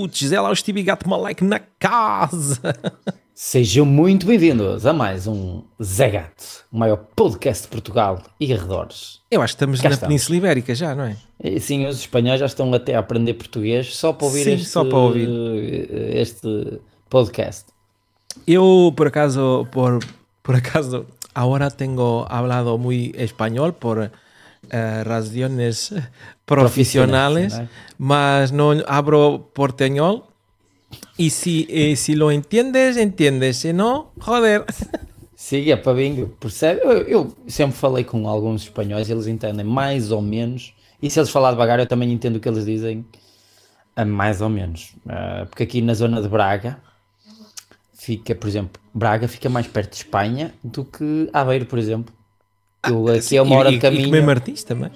putos, 0.00 0.32
é 0.32 0.40
lá 0.40 0.50
o 0.50 0.56
Stevie 0.56 0.82
Gato 0.82 1.06
Malek 1.06 1.44
na 1.44 1.60
casa. 1.78 2.58
Sejam 3.34 3.84
muito 3.84 4.24
bem-vindos 4.26 4.86
a 4.86 4.94
mais 4.94 5.26
um 5.26 5.62
Zé 5.82 6.08
Gato, 6.08 6.64
o 6.72 6.78
maior 6.78 6.96
podcast 7.14 7.64
de 7.64 7.68
Portugal 7.68 8.22
e 8.40 8.50
arredores. 8.50 9.20
Eu 9.30 9.42
acho 9.42 9.52
que 9.52 9.56
estamos 9.56 9.78
Cá 9.78 9.90
na 9.90 9.94
estamos. 9.96 10.08
Península 10.08 10.38
Ibérica 10.38 10.74
já, 10.74 10.94
não 10.94 11.04
é? 11.04 11.16
Sim, 11.60 11.86
os 11.86 11.98
espanhóis 11.98 12.40
já 12.40 12.46
estão 12.46 12.72
até 12.72 12.94
a 12.94 13.00
aprender 13.00 13.34
português 13.34 13.94
só 13.94 14.10
para 14.14 14.24
ouvir 14.26 14.44
Sim, 14.44 14.52
este, 14.54 14.68
só 14.68 14.86
para 14.86 14.96
ouvir. 14.96 15.28
este 16.16 16.80
podcast. 17.10 17.66
Eu, 18.46 18.94
por 18.96 19.06
acaso, 19.08 19.68
por, 19.70 19.98
por 20.42 20.54
acaso, 20.54 21.04
ahora 21.34 21.70
tengo 21.70 22.24
hablado 22.30 22.78
muy 22.78 23.14
español 23.18 23.74
por 23.74 24.10
eh, 24.70 25.04
razones 25.04 25.92
profesionales, 26.56 27.52
Profesionales, 27.54 27.70
mas 27.98 28.52
no 28.52 28.72
hablo 28.86 29.50
porteñol. 29.54 30.24
Y 31.16 31.30
si, 31.30 31.66
eh, 31.70 31.94
si 31.96 32.14
lo 32.16 32.30
entiendes, 32.32 32.96
entiendes. 32.96 33.58
Si 33.58 33.72
no, 33.72 34.10
joder. 34.20 34.64
Sim, 35.36 35.70
é 35.70 35.76
para 35.76 35.94
bingo, 35.94 36.26
percebe? 36.40 36.80
Eu, 36.84 37.02
eu 37.08 37.36
sempre 37.46 37.76
falei 37.76 38.04
com 38.04 38.28
alguns 38.28 38.62
espanhóis, 38.62 39.08
eles 39.08 39.26
entendem 39.26 39.64
mais 39.64 40.10
ou 40.12 40.20
menos, 40.20 40.74
e 41.00 41.08
se 41.08 41.18
eles 41.18 41.30
falar 41.30 41.52
devagar 41.52 41.78
eu 41.78 41.86
também 41.86 42.12
entendo 42.12 42.36
o 42.36 42.40
que 42.40 42.48
eles 42.48 42.66
dizem, 42.66 43.04
ah, 43.96 44.04
mais 44.04 44.40
ou 44.42 44.48
menos. 44.50 44.92
Ah, 45.08 45.46
porque 45.48 45.62
aqui 45.62 45.80
na 45.80 45.94
zona 45.94 46.20
de 46.20 46.28
Braga, 46.28 46.78
fica, 47.94 48.34
por 48.34 48.48
exemplo, 48.48 48.80
Braga 48.92 49.28
fica 49.28 49.48
mais 49.48 49.66
perto 49.66 49.90
de 49.92 49.96
Espanha 49.96 50.52
do 50.62 50.84
que 50.84 51.30
Aveiro, 51.32 51.64
por 51.66 51.78
exemplo. 51.78 52.12
Eu, 52.86 53.08
aqui 53.08 53.36
é 53.36 53.42
uma 53.42 53.56
hora 53.56 53.68
Ah, 53.68 53.72
E- 53.72 53.74
de 53.74 53.78
e- 53.78 53.80
caminho. 53.80 54.02
E 54.02 54.06
comer 54.06 54.22
Martins 54.26 54.62
também. 54.64 54.90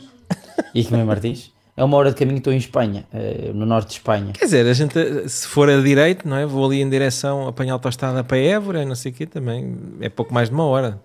E 0.75 0.85
comer 0.85 1.05
Martins. 1.05 1.53
É 1.77 1.83
uma 1.83 1.97
hora 1.97 2.11
de 2.11 2.17
caminho, 2.17 2.39
estou 2.39 2.53
em 2.53 2.57
Espanha, 2.57 3.05
eh, 3.13 3.51
no 3.53 3.67
norte 3.67 3.89
de 3.89 3.95
Espanha. 3.95 4.33
Quer 4.33 4.45
dizer, 4.45 4.65
a 4.67 4.73
gente, 4.73 5.29
se 5.29 5.47
for 5.49 5.69
a 5.69 5.81
direito, 5.81 6.29
não 6.29 6.37
é? 6.37 6.47
Vou 6.47 6.65
ali 6.65 6.81
em 6.81 6.89
direção, 6.89 7.49
apanhar 7.49 7.73
a 7.73 7.75
autostrada 7.75 8.23
para 8.23 8.37
Évora, 8.39 8.83
e 8.83 8.87
não 8.87 8.95
sei 8.95 9.11
o 9.11 9.15
quê, 9.15 9.27
também 9.27 9.77
é 10.01 10.09
pouco 10.09 10.33
mais 10.33 10.49
de 10.49 10.55
uma 10.55 10.65
hora. 10.65 11.01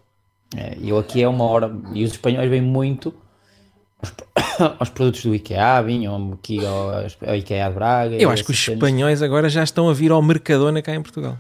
Eh, 0.56 0.78
Eu 0.84 1.00
aqui 1.00 1.24
é 1.24 1.28
uma 1.28 1.44
hora, 1.46 1.72
e 1.94 2.04
os 2.04 2.12
espanhóis 2.12 2.48
vêm 2.50 2.62
muito 2.62 3.12
aos, 4.00 4.14
aos 4.80 4.90
produtos 4.90 5.24
do 5.26 5.34
IKEA, 5.34 5.82
vinham 5.82 6.34
aqui 6.34 6.64
ao, 6.64 6.92
ao 7.28 7.36
IKEA 7.36 7.68
de 7.70 7.74
Braga. 7.74 8.16
Eu 8.18 8.30
acho 8.30 8.44
que 8.46 8.52
os 8.52 8.68
espanhóis 8.68 9.24
agora 9.24 9.50
já 9.50 9.64
estão 9.64 9.90
a 9.90 9.94
vir 9.94 10.12
ao 10.12 10.22
Mercadona 10.22 10.84
cá 10.84 10.94
em 10.94 11.02
Portugal. 11.02 11.36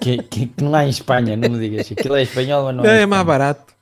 Que, 0.00 0.18
que- 0.24 0.46
que 0.46 0.64
não 0.64 0.74
há 0.74 0.84
em 0.84 0.90
Espanha, 0.90 1.36
não 1.36 1.48
me 1.50 1.58
digas. 1.60 1.92
Aquilo 1.92 2.16
é 2.16 2.22
espanhol, 2.22 2.64
mas 2.64 2.74
não 2.76 2.84
É, 2.84 3.02
é. 3.02 3.06
mais 3.06 3.24
barato. 3.24 3.72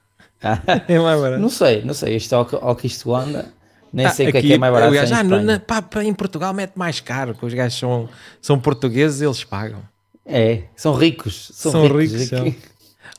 É 0.88 0.98
mais 0.98 1.20
barato. 1.20 1.40
não 1.42 1.48
sei, 1.48 1.82
não 1.82 1.94
sei. 1.94 2.16
Isto 2.16 2.34
ao, 2.34 2.44
que- 2.46 2.56
ao 2.56 2.76
que 2.76 2.86
isto 2.86 3.14
anda, 3.14 3.46
nem 3.92 4.06
Ah, 4.06 4.10
sei 4.10 4.28
o 4.28 4.32
que 4.32 4.38
é 4.38 4.42
que 4.42 4.52
é 4.52 4.58
mais 4.58 4.72
barato. 4.72 4.92
gajo, 4.92 5.14
ah, 5.14 5.22
no- 5.22 5.42
na- 5.42 5.58
pá, 5.60 5.82
em 6.02 6.12
Portugal 6.14 6.52
mete 6.52 6.74
mais 6.76 7.00
caro, 7.00 7.32
porque 7.32 7.46
os 7.46 7.54
gajos 7.54 7.78
são, 7.78 8.08
são 8.40 8.58
portugueses 8.58 9.20
eles 9.20 9.42
pagam. 9.44 9.80
É, 10.24 10.64
são 10.76 10.92
ricos. 10.94 11.50
São, 11.54 11.72
São 11.72 11.82
ricos. 11.96 12.30
ricos. 12.30 12.62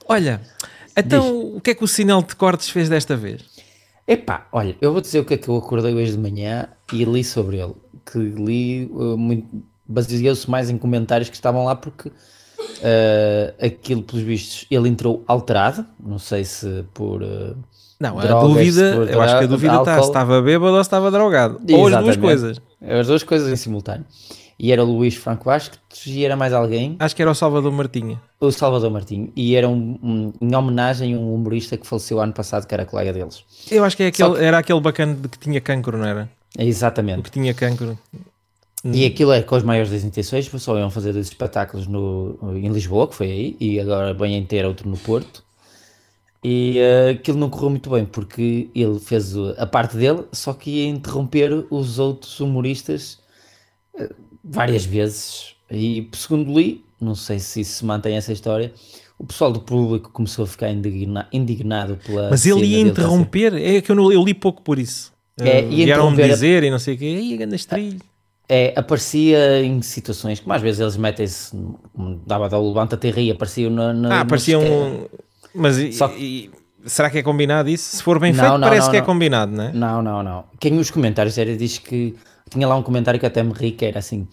Olha, 0.07 0.41
então 0.95 1.55
o 1.55 1.61
que 1.61 1.71
é 1.71 1.75
que 1.75 1.83
o 1.83 1.87
sinal 1.87 2.21
de 2.21 2.35
cortes 2.35 2.69
fez 2.69 2.87
desta 2.89 3.15
vez? 3.15 3.41
Epá, 4.07 4.47
olha, 4.51 4.75
eu 4.79 4.91
vou 4.93 5.01
dizer 5.01 5.19
o 5.19 5.25
que 5.25 5.33
é 5.33 5.37
que 5.37 5.47
eu 5.49 5.57
acordei 5.57 5.93
hoje 5.93 6.11
de 6.13 6.17
manhã 6.17 6.67
e 6.93 7.03
li 7.03 7.23
sobre 7.23 7.57
ele. 7.57 7.73
Que 8.09 8.17
li 8.19 8.85
uh, 8.93 9.17
baseou-se 9.85 10.49
mais 10.49 10.69
em 10.69 10.77
comentários 10.77 11.29
que 11.29 11.35
estavam 11.35 11.65
lá 11.65 11.75
porque 11.75 12.09
uh, 12.59 13.65
aquilo, 13.65 14.01
pelos 14.03 14.23
vistos, 14.23 14.65
ele 14.69 14.89
entrou 14.89 15.23
alterado. 15.27 15.85
Não 15.99 16.19
sei 16.19 16.43
se 16.43 16.83
por. 16.93 17.21
uh, 17.21 17.55
Não, 17.99 18.19
a 18.19 18.21
drogas, 18.25 18.49
dúvida, 18.49 18.93
por 18.95 19.09
eu 19.09 19.21
acho 19.21 19.37
que 19.39 19.43
a 19.43 19.47
dúvida 19.47 19.75
está 19.77 20.01
se 20.01 20.07
estava 20.07 20.41
bêbado 20.41 20.73
ou 20.75 20.83
se 20.83 20.87
estava 20.87 21.11
drogado. 21.11 21.55
Ou 21.55 21.59
as 21.59 21.69
duas 21.69 21.87
Exatamente. 21.87 22.19
coisas. 22.19 22.61
As 22.81 23.07
duas 23.07 23.23
coisas 23.23 23.51
em 23.51 23.55
simultâneo. 23.55 24.05
E 24.59 24.71
era 24.71 24.83
o 24.83 24.87
Luís 24.91 25.13
Franco 25.13 25.45
Vasco 25.45 25.75
e 26.07 26.25
era 26.25 26.35
mais 26.35 26.51
alguém, 26.51 26.95
Acho 26.97 27.15
que 27.15 27.21
era 27.21 27.29
o 27.29 27.35
Salvador 27.35 27.71
Martinha. 27.71 28.19
o 28.39 28.51
Salvador 28.51 28.89
Martinho. 28.89 29.31
E 29.35 29.55
era 29.55 29.67
um, 29.69 29.99
um- 30.01 30.33
em 30.41 30.55
homenagem 30.55 31.13
a 31.13 31.17
um 31.17 31.31
humorista 31.35 31.77
que 31.77 31.85
faleceu 31.85 32.19
ano 32.19 32.33
passado, 32.33 32.65
que 32.65 32.73
era 32.73 32.83
colega 32.83 33.13
deles. 33.13 33.43
Eu 33.69 33.83
acho 33.83 33.95
que, 33.95 34.01
é 34.01 34.07
aquele, 34.07 34.43
era 34.43 34.57
aquele 34.57 34.79
bacana 34.81 35.13
de 35.13 35.27
que 35.27 35.37
tinha 35.37 35.61
cancro, 35.61 35.95
não 35.95 36.05
era? 36.07 36.27
O 36.57 36.61
Exatamente. 36.63 37.21
que 37.21 37.29
tinha 37.29 37.53
cancro. 37.53 37.99
E 38.85 39.05
aquilo 39.05 39.31
é 39.33 39.41
com 39.41 39.55
as 39.55 39.63
maiores 39.63 39.91
das 39.91 40.03
intenções, 40.03 40.45
só 40.59 40.77
iam 40.77 40.89
fazer 40.89 41.11
dois 41.11 41.27
espetáculos 41.27 41.87
no, 41.87 42.37
em 42.55 42.69
Lisboa, 42.69 43.07
que 43.07 43.15
foi 43.15 43.31
aí, 43.31 43.57
e 43.59 43.79
agora 43.79 44.13
bem 44.13 44.39
a 44.41 44.45
ter 44.45 44.65
outro 44.65 44.87
no 44.87 44.95
Porto. 44.97 45.43
E 46.43 46.77
eh, 46.77 47.09
aquilo 47.11 47.37
não 47.39 47.49
correu 47.49 47.71
muito 47.71 47.89
bem, 47.89 48.05
porque 48.05 48.69
ele 48.73 48.99
fez 48.99 49.35
a 49.57 49.65
parte 49.65 49.97
dele, 49.97 50.23
só 50.31 50.53
que 50.53 50.69
ia 50.69 50.87
interromper 50.87 51.65
os 51.69 51.97
outros 51.99 52.39
humoristas 52.39 53.19
eh, 53.97 54.09
várias 54.43 54.85
vezes. 54.85 55.55
E 55.69 56.07
segundo 56.13 56.57
li, 56.57 56.85
não 57.01 57.15
sei 57.15 57.39
se 57.39 57.61
isso 57.61 57.79
se 57.79 57.85
mantém 57.85 58.15
essa 58.15 58.31
história, 58.31 58.71
o 59.17 59.25
pessoal 59.25 59.51
do 59.51 59.59
público 59.59 60.11
começou 60.11 60.45
a 60.45 60.47
ficar 60.47 60.69
indigna- 60.71 61.27
indignado 61.33 61.97
pela. 62.05 62.29
Mas 62.29 62.45
ele 62.45 62.59
ia 62.59 62.77
dele 62.77 62.83
ser- 62.83 62.87
interromper. 62.91 63.53
É 63.55 63.81
que 63.81 63.91
eu, 63.91 63.95
não, 63.95 64.11
eu 64.11 64.23
li 64.23 64.35
pouco 64.35 64.61
por 64.61 64.77
isso. 64.77 65.11
É, 65.39 65.49
Eh, 65.49 65.61
ia 65.63 65.67
Vieram-me 65.69 65.83
interromper 65.83 66.23
a- 66.23 66.27
dizer 66.27 66.63
e 66.63 66.69
não 66.69 66.79
sei 66.79 66.93
o 66.93 66.97
quê. 66.97 67.05
Aí, 67.05 67.35
ganda 67.35 67.55
estrilho. 67.55 67.99
É, 68.49 68.73
aparecia 68.77 69.61
em 69.61 69.81
situações 69.81 70.39
como 70.39 70.53
às 70.53 70.61
vezes 70.61 70.79
eles 70.79 70.95
metem-se, 70.95 71.51
dava 72.25 72.47
da 72.47 72.57
levanta-te 72.57 73.07
e 73.07 73.11
ri, 73.11 73.31
apareciam 73.31 73.69
na. 73.71 73.91
na 73.93 74.19
Ah, 74.19 74.23
no 74.23 74.29
parecia 74.29 74.57
esque- 74.57 74.69
um. 74.71 75.05
Mas 75.53 75.77
e- 75.77 75.91
Só- 75.91 76.11
e- 76.15 76.49
será 76.85 77.09
que 77.09 77.17
é 77.17 77.23
combinado 77.23 77.69
isso? 77.69 77.97
Se 77.97 78.03
for 78.03 78.19
bem 78.19 78.31
Não, 78.31 78.39
feito, 78.43 78.57
não, 78.57 78.67
parece 78.69 78.85
não, 78.87 78.91
que 78.91 78.97
é 78.97 79.01
combinado, 79.01 79.51
não 79.51 79.63
é? 79.65 79.73
Não, 79.73 80.01
não, 80.01 80.23
não. 80.23 80.43
Quem 80.59 80.71
nos 80.71 80.89
comentários 80.89 81.37
era 81.37 81.55
diz 81.57 81.77
que 81.77 82.15
tinha 82.49 82.65
lá 82.67 82.75
um 82.77 82.83
comentário 82.83 83.19
que 83.19 83.25
até 83.25 83.43
me 83.43 83.51
ri, 83.51 83.71
que 83.71 83.83
era 83.85 83.99
assim. 83.99 84.25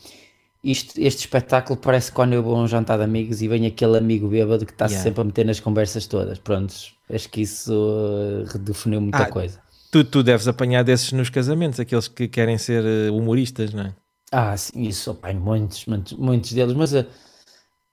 Isto, 0.62 0.98
este 0.98 1.20
espetáculo 1.20 1.78
parece 1.78 2.10
quando 2.12 2.32
eu 2.34 2.42
vou 2.42 2.54
a 2.56 2.60
um 2.60 2.68
jantar 2.68 2.96
de 2.98 3.04
amigos 3.04 3.42
e 3.42 3.48
vem 3.48 3.66
aquele 3.66 3.98
amigo 3.98 4.28
bêbado 4.28 4.64
que 4.64 4.72
está-se 4.72 4.94
Yeah. 4.94 5.10
sempre 5.10 5.20
a 5.20 5.24
meter 5.24 5.44
nas 5.44 5.58
conversas 5.60 6.06
todas. 6.06 6.38
Prontos, 6.38 6.94
acho 7.12 7.28
que 7.28 7.42
isso 7.42 7.72
uh, 7.74 8.44
redefiniu 8.50 9.00
muita 9.00 9.18
Ah, 9.24 9.26
coisa. 9.26 9.58
Tu, 9.90 10.04
tu 10.04 10.22
deves 10.22 10.46
apanhar 10.48 10.82
desses 10.84 11.12
nos 11.12 11.28
casamentos, 11.28 11.78
aqueles 11.80 12.08
que 12.08 12.26
querem 12.28 12.56
ser 12.56 12.82
eh, 12.84 13.10
humoristas, 13.10 13.74
não 13.74 13.82
é? 13.84 13.94
Ah, 14.36 14.56
sim, 14.56 14.82
isso, 14.82 15.10
apanho 15.12 15.40
muitos, 15.40 15.86
muitos, 15.86 16.12
muitos 16.14 16.52
deles, 16.52 16.74
mas 16.74 16.92
uh, 16.92 17.06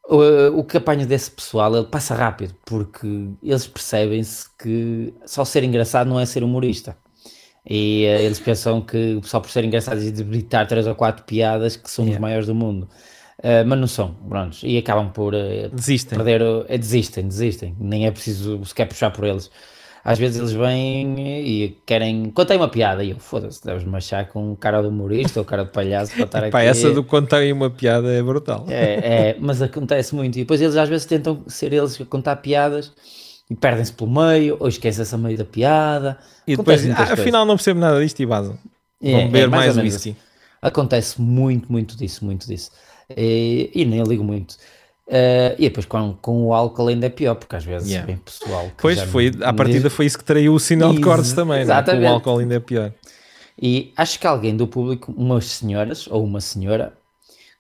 o, 0.10 0.60
o 0.60 0.64
que 0.66 0.78
apanho 0.78 1.06
desse 1.08 1.32
pessoal, 1.32 1.76
ele 1.76 1.88
passa 1.88 2.16
rápido, 2.16 2.56
porque 2.66 3.08
eles 3.44 3.68
percebem-se 3.68 4.48
que 4.58 5.14
só 5.26 5.46
ser 5.46 5.64
engraçado 5.64 6.08
não 6.10 6.20
é 6.20 6.26
ser 6.26 6.44
humorista. 6.44 6.98
E 7.66 8.06
uh, 8.08 8.22
eles 8.22 8.40
pensam 8.40 8.82
que 8.82 9.22
só 9.24 9.40
por 9.40 9.50
ser 9.52 9.66
engraçado 9.66 10.02
e 10.02 10.12
debilitar 10.12 10.68
três 10.68 10.88
ou 10.88 10.96
quatro 10.96 11.26
piadas 11.26 11.76
que 11.78 11.90
são 11.92 12.10
os 12.10 12.10
Yeah. 12.12 12.22
maios 12.22 12.48
do 12.48 12.56
mundo. 12.56 12.90
Uh, 13.40 13.66
mas 13.68 13.80
não 13.80 13.88
são, 13.88 14.16
prontos, 14.30 14.62
e 14.64 14.78
acabam 14.78 15.12
por 15.12 15.34
uh, 15.34 15.70
Desistem. 15.72 16.18
perder, 16.18 16.42
é, 16.70 16.78
desistem, 16.78 17.28
desistem, 17.28 17.76
nem 17.80 18.06
é 18.08 18.12
preciso 18.12 18.64
sequer 18.66 18.88
puxar 18.88 19.12
por 19.12 19.26
eles. 19.26 19.52
Às 20.04 20.18
vezes 20.18 20.38
eles 20.40 20.52
vêm 20.52 21.16
e 21.46 21.78
querem. 21.86 22.32
Contei 22.32 22.58
uma 22.58 22.68
piada 22.68 23.04
e 23.04 23.12
eu, 23.12 23.20
foda-se, 23.20 23.64
deves-me 23.64 23.96
achar 23.96 24.28
com 24.28 24.56
cara 24.56 24.82
de 24.82 24.88
humorista 24.88 25.40
ou 25.40 25.46
cara 25.46 25.64
de 25.64 25.72
palhaço 25.72 26.14
para 26.14 26.26
estar 26.26 26.40
Pá, 26.50 26.60
aqui. 26.60 26.68
essa 26.68 26.92
do 26.92 27.04
contarem 27.04 27.54
uma 27.54 27.70
piada 27.70 28.12
é 28.12 28.22
brutal. 28.22 28.66
É, 28.68 29.30
é, 29.30 29.38
mas 29.40 29.62
acontece 29.62 30.16
muito. 30.16 30.38
E 30.38 30.42
depois 30.42 30.60
eles 30.60 30.76
às 30.76 30.90
vezes 30.90 31.06
tentam 31.06 31.44
ser 31.48 31.72
eles 31.72 32.02
a 32.02 32.06
contar 32.06 32.38
piadas 32.38 32.92
e 33.48 33.56
perdem-se 33.56 33.94
pelo 33.94 34.10
meio, 34.10 34.58
ou 34.60 34.68
esquecem-se 34.68 35.14
a 35.14 35.18
meio 35.20 35.38
da 35.38 35.46
piada. 35.46 36.18
E 36.48 36.56
depois, 36.56 36.84
Acontece 36.84 37.12
ah, 37.12 37.14
afinal, 37.14 37.46
não 37.46 37.56
percebo 37.56 37.80
nada 37.80 38.02
disto 38.02 38.20
e 38.22 38.26
vazam. 38.26 38.58
É, 39.00 39.12
Vão 39.12 39.20
é, 39.20 39.26
beber 39.26 39.50
mais 39.50 39.76
mais, 39.76 39.94
whisky. 39.94 40.16
Acontece 40.62 41.22
muito, 41.22 41.72
muito 41.72 41.96
disso, 41.96 42.26
muito 42.26 42.48
disso. 42.48 42.72
E, 43.16 43.70
e 43.76 43.86
nem 43.86 44.02
ligo 44.04 44.24
muito. 44.24 44.56
Eh, 45.14 45.56
e 45.60 45.64
depois 45.64 45.86
com, 45.86 46.14
com 46.22 46.46
o 46.46 46.54
álcool 46.54 46.88
ainda 46.88 47.06
é 47.06 47.10
pior, 47.10 47.36
porque 47.36 47.54
às 47.54 47.66
vezes 47.66 47.90
Yeah. 47.90 48.08
vem 48.08 48.16
pessoal 48.16 48.68
que 48.70 48.82
Pois 48.82 49.02
foi, 49.02 49.30
à 49.42 49.52
partida 49.52 49.90
foi 49.90 50.06
isso 50.06 50.18
que 50.18 50.24
traiu 50.24 50.54
o 50.54 50.60
sinal 50.60 50.94
de 50.94 51.02
cortes 51.02 51.34
também, 51.34 51.66
não 51.66 51.76
é? 51.76 51.84
Com 51.84 52.00
o 52.00 52.08
álcool 52.08 52.40
ainda 52.40 52.56
é 52.56 52.60
pior. 52.62 52.94
E 53.62 53.92
acho 53.98 54.18
que 54.18 54.26
alguém 54.26 54.56
do 54.56 54.66
público, 54.66 55.14
umas 55.18 55.46
senhoras 55.48 56.08
ou 56.08 56.24
uma 56.24 56.40
senhora, 56.40 56.94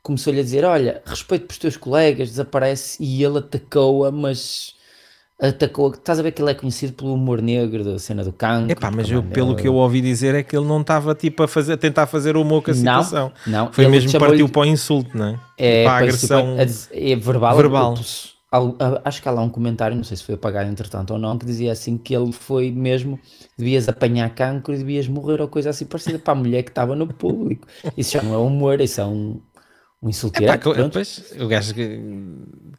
começou-lhe 0.01 0.39
a 0.39 0.43
dizer: 0.43 0.63
Olha, 0.63 1.01
respeito 1.05 1.41
pelos 1.45 1.57
teus 1.57 1.75
colegas, 1.75 2.29
desaparece. 2.29 3.03
E 3.03 3.21
ele 3.21 3.39
atacou-a, 3.39 4.11
mas 4.11 4.73
atacou 5.41 5.91
Estás 5.91 6.19
a 6.19 6.23
ver 6.23 6.31
que 6.31 6.41
ele 6.41 6.51
é 6.51 6.55
conhecido 6.55 6.93
pelo 6.93 7.13
humor 7.13 7.41
negro, 7.41 7.83
da 7.83 7.99
cena 7.99 8.23
do 8.23 8.31
cancro. 8.31 8.71
Epá, 8.71 8.91
mas 8.91 9.09
eu, 9.09 9.23
pelo 9.23 9.53
dele. 9.53 9.61
que 9.61 9.67
eu 9.67 9.75
ouvi 9.75 10.01
dizer 10.01 10.35
é 10.35 10.43
que 10.43 10.55
ele 10.55 10.65
não 10.67 10.81
estava 10.81 11.15
tipo 11.15 11.43
a, 11.43 11.47
fazer, 11.47 11.73
a 11.73 11.77
tentar 11.77 12.07
fazer 12.07 12.37
humor 12.37 12.61
com 12.63 12.71
a 12.71 12.73
Não, 12.73 12.77
situação. 13.03 13.33
não, 13.45 13.71
Foi 13.71 13.85
ele 13.85 13.91
mesmo 13.91 14.15
partiu 14.17 14.47
para 14.47 14.61
o 14.61 14.65
insulto, 14.65 15.17
não 15.17 15.25
é? 15.27 15.39
É, 15.57 15.83
para 15.83 15.93
a 15.93 15.97
agressão. 15.97 16.57
a 16.57 16.63
é 16.91 17.15
verbal. 17.15 17.55
verbal. 17.55 17.95
acho 19.05 19.21
que 19.21 19.27
há 19.27 19.31
lá 19.31 19.41
um 19.41 19.49
comentário, 19.49 19.95
não 19.95 20.03
sei 20.03 20.17
se 20.17 20.23
foi 20.23 20.35
apagado 20.35 20.69
entretanto 20.69 21.11
ou 21.13 21.19
não, 21.19 21.37
que 21.37 21.45
dizia 21.45 21.71
assim 21.71 21.97
que 21.97 22.15
ele 22.15 22.31
foi 22.31 22.71
mesmo, 22.71 23.19
devias 23.57 23.87
apanhar 23.89 24.29
cancro 24.35 24.73
e 24.73 24.77
devias 24.77 25.07
morrer 25.07 25.41
ou 25.41 25.47
coisa 25.47 25.69
assim 25.69 25.85
parecida 25.85 26.19
para 26.19 26.33
a 26.33 26.35
mulher 26.35 26.63
que 26.63 26.69
estava 26.71 26.95
no 26.95 27.07
público. 27.07 27.67
Isso 27.97 28.11
já 28.13 28.21
não 28.23 28.33
é 28.33 28.37
humor, 28.37 28.81
isso 28.81 28.99
é 29.01 29.05
um, 29.05 29.41
um 30.03 30.09
direto, 30.09 30.63
que- 30.63 30.73
pronto. 30.73 30.83
depois, 30.87 31.33
o 31.39 31.47
gajo 31.47 31.73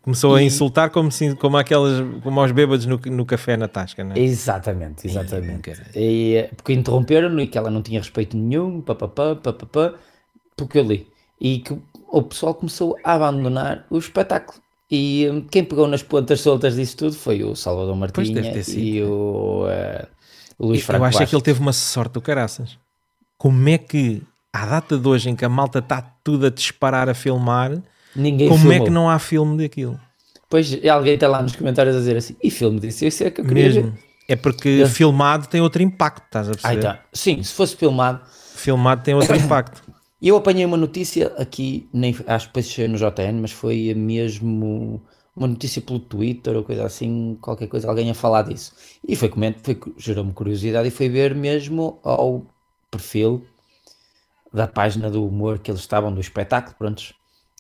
começou 0.03 0.35
a 0.35 0.43
E- 0.43 0.47
insultar 0.47 0.91
como, 0.91 1.11
se, 1.13 1.35
como, 1.37 1.57
aquelas, 1.57 2.05
como 2.23 2.41
aos 2.41 2.51
bêbados 2.53 2.85
no, 2.87 2.97
no 2.99 3.25
café 3.25 3.57
na 3.57 3.69
tasca, 3.69 4.03
não 4.03 4.17
é? 4.17 4.19
Exatamente, 4.19 5.07
exatamente. 5.07 5.71
E, 5.95 6.35
eh, 6.37 6.51
porque 6.57 6.73
interromperam-no 6.73 7.41
e 7.41 7.47
que 7.47 7.57
ela 7.57 7.71
não 7.71 7.83
tinha 7.83 8.01
respeito 8.01 8.37
nenhum, 8.37 8.81
papapá, 8.81 9.37
papapá, 9.37 9.95
porque 10.57 10.79
eu 10.79 10.85
li. 10.85 11.07
e 11.41 11.59
que 11.61 11.77
o 12.09 12.23
pessoal 12.23 12.55
começou 12.55 12.97
a 13.05 13.15
abandonar 13.15 13.87
o 13.91 13.99
espetáculo. 13.99 14.61
E 14.91 15.29
hum, 15.31 15.47
quem 15.51 15.65
pegou 15.65 15.89
nas 15.89 16.03
pontas 16.03 16.41
soltas 16.41 16.77
disso 16.77 16.97
tudo 16.97 17.15
foi 17.17 17.43
o 17.43 17.57
Salvador 17.57 17.97
Martinha 17.97 18.43
e 18.69 19.03
o, 19.03 19.65
uh, 19.65 20.07
o 20.59 20.67
Luís 20.67 20.83
Franco 20.83 21.03
Eu 21.03 21.07
acho 21.09 21.19
Bastos. 21.19 21.31
que 21.31 21.37
ele 21.37 21.43
teve 21.43 21.61
uma 21.61 21.73
sorte 21.73 22.13
do 22.13 22.21
caraças. 22.21 22.79
Como 23.39 23.69
é 23.69 23.79
que, 23.79 24.23
à 24.53 24.67
data 24.67 24.99
de 24.99 25.09
hoje, 25.09 25.31
em 25.31 25.37
que 25.37 25.45
a 25.45 25.49
malta 25.49 25.79
está 25.79 26.03
tudo 26.23 26.47
a 26.47 26.51
disparar 26.51 27.09
a 27.09 27.15
filmar, 27.15 27.73
Ninguém 28.15 28.49
como 28.49 28.61
filmou. 28.61 28.83
é 28.83 28.85
que 28.87 28.91
não 28.91 29.09
há 29.09 29.19
filme 29.19 29.57
daquilo? 29.57 29.99
Pois 30.49 30.85
alguém 30.85 31.15
está 31.15 31.27
lá 31.29 31.43
nos 31.43 31.57
comentários 31.57 31.97
a 31.97 31.99
dizer 31.99 32.17
assim, 32.17 32.37
e 32.43 32.51
filme 32.51 32.79
disso? 32.79 33.05
Isso 33.05 33.25
é 33.25 33.31
que 33.31 33.41
eu 33.41 33.45
queria 33.45 33.65
Mesmo. 33.65 33.83
ver. 33.93 33.93
É 34.29 34.37
porque 34.37 34.85
filmado 34.87 35.49
tem 35.49 35.61
outro 35.61 35.83
impacto, 35.83 36.25
estás 36.25 36.49
a 36.49 36.53
Ah, 36.53 36.55
perceber? 36.55 36.79
então, 36.79 36.99
sim, 37.13 37.43
se 37.43 37.53
fosse 37.55 37.77
filmado. 37.77 38.21
Filmado 38.55 39.03
tem 39.03 39.15
outro 39.15 39.37
impacto. 39.37 39.83
E 40.21 40.29
eu 40.29 40.37
apanhei 40.37 40.65
uma 40.65 40.77
notícia 40.77 41.33
aqui, 41.37 41.89
nem, 41.93 42.15
acho 42.27 42.47
que 42.51 42.61
depois 42.61 42.91
no 42.91 42.97
JN, 42.97 43.41
mas 43.41 43.51
foi 43.51 43.93
mesmo 43.95 45.03
uma 45.35 45.49
notícia 45.49 45.83
pelo 45.83 45.99
Twitter 45.99 46.55
ou 46.57 46.63
coisa 46.63 46.85
assim, 46.85 47.37
qualquer 47.41 47.67
coisa, 47.67 47.89
alguém 47.89 48.11
a 48.11 48.15
falar 48.15 48.43
disso. 48.43 48.73
E 49.07 49.17
foi, 49.17 49.29
coment- 49.29 49.57
foi 49.63 49.79
gerou-me 49.97 50.33
curiosidade 50.33 50.87
e 50.87 50.91
foi 50.91 51.09
ver 51.09 51.35
mesmo 51.35 51.99
ao 52.05 52.43
perfil 52.91 53.43
da 54.53 54.67
página 54.67 55.11
do 55.11 55.27
humor 55.27 55.59
que 55.59 55.71
eles 55.71 55.81
estavam, 55.81 56.13
do 56.13 56.21
espetáculo, 56.21 56.75
prontos, 56.79 57.15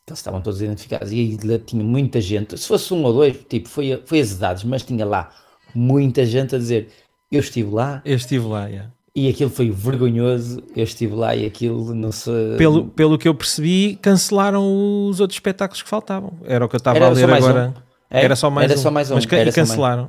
que 0.05 0.13
eles 0.13 0.19
estavam 0.19 0.41
todos 0.41 0.61
identificados. 0.61 1.11
E 1.13 1.21
aí 1.21 1.59
tinha 1.59 1.83
muita 1.83 2.21
gente, 2.21 2.59
se 2.59 2.67
fosse 2.67 2.93
um 2.93 3.03
ou 3.05 3.13
dois, 3.13 3.37
tipo, 3.49 3.69
foi, 3.69 4.03
foi 4.05 4.21
azedados, 4.21 4.65
mas 4.65 4.83
tinha 4.83 5.05
lá 5.05 5.31
muita 5.75 6.27
gente 6.27 6.55
a 6.55 6.59
dizer: 6.59 6.89
Eu 7.31 7.41
estive 7.41 7.71
lá 7.71 8.03
Eu 8.05 8.17
estive 8.17 8.47
lá, 8.47 8.67
yeah. 8.67 8.91
e 9.15 9.29
aquilo 9.29 9.51
foi 9.51 9.71
vergonhoso. 9.71 10.63
Eu 10.77 10.85
estive 10.85 11.15
lá 11.15 11.35
e 11.35 11.47
aquilo 11.47 11.95
não 11.95 12.13
se. 12.13 12.31
pelo, 12.59 12.87
pelo 12.89 13.17
que 13.17 13.29
eu 13.29 13.35
percebi, 13.35 13.99
cancelaram 14.03 15.09
os 15.09 15.21
outros 15.21 15.37
espetáculos 15.37 15.83
que 15.83 15.89
faltavam. 15.89 16.35
Era 16.45 16.65
o 16.65 16.69
que 16.69 16.77
eu 16.77 16.79
estava 16.79 17.05
a 17.05 17.09
ler 17.09 17.31
agora. 17.31 17.75
um. 17.77 17.93
É? 18.11 18.25
Era 18.25 18.37
só 18.37 18.51
mais 18.51 18.71
Era 18.71 18.79
um. 18.79 18.83
só 18.83 18.91
mais 18.91 19.11
um, 19.11 19.15
Mas 19.15 19.27
era 19.33 19.49
e 19.49 19.53
cancelaram. 19.53 20.09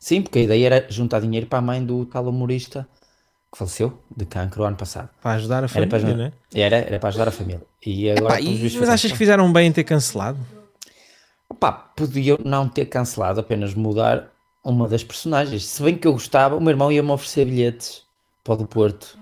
Sim, 0.00 0.22
porque 0.22 0.40
a 0.40 0.42
ideia 0.42 0.66
era 0.66 0.86
juntar 0.88 1.20
dinheiro 1.20 1.46
para 1.46 1.58
a 1.58 1.62
mãe 1.62 1.84
do 1.84 2.04
tal 2.06 2.26
humorista 2.26 2.88
que 3.52 3.58
faleceu 3.58 3.98
de 4.16 4.24
cancro 4.24 4.62
o 4.62 4.64
ano 4.66 4.76
passado. 4.76 5.10
Para 5.20 5.32
ajudar 5.36 5.62
a 5.64 5.68
Era 5.68 5.86
família, 5.86 6.00
para, 6.00 6.16
não 6.16 6.24
é? 6.24 6.32
era, 6.54 6.76
era 6.76 6.98
para 6.98 7.08
ajudar 7.10 7.28
a 7.28 7.32
família. 7.32 7.62
E 7.84 8.10
agora, 8.10 8.34
Pá, 8.36 8.40
pelos 8.42 8.72
e- 8.72 8.78
mas 8.78 8.88
achas 8.88 9.12
que 9.12 9.18
fizeram 9.18 9.52
bem 9.52 9.68
em 9.68 9.72
ter 9.72 9.84
cancelado? 9.84 10.38
Opá, 11.48 11.70
podiam 11.72 12.38
não 12.44 12.68
ter 12.68 12.86
cancelado, 12.86 13.40
apenas 13.40 13.74
mudar 13.74 14.30
uma 14.64 14.88
das 14.88 15.04
personagens. 15.04 15.64
Se 15.66 15.82
bem 15.82 15.96
que 15.96 16.06
eu 16.06 16.12
gostava, 16.12 16.56
o 16.56 16.60
meu 16.60 16.70
irmão 16.70 16.90
ia-me 16.90 17.10
oferecer 17.10 17.44
bilhetes 17.44 18.02
para 18.42 18.54
o 18.54 18.56
do 18.56 18.66
Porto. 18.66 19.18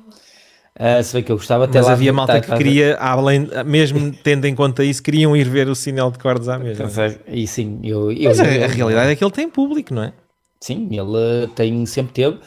Ah, 0.79 1.03
se 1.03 1.13
bem 1.13 1.23
que 1.23 1.33
eu 1.33 1.37
gostava 1.37 1.65
até 1.65 1.79
Mas 1.79 1.87
lá 1.87 1.93
havia 1.93 2.13
malta 2.13 2.41
que 2.41 2.47
tá- 2.47 2.57
queria, 2.57 2.97
além, 2.99 3.49
mesmo 3.67 4.13
tendo 4.23 4.47
em 4.47 4.55
conta 4.55 4.85
isso, 4.85 5.03
queriam 5.03 5.37
ir 5.37 5.49
ver 5.49 5.69
o 5.69 5.75
sinal 5.75 6.11
de 6.11 6.19
cordes 6.19 6.49
à 6.49 6.59
mesma. 6.59 6.89
E 7.27 7.47
sim, 7.47 7.81
eu, 7.83 8.11
eu, 8.13 8.31
Mas 8.31 8.41
a, 8.41 8.47
eu- 8.47 8.65
a 8.65 8.67
realidade 8.69 9.13
é 9.13 9.17
que 9.17 9.25
ele 9.25 9.33
tem 9.33 9.51
público, 9.51 9.93
não 9.93 10.05
é? 10.05 10.13
Sim, 10.61 10.89
ele 10.93 11.49
tem, 11.55 11.85
sempre 11.87 12.13
teve. 12.13 12.39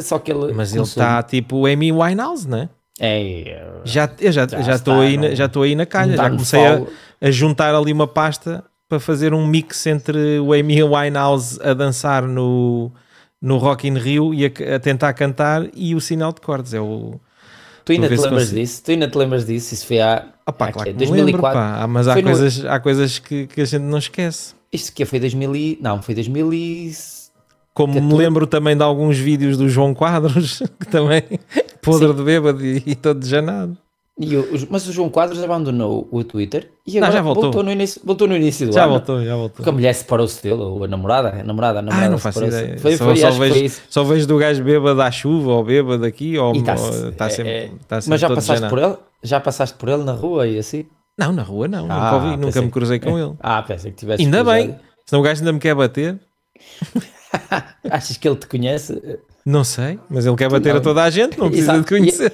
Só 0.00 0.18
que 0.18 0.32
ele. 0.32 0.52
Mas 0.52 0.72
ele 0.74 0.82
está 0.82 1.22
tipo 1.22 1.56
o 1.58 1.66
Amy 1.66 1.90
Winehouse, 1.92 2.48
não 2.48 2.58
é? 2.58 2.68
É, 3.00 3.70
Já, 3.84 4.08
eu 4.20 4.30
já 4.32 4.46
Já 4.46 4.60
já 4.62 4.74
estou 4.76 4.94
está, 5.02 5.06
aí, 5.06 5.16
na- 5.16 5.34
já 5.34 5.46
estou 5.46 5.62
aí 5.64 5.74
na 5.74 5.84
calha. 5.86 6.16
Já 6.16 6.30
comecei 6.30 6.64
a, 6.64 6.82
a 7.20 7.30
juntar 7.30 7.74
ali 7.74 7.92
uma 7.92 8.06
pasta 8.06 8.64
para 8.88 9.00
fazer 9.00 9.34
um 9.34 9.44
mix 9.46 9.86
entre 9.86 10.38
o 10.38 10.52
Amy 10.52 10.80
Winehouse 10.82 11.58
a 11.62 11.74
dançar 11.74 12.22
no, 12.22 12.92
no 13.42 13.58
Rock 13.58 13.88
in 13.88 13.98
Rio 13.98 14.32
e 14.32 14.44
a, 14.46 14.76
a 14.76 14.78
tentar 14.78 15.12
cantar 15.14 15.66
e 15.74 15.94
o 15.94 16.00
sinal 16.00 16.32
de 16.32 16.40
cordes. 16.40 16.72
É 16.72 16.80
o. 16.80 17.18
Tu 17.84 17.92
ainda 17.92 18.06
te 18.08 18.12
lembras 18.14 18.30
consigo. 18.44 18.54
disso? 18.60 18.82
Tu 18.84 18.90
ainda 18.92 19.08
te 19.08 19.18
lembras 19.18 19.44
disso? 19.44 19.74
Isso 19.74 19.86
foi 19.86 20.00
há. 20.00 20.26
Há 20.46 20.52
claro 20.52 20.72
quê? 20.74 20.92
que 20.92 20.98
me 21.10 21.10
lembro, 21.22 21.42
2004. 21.42 21.58
pá. 21.60 21.82
Ah, 21.82 21.86
mas 21.88 22.06
há 22.06 22.12
Foi 22.12 22.22
no- 22.22 22.30
coisas, 22.30 22.64
há 22.64 22.78
coisas 22.80 23.18
que, 23.18 23.46
que 23.48 23.60
a 23.60 23.64
gente 23.64 23.82
não 23.82 23.98
esquece. 23.98 24.54
Isto 24.72 24.92
que 24.92 25.04
foi 25.04 25.18
2000 25.18 25.56
e... 25.56 25.78
Não, 25.80 26.00
foi 26.02 26.14
2000 26.14 26.52
Como 27.74 27.94
me 27.94 28.00
14. 28.00 28.16
lembro 28.22 28.46
também 28.46 28.76
de 28.76 28.82
alguns 28.84 29.18
vídeos 29.18 29.58
do 29.58 29.68
João 29.68 29.92
Quadros, 29.92 30.62
que 30.80 30.86
também 30.86 31.22
podre 31.82 32.12
de 32.14 32.22
bêbado 32.22 32.64
e, 32.64 32.82
e 32.86 32.94
todo 32.94 33.18
dejanado. 33.18 33.76
e 34.16 34.36
o- 34.36 34.48
mas 34.70 34.86
o 34.88 34.92
João 34.92 35.10
Quadros 35.10 35.42
abandonou 35.42 36.06
o 36.12 36.22
Twitter 36.22 36.70
e 36.86 36.92
Não, 37.00 37.08
agora 37.08 37.12
já 37.12 37.22
voltou. 37.22 37.62
no 37.64 37.72
início, 37.72 38.00
voltou 38.04 38.28
no 38.28 38.36
início 38.36 38.68
do 38.68 38.72
Já 38.72 38.84
ano. 38.84 38.92
voltou, 38.92 39.24
já 39.24 39.34
voltou. 39.34 39.56
Porque 39.56 39.68
a 39.68 39.72
mulher 39.72 39.92
separou-se 39.92 40.40
dele, 40.40 40.60
ou 40.62 40.84
a 40.84 40.86
namorada, 40.86 41.30
a 41.40 41.42
namorada, 41.42 41.80
a 41.80 41.82
namorada 41.82 42.06
Ah, 42.06 42.10
não 42.10 42.18
faço 42.18 42.44
ideia. 42.44 42.78
Foi, 42.78 42.96
só, 42.96 43.04
foi, 43.06 43.16
só 43.16 43.30
vejo, 43.32 43.54
foi 43.54 43.70
só 43.90 44.04
vejo 44.04 44.26
do 44.28 44.38
gajo 44.38 44.62
bêbado 44.62 45.02
à 45.02 45.10
chuva 45.10 45.50
ou 45.50 45.64
bêbado 45.64 46.04
aqui 46.04 46.38
ou 46.38 46.54
está 46.54 46.76
tá-se- 46.76 47.10
tá 47.12 47.26
é- 47.26 47.30
sempre, 47.30 47.50
é- 47.52 47.70
tá 47.88 48.00
sempre 48.00 48.10
Mas 48.10 48.20
já 48.20 48.30
passaste 48.30 48.68
por 48.68 48.78
ele? 48.78 48.96
Já 49.24 49.40
passaste 49.40 49.76
por 49.76 49.88
ele 49.88 50.04
na 50.04 50.12
rua 50.12 50.46
e 50.46 50.58
assim? 50.58 50.84
Não, 51.18 51.32
na 51.32 51.42
rua 51.42 51.66
não, 51.66 51.86
Ah, 51.90 52.12
nunca, 52.12 52.14
ouvi, 52.24 52.36
nunca 52.36 52.62
me 52.62 52.70
cruzei 52.70 53.00
com 53.00 53.18
ele. 53.18 53.32
Ah, 53.42 53.62
pensei 53.62 53.90
que 53.90 53.96
tivesse 53.96 54.22
Ainda 54.22 54.44
bem, 54.44 54.66
cruzado. 54.68 54.80
senão 55.06 55.20
o 55.20 55.24
gajo 55.24 55.40
ainda 55.40 55.52
me 55.52 55.58
quer 55.58 55.74
bater. 55.74 56.20
Achas 57.90 58.16
que 58.16 58.26
ele 58.28 58.36
te 58.36 58.46
conhece? 58.46 59.00
Não 59.44 59.62
sei, 59.64 59.98
mas 60.08 60.24
ele 60.26 60.36
quer 60.36 60.48
bater 60.50 60.72
não. 60.72 60.80
a 60.80 60.82
toda 60.82 61.02
a 61.02 61.10
gente, 61.10 61.38
não 61.38 61.48
precisa 61.48 61.72
Exato. 61.74 61.88
de 61.88 61.98
conhecer. 61.98 62.32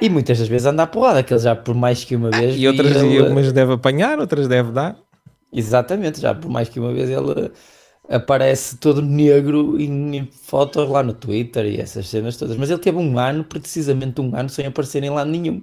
E 0.00 0.08
muitas 0.08 0.38
das 0.38 0.48
vezes 0.48 0.66
anda 0.66 0.82
à 0.82 0.86
porrada, 0.86 1.22
que 1.22 1.32
ele 1.32 1.40
já 1.40 1.54
por 1.54 1.74
mais 1.74 2.02
que 2.04 2.16
uma 2.16 2.30
vez. 2.30 2.56
E 2.58 2.66
outras, 2.66 2.94
ele- 2.96 3.14
e 3.14 3.20
umas 3.20 3.52
deve 3.52 3.72
apanhar, 3.74 4.18
outras 4.18 4.46
deve 4.48 4.72
dar. 4.72 4.96
Exatamente, 5.52 6.20
já 6.20 6.34
por 6.34 6.50
mais 6.50 6.68
que 6.68 6.78
uma 6.80 6.92
vez 6.92 7.08
ele 7.10 7.50
aparece 8.08 8.76
todo 8.76 9.02
negro 9.02 9.80
em, 9.80 10.28
fotos 10.44 10.88
lá 10.88 11.02
no 11.02 11.12
Twitter 11.12 11.64
e 11.66 11.80
essas 11.80 12.08
cenas 12.08 12.36
todas. 12.36 12.56
Mas 12.56 12.70
ele 12.70 12.78
teve 12.80 12.98
um 12.98 13.18
ano, 13.18 13.44
precisamente 13.44 14.20
um 14.20 14.34
ano, 14.36 14.48
sem 14.48 14.66
aparecer 14.66 15.02
em 15.02 15.10
lado 15.10 15.30
nenhum. 15.30 15.62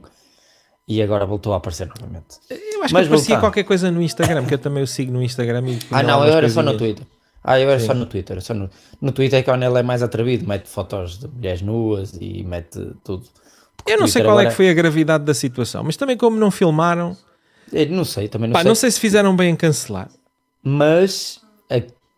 E 0.88 1.02
agora 1.02 1.26
voltou 1.26 1.54
a 1.54 1.58
aparecer 1.58 1.88
novamente. 1.88 2.38
Eu 2.50 2.84
acho 2.84 2.94
Mas 2.94 3.04
que 3.04 3.08
aparecia 3.14 3.36
voltar. 3.36 3.40
qualquer 3.40 3.64
coisa 3.64 3.90
no 3.90 4.02
Instagram, 4.02 4.46
que 4.46 4.54
eu 4.54 4.58
também 4.58 4.84
o 4.84 4.88
sigo 4.88 5.14
no 5.14 5.24
Instagram. 5.24 5.64
E 5.70 5.80
Ah, 5.92 6.04
não, 6.04 6.26
eu 6.28 6.34
era 6.34 6.50
só 6.50 6.62
no. 6.62 6.78
Twitter. 6.78 7.06
Ah, 7.44 7.60
eu 7.60 7.70
era 7.70 7.80
só 7.80 7.94
no 7.94 8.06
Twitter. 8.06 8.42
Só 8.42 8.54
no, 8.54 8.70
no 9.02 9.12
Twitter 9.12 9.40
é 9.40 9.44
que 9.44 9.50
ele 9.52 9.66
é 9.80 9.84
mais 9.84 10.02
atrevido, 10.02 10.48
mete 10.48 10.68
fotos 10.68 11.20
de 11.20 11.28
mulheres 11.28 11.62
nuas 11.62 12.14
e 12.20 12.44
mete 12.44 12.80
tudo. 13.04 13.26
Porque 13.76 13.92
Eu 13.92 13.98
não 13.98 14.06
o 14.06 14.08
sei 14.10 14.22
qual 14.24 14.38
é 14.38 14.42
agora- 14.44 14.50
que 14.50 14.56
foi 14.56 14.70
a 14.70 14.74
gravidade 14.74 15.26
da 15.26 15.34
situação, 15.34 15.84
mas 15.84 15.98
também 15.98 16.16
como 16.16 16.38
não 16.38 16.50
filmaram, 16.50 17.18
Eu 17.72 17.88
não 17.90 18.06
sei, 18.06 18.30
também 18.30 18.48
não 18.50 18.54
pá, 18.54 18.62
sei. 18.62 18.68
não 18.70 18.76
sei 18.76 18.92
se 18.92 19.00
fizeram 19.00 19.36
bem 19.36 19.50
em 19.52 19.56
cancelar. 19.58 20.10
Mas 20.64 21.42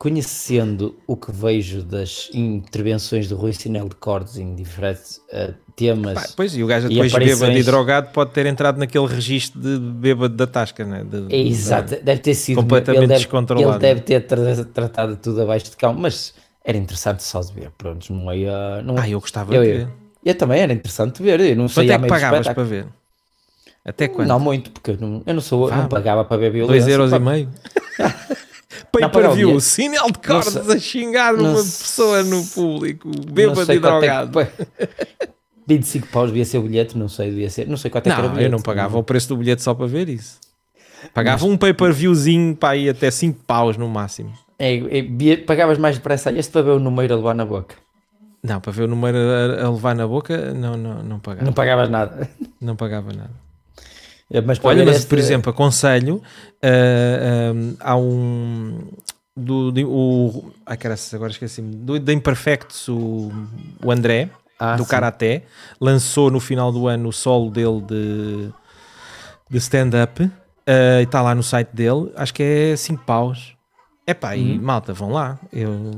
conhecendo 0.09 0.95
o 1.07 1.17
que 1.17 1.31
vejo 1.31 1.81
das 1.81 2.29
intervenções 2.31 3.27
do 3.27 3.35
Rui 3.35 3.51
Sinel 3.53 3.89
de 3.89 3.95
Cordes 3.95 4.38
em 4.38 4.53
diferentes 4.53 5.19
eh, 5.31 5.55
temas, 5.75 6.13
Pá, 6.13 6.29
pois, 6.38 6.55
e 6.55 6.63
o 6.63 6.67
gajo 6.67 6.88
depois 6.88 7.12
aparições- 7.12 7.39
bêbado 7.39 7.57
e 7.57 7.63
drogado 7.63 8.09
pode 8.12 8.29
ter 8.29 8.45
entrado 8.45 8.77
naquele 8.77 9.07
registro 9.07 9.59
de 9.59 9.79
bêbado 9.79 10.35
da 10.35 10.45
tasca, 10.45 10.85
né? 10.85 11.03
De- 11.03 11.33
é 11.35 11.39
exato, 11.39 11.95
deve 12.03 12.19
ter 12.21 12.35
sido 12.35 12.57
completamente 12.57 13.00
ele 13.00 13.07
deve, 13.07 13.19
descontrolado. 13.21 13.71
Ele 13.74 13.79
deve 13.79 14.01
ter 14.01 14.19
tra- 14.27 14.63
tratado 14.65 15.15
tudo 15.17 15.41
abaixo 15.41 15.71
de 15.71 15.75
cão, 15.77 15.91
mas 15.95 16.35
era 16.63 16.77
interessante 16.77 17.24
só 17.24 17.41
de 17.41 17.51
ver. 17.51 17.71
Pronto, 17.75 18.13
não 18.13 18.31
ia. 18.31 18.83
Não, 18.83 18.95
Ah, 19.00 19.09
eu 19.09 19.19
gostava 19.19 19.55
eu, 19.55 19.63
de 19.63 19.69
eu, 19.69 19.77
ver. 19.79 19.88
eu 20.24 20.35
também 20.35 20.62
era 20.62 20.71
interessante 20.71 21.24
ver. 21.24 21.39
Eu 21.39 21.55
não 21.55 21.67
sei 21.67 21.88
Quanto 21.88 21.91
é 21.95 22.03
que 22.03 22.07
pagavas 22.09 22.47
para 22.47 22.63
ver? 22.63 22.85
Até 23.83 24.07
quando? 24.07 24.27
Não 24.27 24.39
muito, 24.39 24.69
porque 24.69 24.91
eu 24.91 24.97
não, 25.00 25.24
eu 25.25 25.33
não 25.33 25.41
sou, 25.41 25.67
Vá, 25.67 25.77
não 25.77 25.88
pagava 25.88 26.24
para 26.24 26.38
ver 26.38 26.51
violência. 26.51 26.85
2 26.85 26.93
euros 26.93 27.09
pá. 27.09 27.17
e 27.17 27.19
meio? 27.19 27.50
Pay 28.96 29.02
Não, 29.02 29.10
per 29.10 29.14
pagava 29.22 29.36
view, 29.36 29.48
dinheiro. 29.48 29.62
sinal 29.62 30.08
de 30.10 30.20
Não 30.30 30.42
sei- 30.42 30.75
a 30.75 30.80
xingar 30.80 31.34
não 31.34 31.46
uma 31.52 31.56
pessoa 31.56 32.24
no 32.24 32.46
público, 32.46 33.10
Não 33.10 33.34
bêbado 33.34 33.72
e 33.74 33.75
é 33.75 33.80
drogado. 33.80 34.40
que- 34.46 35.28
25 35.68 36.08
paus 36.08 36.28
devia 36.28 36.46
ser 36.46 36.60
o 36.60 36.62
bilhete, 36.62 36.98
não 36.98 37.10
sei, 37.10 37.30
devia 37.32 37.50
ser. 37.50 37.68
Não 37.68 37.75
sei 37.75 37.90
quanto 37.92 38.08
é 38.08 38.12
que 38.12 38.14
era 38.18 38.22
o 38.22 38.30
Não, 38.30 38.36
bilhete. 38.36 38.52
eu 38.54 38.58
não 38.58 38.62
pagava 38.64 38.98
o 38.98 39.04
preço 39.04 39.28
do 39.30 39.38
bilhete 39.38 39.62
só 39.64 39.74
para 39.74 39.88
ver 39.88 40.08
isso. 40.10 40.38
Pagava 41.14 41.46
um 41.46 41.58
pay 41.58 41.74
per 41.74 41.92
viewzinho 41.94 42.56
para 42.56 42.75
ir 42.78 42.90
até 42.90 43.10
5 43.12 43.40
paus 43.46 43.75
no 43.78 43.88
máximo. 43.90 44.32
É, 44.58 44.75
é, 45.00 45.38
pagavas 45.38 45.78
mais 45.78 45.98
depressa 45.98 46.32
este 46.32 46.52
para 46.52 46.62
ver 46.62 46.72
o 46.72 46.80
número 46.80 47.14
a 47.14 47.18
levar 47.18 47.36
na 47.36 47.46
boca. 47.46 47.75
Não, 48.42 48.62
para 48.62 48.72
ver 48.72 48.84
o 48.84 48.88
número 48.88 49.18
a, 49.18 49.66
a 49.66 49.70
levar 49.72 49.96
na 49.96 50.08
boca, 50.08 50.54
não, 50.54 50.78
não, 50.78 51.04
não 51.04 51.20
pagava. 51.20 51.46
Não 51.46 51.54
pagavas 51.54 51.90
nada. 51.90 52.30
Não 52.62 52.75
pagava 52.75 53.12
nada. 53.12 53.32
É, 54.32 54.41
Mas 54.41 54.60
Olha, 54.63 54.84
mas 54.86 54.98
este- 54.98 55.08
por 55.10 55.17
exemplo, 55.20 55.51
aconselho 55.51 56.22
ah, 56.63 56.67
ah, 57.82 57.91
há 57.91 57.96
um 57.96 58.79
do, 59.38 59.72
do 59.72 59.88
o, 59.89 60.51
ai 60.65 60.77
caraças, 60.77 61.13
agora 61.13 61.32
esqueci-me 61.32 61.75
do, 61.75 62.00
da 62.00 62.12
Imperfectos, 62.13 62.88
o, 62.88 63.32
o 63.84 63.91
André 63.91 64.29
Ah, 64.60 64.75
do 64.75 64.84
sim. 64.84 64.89
Karaté 64.89 65.44
lançou 65.79 66.32
no 66.32 66.39
final 66.39 66.72
do 66.72 66.88
ano 66.88 67.10
o 67.10 67.13
solo 67.13 67.51
dele 67.51 67.82
de, 67.82 68.50
de 69.50 69.58
stand-up 69.60 70.24
e 70.67 71.03
está 71.03 71.22
lá 71.22 71.36
no 71.36 71.44
site 71.44 71.70
dele, 71.74 72.12
acho 72.15 72.34
que 72.34 72.41
é 72.41 72.75
5 72.75 73.03
paus. 73.03 73.53
Epá, 74.08 74.36
e 74.36 74.58
malta, 74.60 74.94
vão 74.94 75.12
lá. 75.12 75.38
Eu, 75.51 75.91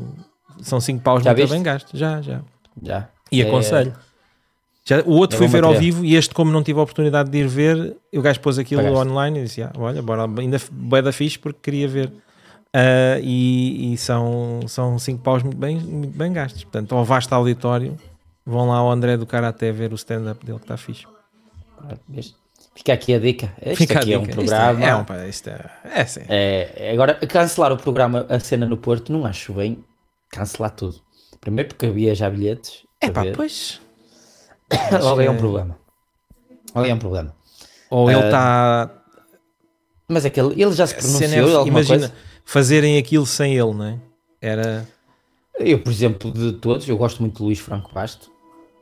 são 0.62 0.80
5 0.82 1.02
paus 1.02 1.20
Uhum. 1.20 1.24
Já 1.26 1.30
muito 1.32 1.42
viste? 1.42 1.54
bem 1.54 1.64
gastos, 1.64 2.00
já, 2.00 2.22
já. 2.22 2.42
Já. 2.82 3.08
E 3.32 3.42
É- 3.42 3.48
aconselho. 3.48 3.94
Já, 4.88 5.02
o 5.02 5.12
outro 5.18 5.36
é 5.36 5.40
fui 5.40 5.48
ver 5.50 5.66
ao 5.66 5.74
vivo 5.76 6.06
e 6.06 6.16
este, 6.16 6.34
como 6.34 6.50
não 6.50 6.64
tive 6.64 6.80
a 6.80 6.84
oportunidade 6.84 7.30
de 7.30 7.40
ir 7.40 7.48
ver, 7.48 7.98
o 8.14 8.22
gajo 8.22 8.40
pôs 8.40 8.58
aquilo 8.58 8.82
Pagaste. 8.82 9.08
online 9.10 9.40
e 9.40 9.44
disse: 9.44 9.62
ah, 9.62 9.72
Olha, 9.78 10.02
bora, 10.02 10.24
ainda 10.24 10.58
bem 10.72 11.04
da 11.04 11.12
fixe 11.12 11.38
porque 11.38 11.60
queria 11.62 11.90
ver. 11.90 12.14
Ah, 12.74 13.20
e, 13.22 13.94
e 13.94 13.98
são 13.98 14.60
5 14.62 14.70
são 14.70 14.98
cinco 14.98 15.24
paus 15.24 15.44
muito 15.44 15.58
bem, 15.58 15.78
muito 15.78 16.18
bem 16.18 16.32
gastos. 16.32 16.64
Portanto, 16.64 16.96
ao 16.96 17.04
vasto 17.04 17.34
auditório, 17.34 17.98
vão 18.46 18.70
lá 18.70 18.78
ao 18.78 18.90
André 18.90 19.18
do 19.18 19.26
Karaté 19.26 19.74
ver 19.74 19.92
o 19.92 19.96
stand-up 19.96 20.46
dele 20.46 20.58
que 20.58 20.64
está 20.64 20.78
fixe. 20.78 21.06
Fica 22.74 22.94
aqui 22.94 23.14
a 23.14 23.20
dica. 23.20 23.52
Isto 23.66 23.76
Fica 23.76 24.00
a 24.00 24.02
aqui 24.02 24.14
é 24.14 24.18
um 24.18 24.22
dica. 24.22 24.36
programa. 24.36 24.86
É, 24.86 24.90
é 24.90 24.96
um, 24.96 25.28
isto 25.28 25.50
é, 25.50 25.66
é 25.84 26.02
assim. 26.02 26.22
É, 26.30 26.92
agora, 26.94 27.16
cancelar 27.16 27.74
o 27.74 27.78
programa 27.78 28.26
A 28.30 28.40
Cena 28.40 28.66
no 28.66 28.78
Porto, 28.78 29.12
não 29.12 29.26
acho 29.26 29.52
bem 29.52 29.84
cancelar 30.30 30.72
tudo. 30.72 30.96
Primeiro 31.42 31.70
porque 31.70 31.88
havia 31.88 32.16
já 32.16 32.30
bilhetes. 32.30 32.84
É 33.02 33.10
pá, 33.10 33.24
ver. 33.24 33.36
pois. 33.36 33.82
Logo 35.02 35.22
é 35.22 35.30
um 35.30 35.34
é- 35.34 35.38
problema. 35.38 35.78
Logo 36.76 36.88
é 36.88 36.94
um 36.94 37.00
problema. 37.00 37.36
Ou 37.90 38.12
ele 38.12 38.20
está. 38.26 38.92
Mas 40.10 40.26
é 40.26 40.30
que 40.30 40.40
ele, 40.40 40.62
ele 40.62 40.72
já 40.74 40.88
se 40.88 40.94
é- 40.96 40.98
pronunciou 40.98 41.58
alguma 41.58 41.80
imagina 41.80 42.08
coisa. 42.10 42.14
fazerem 42.46 42.98
aquilo 42.98 43.26
sem 43.26 43.54
ele, 43.58 43.74
não 43.74 43.86
é? 43.86 44.00
Era. 44.42 44.88
Eu, 45.60 45.80
por 45.80 45.92
exemplo, 45.92 46.32
de 46.32 46.54
todos, 46.54 46.88
eu 46.88 46.98
gosto 46.98 47.20
muito 47.22 47.40
do 47.40 47.46
Luís 47.46 47.60
Franco 47.60 47.92
Basto 47.94 48.30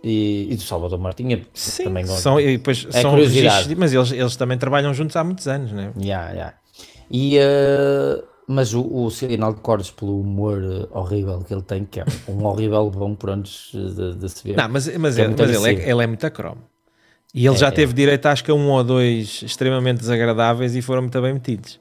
e, 0.03 0.47
e 0.51 0.55
do 0.55 0.61
Salvador 0.61 0.99
Martinha. 0.99 1.45
Sim, 1.53 1.85
também 1.85 2.05
gosto. 2.05 2.21
são, 2.21 2.39
e 2.39 2.57
depois 2.57 2.85
É 2.91 3.01
são 3.01 3.11
curiosidade. 3.11 3.47
registros, 3.47 3.77
mas 3.77 3.93
eles, 3.93 4.11
eles 4.11 4.35
também 4.35 4.57
trabalham 4.57 4.93
juntos 4.93 5.15
há 5.15 5.23
muitos 5.23 5.47
anos, 5.47 5.71
não 5.71 5.81
é? 5.81 5.91
Ya, 6.03 6.31
ya. 6.31 6.53
E, 7.09 7.37
eh, 7.37 8.23
mas 8.47 8.73
o, 8.73 8.81
o 8.81 9.09
Sirinaldo 9.09 9.59
Cordes, 9.61 9.89
pelo 9.91 10.19
humor 10.21 10.61
eh, 10.63 10.87
horrível 10.91 11.39
que 11.47 11.53
ele 11.53 11.61
tem, 11.63 11.85
que 11.85 11.99
é 11.99 12.05
um 12.27 12.43
horrível 12.45 12.89
bom 12.89 13.15
por 13.15 13.29
antes 13.31 13.71
de, 13.73 14.15
de 14.15 14.29
se 14.29 14.43
ver. 14.43 14.55
Não, 14.57 14.69
mas, 14.69 14.87
mas, 14.97 15.17
É 15.17 15.23
ele, 15.23 15.35
mas 15.37 15.49
ele, 15.65 15.81
é, 15.81 15.89
ele 15.89 16.03
é 16.03 16.07
muito 16.07 16.25
acromo. 16.25 16.61
E 17.33 17.45
ele 17.45 17.55
É, 17.55 17.57
já 17.57 17.67
é. 17.67 17.71
teve 17.71 17.93
direito, 17.93 18.25
acho 18.27 18.43
que 18.43 18.51
a 18.51 18.53
um 18.53 18.69
ou 18.69 18.83
dois 18.83 19.41
extremamente 19.43 19.99
desagradáveis 19.99 20.75
e 20.75 20.81
foram 20.81 21.01
muito 21.01 21.21
bem 21.21 21.33
metidos. 21.33 21.79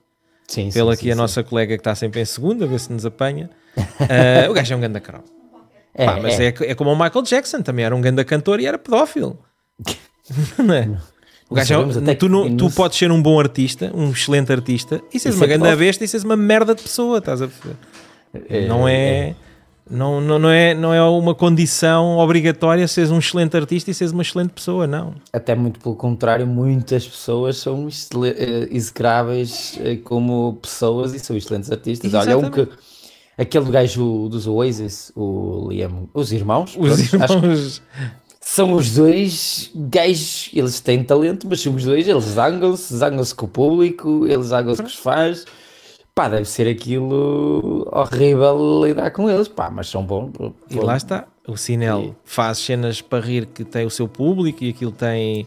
sim, 0.48 0.70
Pela 0.70 0.92
sim, 0.92 0.98
aqui 0.98 1.04
sim, 1.04 1.10
a 1.10 1.14
sim. 1.14 1.20
nossa 1.20 1.44
colega 1.44 1.74
que 1.76 1.80
está 1.80 1.94
sempre 1.94 2.20
em 2.20 2.24
segundo, 2.24 2.64
a 2.64 2.66
ver 2.66 2.80
se 2.80 2.92
nos 2.92 3.04
apanha. 3.06 3.50
Ah, 3.76 4.48
o 4.50 4.54
gajo 4.54 4.72
é 4.72 4.76
um 4.76 4.80
grande 4.80 4.98
acromo. 4.98 5.24
É, 5.94 6.06
Pá, 6.06 6.18
mas 6.20 6.40
é. 6.40 6.46
é. 6.48 6.54
é 6.70 6.74
como 6.74 6.90
o 6.90 6.96
Michael 6.98 7.22
Jackson, 7.22 7.62
também 7.62 7.84
era 7.84 7.94
um 7.94 8.00
grande 8.00 8.24
cantor 8.24 8.58
e 8.58 8.66
era 8.66 8.78
pedófilo. 8.78 9.38
não 10.58 10.74
é? 10.74 10.90
O 11.48 11.54
gajo 11.54 11.74
é- 12.06 12.14
tu, 12.14 12.28
não- 12.28 12.56
tu 12.56 12.70
podes 12.70 12.98
ser 12.98 13.12
um 13.12 13.20
bom 13.22 13.38
artista, 13.38 13.90
um 13.94 14.10
excelente 14.10 14.50
artista, 14.52 15.00
e 15.12 15.18
seres 15.18 15.36
uma 15.36 15.46
grande 15.46 15.76
besta 15.76 16.04
e 16.04 16.08
seres 16.08 16.24
uma 16.24 16.36
merda 16.36 16.74
de 16.74 16.82
pessoa, 16.82 17.18
estás 17.18 17.42
a 17.42 17.46
perceber? 17.48 17.76
É, 18.48 18.66
não 18.66 18.88
é, 18.88 19.34
Não, 19.88 20.18
não, 20.18 20.38
não, 20.38 20.48
é, 20.48 20.72
não 20.74 20.94
é 20.94 21.02
uma 21.02 21.34
condição 21.34 22.16
obrigatória 22.16 22.88
seres 22.88 23.10
um 23.10 23.18
excelente 23.18 23.54
artista 23.54 23.90
e 23.90 23.94
seres 23.94 24.12
uma 24.12 24.22
excelente 24.22 24.50
pessoa, 24.52 24.86
não. 24.86 25.14
Até 25.30 25.54
muito 25.54 25.78
pelo 25.78 25.94
contrário, 25.94 26.46
muitas 26.46 27.06
pessoas 27.06 27.58
são 27.58 27.86
eh, 28.24 28.68
execráveis 28.72 29.78
eh, 29.84 29.96
como 29.96 30.54
pessoas 30.62 31.14
e 31.14 31.18
são 31.18 31.36
excelentes 31.36 31.70
artistas. 31.70 32.14
Olha, 32.14 32.38
um 32.38 32.50
que 32.50 32.60
Exatamente. 32.60 32.78
aquele 33.36 33.70
gajo 33.70 34.28
dos 34.30 34.46
Oasis, 34.46 35.12
o 35.14 35.68
Liam, 35.68 36.08
os 36.14 36.32
irmãos, 36.32 36.74
Os 36.78 37.10
pronto, 37.10 37.22
acho 37.24 37.34
irmãos. 37.34 37.82
São 38.46 38.72
os 38.74 38.94
dois 38.94 39.70
gajos, 39.74 40.50
eles 40.52 40.78
têm 40.80 41.02
talento, 41.02 41.46
mas 41.48 41.60
são 41.60 41.74
os 41.74 41.84
dois, 41.84 42.06
eles 42.06 42.24
zangam-se, 42.24 42.94
zangam-se 42.94 43.34
com 43.34 43.46
o 43.46 43.48
público, 43.48 44.26
eles 44.26 44.46
zangam-se 44.46 44.82
com 44.82 44.88
os 44.88 44.94
fãs. 44.96 45.44
Pá, 46.14 46.28
deve 46.28 46.44
ser 46.44 46.68
aquilo 46.68 47.88
horrível 47.92 48.84
lidar 48.86 49.10
com 49.10 49.28
eles, 49.28 49.48
pá, 49.48 49.68
mas 49.70 49.88
são 49.88 50.04
bons. 50.04 50.30
E 50.70 50.76
lá 50.76 50.96
está. 50.96 51.26
O 51.48 51.56
Sinel 51.56 52.14
faz 52.24 52.58
cenas 52.58 53.00
para 53.02 53.24
rir 53.24 53.46
que 53.46 53.64
tem 53.64 53.84
o 53.84 53.90
seu 53.90 54.06
público 54.06 54.62
e 54.62 54.70
aquilo 54.70 54.92
tem. 54.92 55.46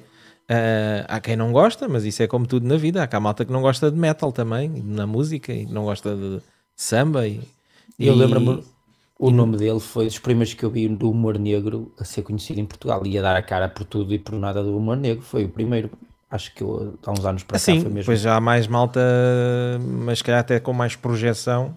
ah, 0.50 1.06
há 1.08 1.20
quem 1.22 1.38
não 1.38 1.54
gosta, 1.54 1.88
mas 1.88 2.04
isso 2.04 2.22
é 2.22 2.28
como 2.28 2.46
tudo 2.46 2.68
na 2.68 2.76
vida. 2.76 3.02
Há 3.02 3.08
cá 3.08 3.20
malta 3.20 3.46
que 3.46 3.52
não 3.52 3.62
gosta 3.62 3.90
de 3.90 3.98
metal 3.98 4.32
também, 4.34 4.70
na 4.84 5.08
música, 5.08 5.54
e 5.54 5.66
não 5.66 5.86
gosta 5.86 6.14
de 6.16 6.42
samba. 6.76 7.26
E, 7.28 7.40
E 7.98 8.08
eu 8.08 8.14
e- 8.14 8.18
lembro-me, 8.18 8.62
o 9.20 9.32
nome 9.32 9.58
dele 9.58 9.80
foi 9.80 10.06
dos 10.06 10.20
primeiros 10.20 10.54
que 10.54 10.64
eu 10.64 10.70
vi 10.70 10.88
do 10.88 11.10
humor 11.10 11.38
negro 11.40 11.92
a 12.00 12.04
ser 12.04 12.22
conhecido 12.22 12.60
em 12.60 12.66
Portugal 12.66 13.02
e 13.06 13.18
a 13.18 13.22
dar 13.22 13.36
a 13.36 13.42
cara 13.42 13.68
por 13.68 13.84
tudo 13.84 14.14
e 14.14 14.20
por 14.20 14.36
nada 14.36 14.64
do 14.64 14.76
humor 14.78 14.96
negro. 14.98 15.24
Foi 15.24 15.46
o 15.46 15.50
primeiro, 15.50 15.90
acho 16.30 16.54
que 16.54 16.62
eu, 16.62 16.94
há 17.06 17.12
uns 17.12 17.26
anos 17.26 17.44
para 17.44 17.54
cá 17.54 17.58
Assim, 17.58 17.76
foi 17.82 17.90
mesmo. 17.90 18.00
depois 18.02 18.20
já 18.22 18.36
há 18.36 18.42
mais 18.42 18.68
malta, 18.68 19.00
mas 19.82 20.20
se 20.20 20.24
calhar 20.24 20.42
até 20.42 20.60
com 20.60 20.72
mais 20.74 20.96
projeção. 20.96 21.76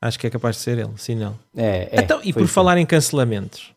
Acho 0.00 0.18
que 0.18 0.26
é 0.26 0.30
capaz 0.30 0.56
de 0.56 0.62
ser 0.62 0.78
ele, 0.78 0.90
Sinel. 0.96 1.34
É, 1.56 1.88
é, 1.90 2.00
então, 2.02 2.20
e 2.22 2.30
por 2.32 2.46
falar 2.46 2.76
em 2.76 2.84
cancelamentos, 2.84 3.72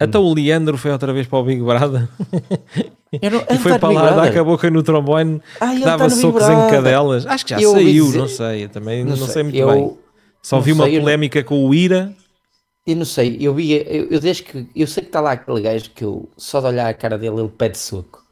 então 0.00 0.22
o 0.24 0.32
Leandro 0.32 0.78
foi 0.78 0.90
outra 0.90 1.12
vez 1.12 1.26
para 1.26 1.38
o 1.38 1.44
Big 1.44 1.60
Brother 1.62 2.08
não- 3.12 3.44
e 3.54 3.58
foi 3.58 3.78
para 3.78 3.90
lá 3.90 4.10
dar 4.12 4.32
com 4.32 4.40
a 4.40 4.44
boca 4.44 4.70
no 4.70 4.82
trombone 4.82 5.40
Ah, 5.60 5.74
dava 5.84 5.98
tá 5.98 6.04
no 6.04 6.10
socos 6.10 6.48
em 6.48 6.70
cadelas. 6.70 7.26
Acho 7.26 7.44
que 7.44 7.50
já 7.50 7.60
Eu 7.60 7.72
saiu, 7.72 8.06
dizer- 8.06 8.18
não 8.18 8.28
sei. 8.28 8.68
Também 8.68 9.04
não, 9.04 9.10
Não 9.10 9.16
sei, 9.26 9.28
sei, 9.34 9.42
muito 9.42 9.56
eu- 9.58 9.68
bem. 9.70 9.98
Só 10.42 10.56
não 10.56 10.62
vi 10.62 10.72
uma 10.72 10.84
sei, 10.84 10.94
não- 10.94 11.00
polémica 11.02 11.42
com 11.44 11.64
o 11.66 11.74
Ira. 11.74 12.14
Eu 12.86 12.96
não 12.96 13.04
sei, 13.04 13.36
eu 13.40 13.54
vi, 13.54 13.72
eu, 13.72 14.08
eu 14.10 14.20
desde 14.20 14.42
que, 14.42 14.66
eu 14.74 14.86
sei 14.86 15.02
que 15.02 15.08
está 15.10 15.20
lá 15.20 15.32
aquele 15.32 15.60
gajo 15.60 15.90
que 15.90 16.02
eu, 16.02 16.28
só 16.36 16.60
de 16.60 16.66
olhar 16.66 16.88
a 16.88 16.94
cara 16.94 17.18
dele, 17.18 17.38
ele 17.38 17.48
pede 17.48 17.78
soco. 17.78 18.24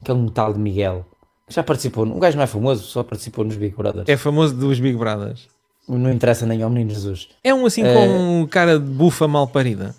Aquele 0.00 0.18
um 0.18 0.28
tal 0.28 0.52
de 0.52 0.58
Miguel, 0.58 1.06
já 1.48 1.62
participou, 1.62 2.04
um 2.04 2.18
gajo 2.18 2.36
não 2.36 2.44
é 2.44 2.46
famoso, 2.46 2.84
só 2.84 3.02
participou 3.02 3.44
nos 3.44 3.56
Big 3.56 3.74
Brothers. 3.74 4.08
É 4.08 4.16
famoso 4.16 4.54
dos 4.54 4.78
Big 4.78 4.96
Brothers. 4.96 5.48
Não 5.88 6.12
interessa 6.12 6.46
nem 6.46 6.62
ao 6.62 6.70
menino 6.70 6.90
Jesus. 6.90 7.28
É 7.42 7.52
um 7.54 7.64
assim 7.66 7.82
com 7.82 8.40
um 8.42 8.46
cara 8.46 8.78
de 8.78 8.84
bufa 8.86 9.26
mal 9.26 9.48
parida. 9.48 9.94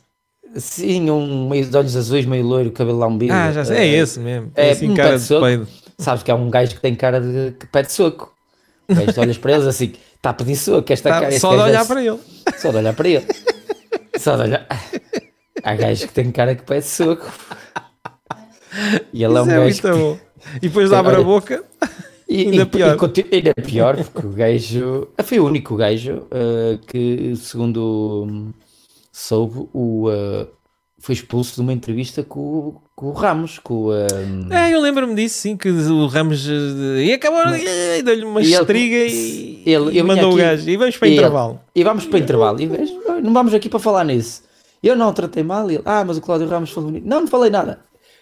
Sim, 0.55 1.09
um 1.09 1.49
meio 1.49 1.65
de 1.65 1.75
olhos 1.75 1.95
azuis, 1.95 2.25
meio 2.25 2.45
loiro, 2.45 2.71
cabelo 2.71 2.97
lá 2.99 3.07
um 3.07 3.17
bico. 3.17 3.33
Ah, 3.33 3.51
já 3.51 3.65
sei. 3.65 3.77
É 3.77 3.85
Eh, 3.87 3.97
esse 3.97 4.19
mesmo. 4.19 4.51
é, 4.55 4.67
É 4.69 4.71
assim, 4.71 4.89
um 4.89 4.95
cara 4.95 5.17
de 5.17 5.23
soco. 5.23 5.45
peido. 5.45 5.67
Sabes 5.97 6.23
que 6.23 6.31
é 6.31 6.33
um 6.33 6.49
gajo 6.49 6.75
que 6.75 6.81
tem 6.81 6.95
cara 6.95 7.19
de 7.19 7.51
que 7.59 7.65
pede 7.67 7.91
soco. 7.91 8.33
O 8.89 8.95
gajo 8.95 9.13
tu 9.13 9.21
olhas 9.21 9.37
para 9.37 9.53
eles 9.53 9.67
assim, 9.67 9.93
está 10.25 10.31
a 10.31 10.33
pedir 10.33 10.55
soco, 10.55 10.91
esta 10.91 11.09
Tá, 11.09 11.21
cara. 11.21 11.39
só 11.39 11.51
de 11.51 11.57
gajo 11.57 11.69
olhar 11.69 11.85
para 11.85 12.03
ele. 12.03 12.19
Só 12.57 12.71
de 12.71 12.77
olhar 12.77 12.93
para 12.95 13.07
ele. 13.09 13.25
Só 14.17 14.35
de 14.35 14.41
olhar. 14.43 14.67
Há 15.63 15.75
gajos 15.75 16.05
que 16.05 16.13
têm 16.13 16.31
cara 16.31 16.55
que 16.55 16.63
pede 16.63 16.85
soco. 16.85 17.31
E 19.13 19.23
ele 19.23 19.37
é 19.37 19.41
um 19.41 19.45
Isso 19.45 19.51
é 19.51 19.55
gajo 19.55 19.61
muito 19.61 19.81
que... 19.81 19.89
bom. 19.91 20.19
E 20.57 20.59
depois 20.67 20.89
de 20.89 20.95
abre 20.95 21.15
a 21.15 21.17
Olha, 21.17 21.25
boca. 21.25 21.63
E, 22.27 22.41
ainda 22.41 22.63
e- 22.63 22.65
pior. 22.65 22.97
e 23.31 23.35
ainda 23.35 23.53
pior, 23.53 24.03
porque 24.11 24.27
o 24.27 24.31
gajo... 24.31 25.07
Foi 25.23 25.39
o 25.39 25.45
único 25.45 25.75
gajo 25.75 26.27
eh, 26.31 26.79
que, 26.87 27.35
segundo 27.35 28.25
hum, 28.27 28.53
soube, 29.11 29.69
o, 29.73 30.09
eh, 30.11 30.47
foi 31.05 31.13
expulso 31.13 31.53
de 31.55 31.61
uma 31.61 31.71
entrevista 31.71 32.23
com, 32.23 32.39
o- 32.39 32.81
com 32.95 33.05
o 33.07 33.11
Ramos, 33.11 33.59
com 33.59 33.73
o... 33.75 33.91
hum, 33.93 34.47
É, 34.51 34.73
eu 34.73 34.81
lembro-me 34.81 35.13
disso, 35.13 35.37
sim, 35.37 35.55
que 35.55 35.69
o 35.69 36.07
Ramos. 36.07 36.47
eh, 36.49 37.03
E 37.03 37.13
acabou. 37.13 37.43
E 37.55 38.01
deu-lhe 38.01 38.25
uma 38.25 38.41
E 38.41 38.45
ele- 38.45 38.55
estriga 38.55 38.95
e, 38.97 39.63
ele- 39.67 39.99
e 39.99 40.01
mandou 40.01 40.29
o 40.31 40.33
aqui- 40.33 40.41
gajo. 40.41 40.67
E 40.69 40.77
vamos 40.77 40.97
para 40.97 41.07
e 41.07 41.11
ele- 41.11 41.19
intervalo. 41.19 41.59
E 41.75 41.83
vamos 41.83 42.05
para 42.07 42.15
o 42.15 42.19
intervalo. 42.19 42.59
E 42.59 42.65
o 42.67 43.03
"Ah, 43.07 43.21
não 43.21 43.33
vamos 43.33 43.53
aqui 43.53 43.69
para 43.69 43.79
falar 43.79 44.03
nisso. 44.03 44.41
Eu 44.81 44.95
não 44.95 45.09
o 45.09 45.13
tratei 45.13 45.43
mal. 45.43 45.69
Ele, 45.69 45.81
ah, 45.85 46.03
mas 46.03 46.17
o 46.17 46.21
Cláudio 46.21 46.47
Ramos 46.47 46.71
falou 46.71 46.89
nisso. 46.89 47.05
Não, 47.07 47.21
não 47.21 47.27
falei 47.27 47.51
nada. 47.51 47.79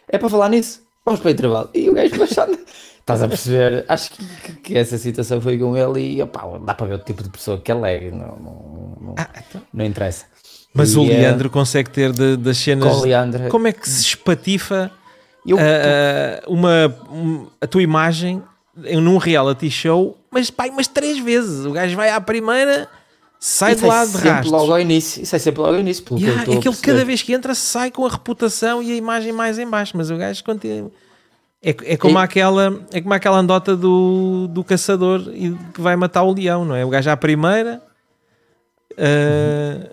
É 0.09 0.17
para 0.17 0.27
falar 0.29 0.49
nisso. 0.49 0.81
Vamos 1.05 1.21
para 1.21 1.29
o 1.29 1.31
intervalo. 1.31 1.69
E 1.73 1.89
o 1.89 1.93
gajo 1.93 2.17
baixando. 2.17 2.57
Estás 2.99 3.21
a 3.21 3.27
perceber? 3.27 3.85
Acho 3.87 4.11
que, 4.11 4.25
que- 4.25 4.53
que 4.61 4.77
essa 4.77 4.97
situação 4.97 5.39
foi 5.41 5.57
com 5.57 5.75
ele 5.77 6.15
e 6.15 6.21
opá, 6.21 6.43
dá 6.65 6.73
para 6.73 6.87
ver 6.87 6.95
o 6.95 6.99
tipo 6.99 7.21
de 7.23 7.29
pessoa 7.29 7.57
que 7.59 7.71
ele 7.71 7.85
é. 7.89 8.11
Não, 8.11 8.17
não, 8.17 8.97
não, 9.01 9.15
Ah, 9.17 9.29
então. 9.47 9.61
não 9.73 9.85
interessa. 9.85 10.25
Mas 10.73 10.93
E, 10.93 10.97
o 10.97 11.03
eh, 11.03 11.07
Leandro 11.07 11.49
consegue 11.49 11.89
ter 11.89 12.11
de- 12.11 12.35
das 12.37 12.57
cenas. 12.57 12.91
Como 13.49 13.67
é 13.67 13.71
que 13.71 13.87
se 13.87 14.01
espatifa 14.01 14.89
Eu- 15.45 15.57
ah, 15.59 15.61
ah, 15.61 16.43
uma, 16.47 16.95
um- 17.11 17.47
a 17.61 17.67
tua 17.67 17.83
imagem 17.83 18.41
em 18.85 18.99
num 18.99 19.17
reality 19.17 19.69
show, 19.69 20.17
mas 20.31 20.49
pai, 20.49 20.71
mas 20.75 20.87
três 20.87 21.19
vezes. 21.19 21.65
O 21.65 21.71
gajo 21.71 21.95
vai 21.95 22.09
à 22.09 22.19
primeira, 22.19 22.87
sai 23.39 23.75
de 23.75 23.83
é 23.83 23.87
lá 23.87 24.03
de 24.05 24.17
rastros. 24.17 24.51
logo 24.51 24.71
ao 24.71 24.79
início. 24.79 25.21
Isso 25.21 25.35
é 25.35 25.39
sempre 25.39 25.61
logo 25.61 25.73
ao 25.75 25.79
início. 25.79 26.03
Pelo 26.03 26.17
que 26.19 26.23
eu 26.25 26.29
Yeah, 26.29 26.41
estou 26.43 26.55
a 26.55 26.57
aquele 26.59 26.73
perceber. 26.75 26.93
cada 26.97 27.05
vez 27.05 27.21
que 27.21 27.33
entra 27.33 27.53
sai 27.53 27.91
com 27.91 28.05
a 28.05 28.09
reputação 28.09 28.81
e 28.81 28.91
a 28.91 28.95
imagem 28.95 29.31
mais 29.31 29.59
em 29.59 29.67
baixo, 29.69 29.93
mas 29.95 30.09
o 30.09 30.17
gajo 30.17 30.43
continua. 30.43 30.89
É, 31.61 31.69
é, 31.69 31.97
como, 31.97 32.17
E- 32.19 32.23
aquela, 32.23 32.81
é 32.91 32.99
como 32.99 33.13
aquela 33.13 33.37
andota 33.37 33.75
do, 33.75 34.47
do 34.49 34.63
caçador 34.63 35.29
e 35.33 35.51
que 35.73 35.79
vai 35.81 35.95
matar 35.95 36.23
o 36.23 36.33
leão, 36.33 36.65
não 36.65 36.75
é? 36.75 36.83
O 36.83 36.89
gajo 36.89 37.09
à 37.11 37.15
primeira. 37.17 37.81
ah, 38.97 39.89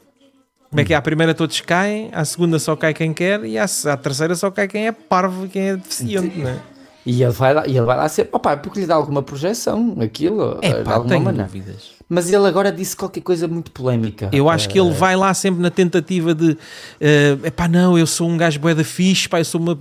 como 0.71 0.81
é 0.81 0.85
que 0.85 0.95
é? 0.95 0.97
À 0.97 1.03
primeira 1.03 1.35
todos 1.35 1.61
caem, 1.61 2.09
à 2.12 2.25
segunda 2.25 2.59
só 2.59 2.77
cai 2.77 2.95
quem 2.95 3.12
quer 3.12 3.45
e 3.45 3.59
à, 3.59 3.65
à 3.65 3.97
terceira 3.97 4.35
só 4.37 4.50
cai 4.50 4.69
quem 4.69 4.87
é 4.87 4.93
parvo 4.93 5.49
quem 5.49 5.71
é 5.71 5.77
deficiente, 5.77 6.39
não 6.39 6.49
é? 6.50 6.59
E 7.05 7.23
ele 7.23 7.33
vai 7.33 7.53
lá, 7.55 7.67
ele 7.67 7.81
vai 7.81 7.97
lá 7.97 8.09
ser, 8.09 8.29
opá, 8.31 8.57
porque 8.57 8.81
lhe 8.81 8.87
dá 8.87 8.95
alguma 8.95 9.23
projeção, 9.23 9.97
aquilo, 10.00 10.59
É 10.62 10.69
eh, 10.69 10.79
de 10.79 10.85
pá, 10.85 10.93
alguma 10.93 11.09
tenho 11.11 11.25
maneira. 11.25 11.47
dúvidas. 11.47 11.93
Mas 12.12 12.29
ele 12.33 12.45
agora 12.45 12.73
disse 12.73 12.97
qualquer 12.97 13.21
coisa 13.21 13.47
muito 13.47 13.71
polémica. 13.71 14.29
Eu 14.33 14.50
acho 14.50 14.69
que 14.69 14.81
ele 14.81 14.90
vai 14.90 15.14
lá 15.14 15.33
sempre 15.33 15.62
na 15.62 15.71
tentativa 15.71 16.35
de 16.35 16.59
é 17.00 17.38
epá, 17.45 17.69
não, 17.69 17.97
eu 17.97 18.05
sou 18.05 18.29
um 18.29 18.37
gajo 18.37 18.59
bué 18.59 18.75
da 18.75 18.83
fixe, 18.83 19.29
pá, 19.29 19.38
eu 19.38 19.45
sou 19.45 19.61
uma, 19.61 19.79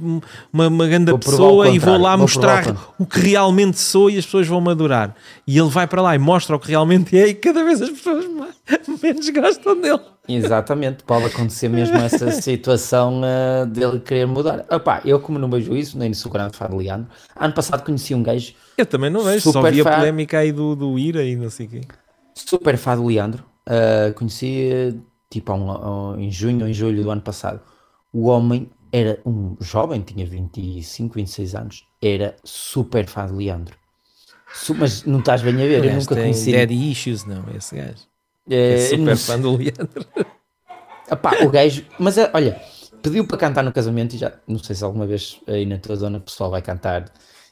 uma, 0.54 0.68
uma 0.68 0.88
grande 0.88 1.12
pessoa 1.18 1.68
e 1.70 1.80
vou 1.80 1.98
lá 1.98 2.12
vou 2.12 2.26
mostrar 2.26 2.76
o 3.00 3.06
que 3.08 3.20
realmente 3.20 3.80
sou 3.80 4.12
e 4.12 4.20
as 4.20 4.26
pessoas 4.26 4.48
vão 4.48 4.62
me 4.62 4.70
adorar. 4.70 5.16
E 5.48 5.58
ele 5.58 5.70
vai 5.70 5.88
para 5.88 6.04
lá 6.04 6.14
e 6.14 6.20
mostra 6.20 6.56
o 6.56 6.60
que 6.60 6.70
realmente 6.70 7.18
é 7.18 7.30
e 7.30 7.34
cada 7.34 7.64
vez 7.64 7.82
as 7.82 7.90
pessoas 7.90 8.28
mais, 8.28 8.54
menos 9.02 9.28
gostam 9.32 9.82
dele. 9.82 10.00
Exatamente, 10.28 11.04
pode 11.04 11.26
acontecer 11.26 11.68
mesmo 11.68 11.98
essa 11.98 12.30
situação 12.40 13.22
eh, 13.26 13.66
dele 13.66 14.00
querer 14.00 14.28
mudar. 14.28 14.68
Opá, 14.70 15.02
eu 15.04 15.20
como 15.20 15.40
não 15.40 15.50
vejo 15.50 15.76
isso, 15.76 15.98
nem 15.98 16.14
sou 16.14 16.32
grande 16.32 16.56
fã 16.56 16.68
de 16.70 16.76
Leandro, 16.76 17.08
ano 17.36 17.54
passado 17.56 17.84
conheci 17.84 18.14
um 18.14 18.22
gajo 18.22 18.54
Eu 18.78 18.86
também 18.86 19.10
não 19.10 19.24
vejo, 19.24 19.52
só 19.52 19.64
vi 19.64 19.82
a 19.82 19.84
fã. 19.84 19.96
polémica 19.96 20.38
aí 20.38 20.52
do, 20.52 20.76
do 20.76 21.00
Ira 21.00 21.24
e 21.24 21.36
não 21.36 21.50
sei 21.50 21.66
o 21.66 21.70
quê. 21.70 21.82
Super 22.48 22.78
fã 22.78 22.96
do 22.96 23.06
Leandro, 23.06 23.44
eh, 23.66 24.12
conheci 24.16 24.70
eh, 24.72 24.94
tipo 25.30 25.54
um- 25.54 26.12
um- 26.14 26.20
em 26.20 26.32
junho 26.32 26.62
ou 26.64 26.68
em 26.68 26.74
julho 26.74 27.04
do 27.04 27.12
ano 27.12 27.22
passado. 27.22 27.62
O 28.12 28.28
homem 28.28 28.70
era 28.92 29.20
um 29.26 29.56
jovem, 29.60 30.02
tinha 30.02 30.26
25, 30.26 31.16
26 31.16 31.54
anos, 31.56 31.86
era 32.02 32.36
super 32.44 33.06
fã 33.08 33.26
de 33.28 33.34
Leandro. 33.34 33.76
Su- 34.54 34.74
Mas 34.74 35.04
não 35.04 35.20
estás 35.20 35.42
bem 35.44 35.54
a 35.56 35.68
ver, 35.68 35.84
eu 35.86 35.94
nunca 35.94 36.16
conheci. 36.16 36.52
Daddy 36.52 36.92
Issues, 36.92 37.26
não, 37.26 37.44
esse 37.56 37.76
gajo. 37.76 38.08
É 38.50 38.74
não 38.74 38.98
super 38.98 39.18
fã 39.18 39.40
do 39.40 39.56
Leandro. 39.56 40.06
Epá, 41.12 41.32
o 41.44 41.50
gajo, 41.50 41.86
mas 42.00 42.18
eh, 42.18 42.30
olha, 42.34 42.60
pediu 43.02 43.26
para 43.26 43.38
cantar 43.38 43.64
no 43.64 43.72
casamento 43.72 44.16
e 44.16 44.18
já, 44.20 44.34
não 44.48 44.60
sei 44.60 44.76
se 44.76 44.84
alguma 44.84 45.06
vez 45.08 45.40
aí 45.48 45.66
na 45.66 45.78
tua 45.78 45.96
zona 45.96 46.18
o 46.18 46.22
pessoal 46.22 46.52
vai 46.52 46.62
cantar, 46.62 47.12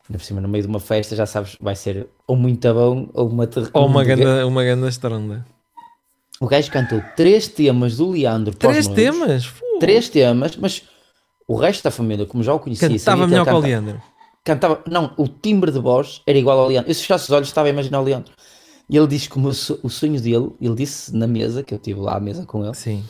ainda 0.10 0.18
por 0.20 0.24
cima 0.26 0.42
no 0.42 0.48
meio 0.48 0.64
de 0.64 0.70
uma 0.70 0.80
festa, 0.80 1.16
já 1.16 1.26
sabes, 1.26 1.56
vai 1.60 1.76
ser 1.76 2.08
ou 2.26 2.36
muito 2.36 2.74
bom 2.74 3.10
ou 3.14 3.28
uma. 3.30 3.50
Ou 3.74 3.86
uma 3.88 4.02
um- 4.02 4.06
ganda, 4.06 4.48
uma 4.48 4.64
ganda 4.64 4.88
estronda. 4.90 5.46
O 6.40 6.48
gajo 6.48 6.72
cantou 6.72 7.02
três 7.16 7.48
temas 7.48 7.98
do 7.98 8.12
Leandro 8.12 8.54
Três 8.56 8.88
temas? 8.88 9.46
Fu. 9.46 9.64
Três 9.80 10.08
temas, 10.08 10.56
mas 10.56 10.84
o 11.48 11.56
resto 11.56 11.84
da 11.84 11.92
família, 11.92 12.26
como 12.26 12.44
já 12.44 12.54
o 12.54 12.60
conhecia, 12.60 12.88
Cantava 12.90 13.26
melhor 13.28 13.46
que 13.46 13.52
o 13.54 13.58
Leandro. 13.60 14.02
cantava, 14.44 14.82
não, 14.88 15.14
o 15.18 15.28
timbre 15.28 15.72
de 15.72 15.80
voz 15.80 16.22
era 16.28 16.38
igual 16.38 16.60
ao 16.60 16.68
Leandro. 16.68 16.90
Eu 16.92 16.94
se 16.94 17.02
fechasse 17.02 17.24
os 17.26 17.32
olhos 17.32 17.48
estava 17.48 17.68
a 17.68 17.72
imaginar 17.72 18.00
o 18.00 18.04
Leandro. 18.04 18.34
E 18.90 18.96
ele 18.96 19.08
disse 19.08 19.28
que 19.30 19.38
o, 19.38 19.42
meu 19.42 19.50
o 19.50 19.90
sonho 19.90 20.22
dele, 20.22 20.52
ele 20.62 20.76
disse 20.76 21.14
na 21.16 21.26
mesa, 21.28 21.62
que 21.64 21.74
eu 21.74 21.78
estive 21.78 22.00
lá 22.00 22.16
à 22.18 22.20
mesa 22.20 22.46
com 22.46 22.64
ele, 22.64 22.74
Sim. 22.76 23.04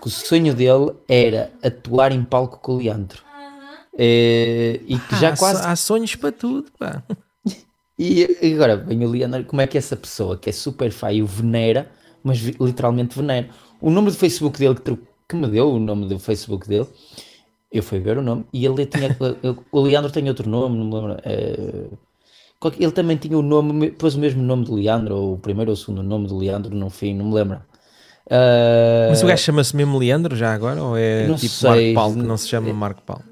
que 0.00 0.06
o 0.08 0.10
sonho 0.10 0.52
dele 0.52 0.92
era 1.08 1.50
atuar 1.62 2.12
em 2.12 2.22
palco 2.24 2.58
com 2.58 2.72
o 2.74 2.76
Leandro. 2.78 3.22
Eh, 3.98 4.80
e 4.86 4.98
que 4.98 5.16
já 5.16 5.30
há, 5.30 5.36
quase. 5.36 5.66
há 5.66 5.74
sonhos 5.76 6.14
para 6.16 6.32
tudo, 6.32 6.70
pá. 6.78 7.02
E 7.98 8.28
e 8.42 8.52
agora 8.52 8.76
vem 8.76 9.02
o 9.06 9.08
Leandro, 9.08 9.42
como 9.46 9.62
é 9.62 9.66
que 9.66 9.78
essa 9.78 9.96
pessoa 9.96 10.36
que 10.36 10.50
é 10.50 10.52
super 10.52 10.92
e 11.14 11.22
o 11.22 11.26
venera, 11.26 11.90
mas 12.22 12.38
literalmente 12.40 13.16
venera. 13.18 13.48
O 13.80 13.88
nome 13.90 14.10
do 14.10 14.16
Facebook 14.18 14.58
dele 14.58 14.74
que, 14.74 14.98
que 15.26 15.34
me 15.34 15.48
deu 15.48 15.70
o 15.72 15.78
nome 15.78 16.06
do 16.06 16.18
Facebook 16.18 16.68
dele, 16.68 16.86
eu 17.72 17.82
fui 17.82 17.98
ver 17.98 18.18
o 18.18 18.22
nome 18.22 18.44
e 18.52 18.66
ele 18.66 18.84
tinha. 18.84 19.16
o 19.72 19.80
Leandro 19.80 20.12
tem 20.12 20.28
outro 20.28 20.46
nome, 20.46 20.76
não 20.76 20.84
me 20.84 20.94
lembro. 20.94 21.98
qualquer- 22.60 22.82
ele 22.82 22.92
também 22.92 23.16
tinha 23.16 23.38
o 23.38 23.40
nome, 23.40 23.90
pôs 23.92 24.14
o 24.14 24.18
mesmo 24.18 24.42
nome 24.42 24.66
do 24.66 24.74
Leandro, 24.74 25.16
ou 25.16 25.32
o 25.32 25.38
primeiro 25.38 25.70
ou 25.70 25.74
o 25.74 25.76
segundo 25.78 26.02
nome 26.02 26.26
do 26.28 26.36
Leandro, 26.36 26.74
no 26.76 26.90
fim, 26.90 27.14
não 27.14 27.24
me 27.30 27.34
lembro. 27.34 27.60
Eh, 28.28 29.06
Mas 29.08 29.22
o 29.22 29.26
gajo 29.26 29.42
chama-se 29.42 29.74
mesmo 29.74 29.96
Leandro 29.98 30.36
já 30.36 30.52
agora? 30.52 30.82
Ou 30.82 30.98
é 30.98 31.26
tipo 31.36 31.46
sei. 31.48 31.70
Marco 31.70 31.94
Paulo 31.94 32.20
que 32.20 32.26
não 32.28 32.36
se 32.36 32.48
chama 32.48 32.72
Marco 32.74 33.02
Paulo? 33.02 33.24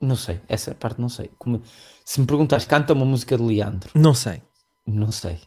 Não 0.00 0.16
sei, 0.16 0.40
essa 0.48 0.74
parte 0.74 1.00
não 1.00 1.08
sei. 1.08 1.30
Como- 1.38 1.60
se 2.04 2.20
me 2.20 2.26
perguntas, 2.26 2.64
canta 2.64 2.92
uma 2.92 3.04
música 3.04 3.36
de 3.36 3.42
Leandro, 3.42 3.90
Não 3.94 4.14
sei. 4.14 4.40
não 4.86 5.10
sei. 5.12 5.38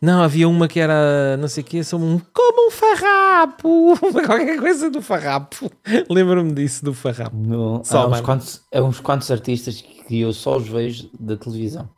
Não, 0.00 0.22
havia 0.22 0.48
uma 0.48 0.68
que 0.68 0.78
era, 0.78 1.36
não 1.38 1.48
sei 1.48 1.62
o 1.62 1.66
que, 1.66 1.80
um, 1.94 2.20
como 2.32 2.68
um 2.68 2.70
farrapo, 2.70 3.96
qualquer 4.26 4.58
coisa 4.60 4.88
do 4.90 5.02
farrapo. 5.02 5.70
Lembro-me 6.08 6.52
disso, 6.52 6.84
do 6.84 6.94
farrapo. 6.94 7.36
No, 7.36 7.82
Só, 7.84 8.02
há, 8.02 8.06
uns 8.08 8.20
quantos, 8.20 8.60
há 8.72 8.80
uns 8.82 9.00
quantos 9.00 9.30
artistas 9.30 9.80
que 9.80 10.20
eu 10.20 10.32
só 10.32 10.56
os 10.56 10.68
vejo 10.68 11.10
da 11.18 11.36
televisão. 11.36 11.88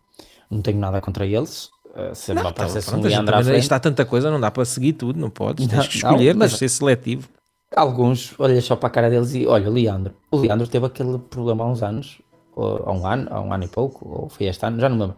Não 0.51 0.63
tenho 0.63 0.79
nada 0.79 1.01
contra 1.01 1.27
eles. 1.27 1.69
se 2.15 2.33
aparecesse 2.33 2.89
um 2.89 2.93
Pronto, 2.93 3.07
Leandro 3.07 3.27
também- 3.37 3.43
há 3.77 3.81
tanta 3.81 4.05
coisa, 4.05 4.31
não 4.31 4.41
dá 4.41 4.51
para 4.51 4.65
seguir 4.65 4.95
tudo, 4.95 5.19
não 5.21 5.31
podes. 5.31 5.67
Tens 5.67 5.77
Não, 5.79 5.87
que 5.89 6.03
não, 6.03 6.11
escolher, 6.11 6.35
mas- 6.35 6.53
tens 6.53 6.53
de 6.53 6.59
ser 6.59 6.69
seletivo. 6.71 7.29
Alguns 7.77 8.35
olhas 8.39 8.65
só 8.65 8.77
para 8.77 8.89
a 8.89 8.91
cara 8.91 9.11
deles 9.11 9.35
e 9.35 9.47
olha, 9.47 9.69
o 9.69 9.73
Leandro. 9.73 10.15
O 10.31 10.37
Leandro 10.39 10.67
teve 10.67 10.87
aquele 10.87 11.19
problema 11.19 11.65
há 11.65 11.67
uns 11.69 11.83
anos, 11.83 12.21
ou 12.55 12.83
há 12.87 12.93
um 12.93 13.07
ano, 13.07 13.29
há 13.31 13.41
um 13.41 13.53
ano 13.53 13.65
e 13.65 13.69
pouco, 13.69 14.09
ou 14.09 14.29
foi 14.29 14.47
este 14.47 14.65
ano, 14.65 14.81
já 14.81 14.89
não 14.89 14.97
me 14.97 15.03
lembro. 15.03 15.17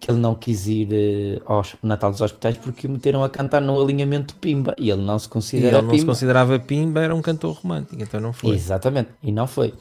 Que 0.00 0.10
ele 0.10 0.18
não 0.18 0.34
quis 0.34 0.66
ir 0.66 0.88
eh, 0.92 1.42
ao 1.46 1.62
Natal 1.82 2.10
dos 2.10 2.20
Hospitais 2.20 2.58
porque 2.58 2.86
o 2.86 2.90
meteram 2.90 3.24
a 3.24 3.30
cantar 3.30 3.62
no 3.62 3.80
alinhamento 3.80 4.34
Pimba 4.36 4.74
e 4.76 4.90
ele 4.90 5.00
não 5.02 5.18
se 5.18 5.26
E 5.26 5.30
considera 5.30 5.78
ele 5.78 5.86
não 5.86 5.98
se 5.98 6.04
considerava 6.04 6.58
Pimba, 6.58 7.00
era 7.00 7.14
um 7.14 7.22
cantor 7.22 7.56
romântico, 7.62 8.02
então 8.02 8.20
não 8.20 8.32
foi. 8.32 8.54
Exatamente, 8.54 9.10
e 9.22 9.32
não 9.32 9.46
foi. 9.46 9.72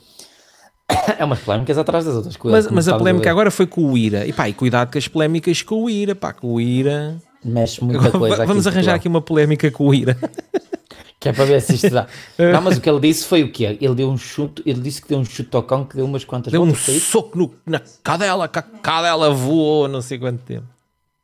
É 1.18 1.26
umas 1.26 1.40
polémicas 1.40 1.78
atrás 1.78 2.06
das 2.06 2.16
outras 2.16 2.38
coisas. 2.38 2.66
Mas, 2.66 2.74
mas 2.74 2.88
a 2.88 2.98
polémica 2.98 3.30
agora 3.30 3.50
foi 3.50 3.66
com 3.66 3.92
o 3.92 3.98
Ira. 3.98 4.26
E 4.26 4.32
pá, 4.32 4.48
e 4.48 4.54
cuidado 4.54 4.92
com 4.92 4.98
as 4.98 5.08
polémicas 5.08 5.62
com 5.62 5.84
o 5.84 5.90
Ira, 5.90 6.16
pá, 6.16 6.32
com 6.32 6.54
o 6.54 6.62
Ira. 6.62 7.18
mexe 7.44 7.84
muita 7.84 8.12
coisa. 8.12 8.38
aqui 8.38 8.46
Vamos 8.46 8.66
em 8.66 8.70
arranjar 8.70 8.96
aqui 8.96 9.08
uma 9.08 9.22
polémica 9.22 9.70
com 9.72 9.88
o 9.88 9.94
Ira. 9.94 10.18
Que 11.24 11.30
é 11.30 11.34
para 11.34 11.46
ver 11.46 11.62
se 11.62 11.76
isto 11.76 11.90
dá. 11.90 12.06
Não, 12.38 12.62
mas 12.62 12.78
o 12.78 12.82
que 12.82 12.90
ele 12.90 13.00
disse 13.00 13.26
foi 13.26 13.44
o 13.44 13.50
quê? 13.52 13.78
Ele 13.80 13.96
deu 13.96 14.10
um 14.10 14.18
chute, 14.18 14.62
ele 14.66 14.82
disse 14.82 15.02
que 15.02 15.08
deu 15.08 15.18
um 15.20 15.24
chute 15.24 15.56
ao 15.56 15.64
cão 15.64 15.86
que 15.86 15.96
deu 15.96 16.04
umas 16.06 16.26
quantas 16.26 16.52
Deu 16.52 16.62
um 16.62 16.76
soco 16.76 17.38
no- 17.38 17.54
na 17.66 17.82
cadela, 18.04 18.46
que 18.50 18.60
a 18.60 18.62
cadela 18.62 19.30
voou 19.34 19.88
não 19.88 20.02
sei 20.02 20.20
quanto 20.20 20.42
tempo. 20.44 20.66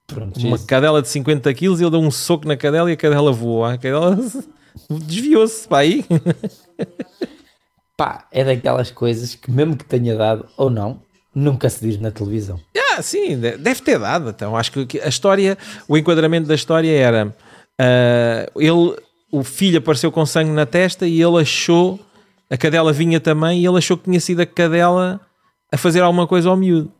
Pronto, 0.07 0.39
Uma 0.39 0.55
isso. 0.55 0.65
cadela 0.65 1.01
de 1.01 1.09
50 1.09 1.53
quilos, 1.53 1.81
ele 1.81 1.91
deu 1.91 1.99
um 1.99 2.09
soco 2.09 2.47
na 2.47 2.55
cadela 2.55 2.89
e 2.89 2.93
a 2.93 2.97
cadela 2.97 3.31
voou. 3.33 3.65
A 3.65 3.77
cadela 3.77 4.17
desviou-se 4.89 5.67
para 5.67 5.79
aí. 5.79 6.05
Pá, 7.97 8.25
é 8.31 8.43
daquelas 8.43 8.91
coisas 8.91 9.35
que 9.35 9.51
mesmo 9.51 9.75
que 9.75 9.83
tenha 9.83 10.15
dado 10.15 10.45
ou 10.55 10.69
não, 10.69 11.01
nunca 11.35 11.69
se 11.69 11.85
diz 11.85 11.99
na 11.99 12.09
televisão. 12.11 12.59
Ah, 12.93 13.01
sim, 13.01 13.37
de- 13.37 13.57
deve 13.57 13.81
ter 13.81 13.99
dado. 13.99 14.29
Então, 14.29 14.55
acho 14.55 14.71
que 14.71 14.99
a 15.01 15.07
história, 15.09 15.57
o 15.87 15.97
enquadramento 15.97 16.47
da 16.47 16.55
história 16.55 16.89
era 16.97 17.35
ah, 17.77 18.49
ele, 18.55 18.95
o 19.31 19.43
filho 19.43 19.77
apareceu 19.79 20.11
com 20.11 20.25
sangue 20.25 20.51
na 20.51 20.65
testa 20.65 21.07
e 21.07 21.21
ele 21.21 21.41
achou, 21.41 21.99
a 22.49 22.57
cadela 22.57 22.91
vinha 22.93 23.19
também 23.19 23.59
e 23.61 23.65
ele 23.67 23.77
achou 23.77 23.97
que 23.97 24.05
tinha 24.05 24.19
sido 24.19 24.39
a 24.41 24.45
cadela 24.45 25.19
a 25.71 25.77
fazer 25.77 26.01
alguma 26.01 26.25
coisa 26.27 26.49
ao 26.49 26.57
miúdo. 26.57 26.91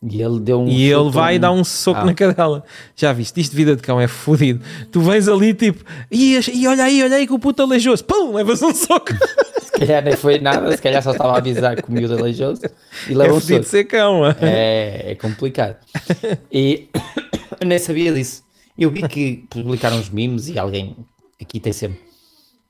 E 0.00 0.22
ele 0.22 0.38
deu 0.38 0.60
um 0.60 0.68
E 0.68 0.84
ele 0.92 1.10
vai 1.10 1.40
dar 1.40 1.50
um 1.50 1.64
soco 1.64 2.00
Ah. 2.00 2.04
na 2.04 2.14
cadela. 2.14 2.62
Já 2.94 3.12
viste? 3.12 3.40
Isto 3.40 3.50
de 3.50 3.56
vida 3.56 3.74
de 3.74 3.82
cão 3.82 4.00
é 4.00 4.06
fodido. 4.06 4.64
Tu 4.92 5.00
vens 5.00 5.26
ali 5.26 5.52
tipo, 5.52 5.84
e, 6.08 6.38
e 6.54 6.68
olha 6.68 6.84
aí, 6.84 7.02
olha 7.02 7.16
aí 7.16 7.26
que 7.26 7.32
o 7.32 7.38
puto 7.38 7.62
aleijou-se. 7.62 8.04
Pum, 8.04 8.32
levas 8.32 8.62
um 8.62 8.72
soco. 8.72 9.12
Se 9.60 9.72
calhar 9.72 10.02
nem 10.04 10.16
foi 10.16 10.38
nada, 10.40 10.74
se 10.76 10.82
calhar 10.82 11.00
só 11.02 11.12
estava 11.12 11.34
a 11.34 11.38
avisar 11.38 11.76
que 11.80 11.88
o 11.88 11.92
miúdo 11.92 12.16
aleijou-se 12.18 12.64
e 13.08 13.12
É 13.12 13.16
leva 13.16 13.34
um 13.34 13.40
soco. 13.40 13.62
ser 13.64 13.84
cão. 13.84 14.26
é? 14.26 14.36
É, 14.40 15.10
é 15.12 15.14
complicado. 15.14 15.76
E 16.50 16.88
eu 17.60 17.66
nem 17.66 17.78
sabia 17.78 18.12
disso. 18.12 18.42
Eu 18.78 18.90
vi 18.90 19.02
que 19.06 19.44
publicaram 19.50 19.98
os 20.00 20.08
memes 20.10 20.48
e 20.48 20.58
alguém 20.58 20.96
aqui 21.40 21.60
tem 21.60 21.72
sempre. 21.72 22.00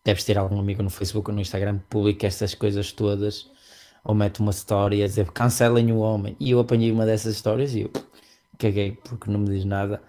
Deves 0.04 0.24
ter 0.24 0.38
algum 0.38 0.58
amigo 0.58 0.82
no 0.82 0.90
Facebook 0.90 1.28
ou 1.30 1.34
no 1.34 1.40
Instagram 1.40 1.78
que 1.78 1.84
publica 1.90 2.26
estas 2.26 2.54
coisas 2.54 2.92
todas 2.92 3.50
ou 4.04 4.14
mete 4.14 4.40
uma 4.40 4.50
história 4.50 5.04
a 5.04 5.08
dizer 5.08 5.30
cancelem 5.32 5.92
o 5.92 5.98
homem. 5.98 6.36
E 6.40 6.50
eu 6.50 6.60
apanhei 6.60 6.90
uma 6.90 7.04
dessas 7.04 7.34
histórias 7.34 7.74
e 7.74 7.82
eu 7.82 7.90
caguei 8.58 8.92
porque 9.04 9.30
não 9.30 9.40
me 9.40 9.50
diz 9.50 9.64
nada. 9.64 10.00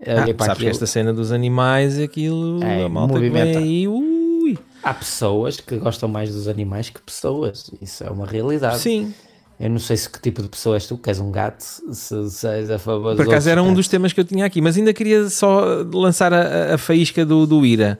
Ah, 0.00 0.26
sabes 0.26 0.34
que 0.36 0.42
aquilo. 0.50 0.70
esta 0.70 0.86
cena 0.86 1.12
dos 1.12 1.30
animais, 1.30 1.98
aquilo, 1.98 2.62
É, 2.62 2.84
a 2.84 2.88
malta 2.88 3.14
que 3.14 3.20
vem 3.20 3.30
movimenta. 3.30 3.58
aí, 3.60 3.86
ui. 3.86 4.58
Há 4.82 4.92
pessoas 4.92 5.60
que 5.60 5.76
gostam 5.76 6.08
mais 6.08 6.32
dos 6.34 6.48
animais 6.48 6.90
que 6.90 7.00
pessoas. 7.00 7.70
Isso 7.80 8.04
é 8.04 8.10
uma 8.10 8.26
realidade. 8.26 8.80
Sim, 8.80 9.14
Eu 9.58 9.70
não 9.70 9.78
sei 9.78 9.96
se 9.96 10.10
que 10.10 10.20
tipo 10.20 10.42
de 10.42 10.48
pessoa 10.48 10.76
és 10.76 10.86
tu, 10.86 10.98
que 10.98 11.08
és 11.08 11.20
um 11.20 11.30
gato, 11.30 11.62
se, 11.62 12.30
se 12.30 12.46
és 12.46 12.70
a 12.70 12.78
favor 12.78 13.14
por 13.14 13.22
acaso 13.28 13.48
era 13.48 13.62
um 13.62 13.72
dos 13.72 13.86
temas 13.86 14.12
que 14.12 14.18
eu 14.20 14.24
tinha 14.24 14.44
aqui, 14.44 14.60
mas 14.60 14.76
ainda 14.76 14.92
queria 14.92 15.30
só 15.30 15.84
lançar 15.92 16.32
a, 16.34 16.74
a- 16.74 16.78
faísca 16.78 17.24
do, 17.24 17.46
do 17.46 17.64
Ira. 17.64 17.98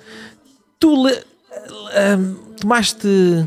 Tu 0.80 1.02
le- 1.04 1.22
ahm, 1.96 2.34
tomaste 2.60 3.46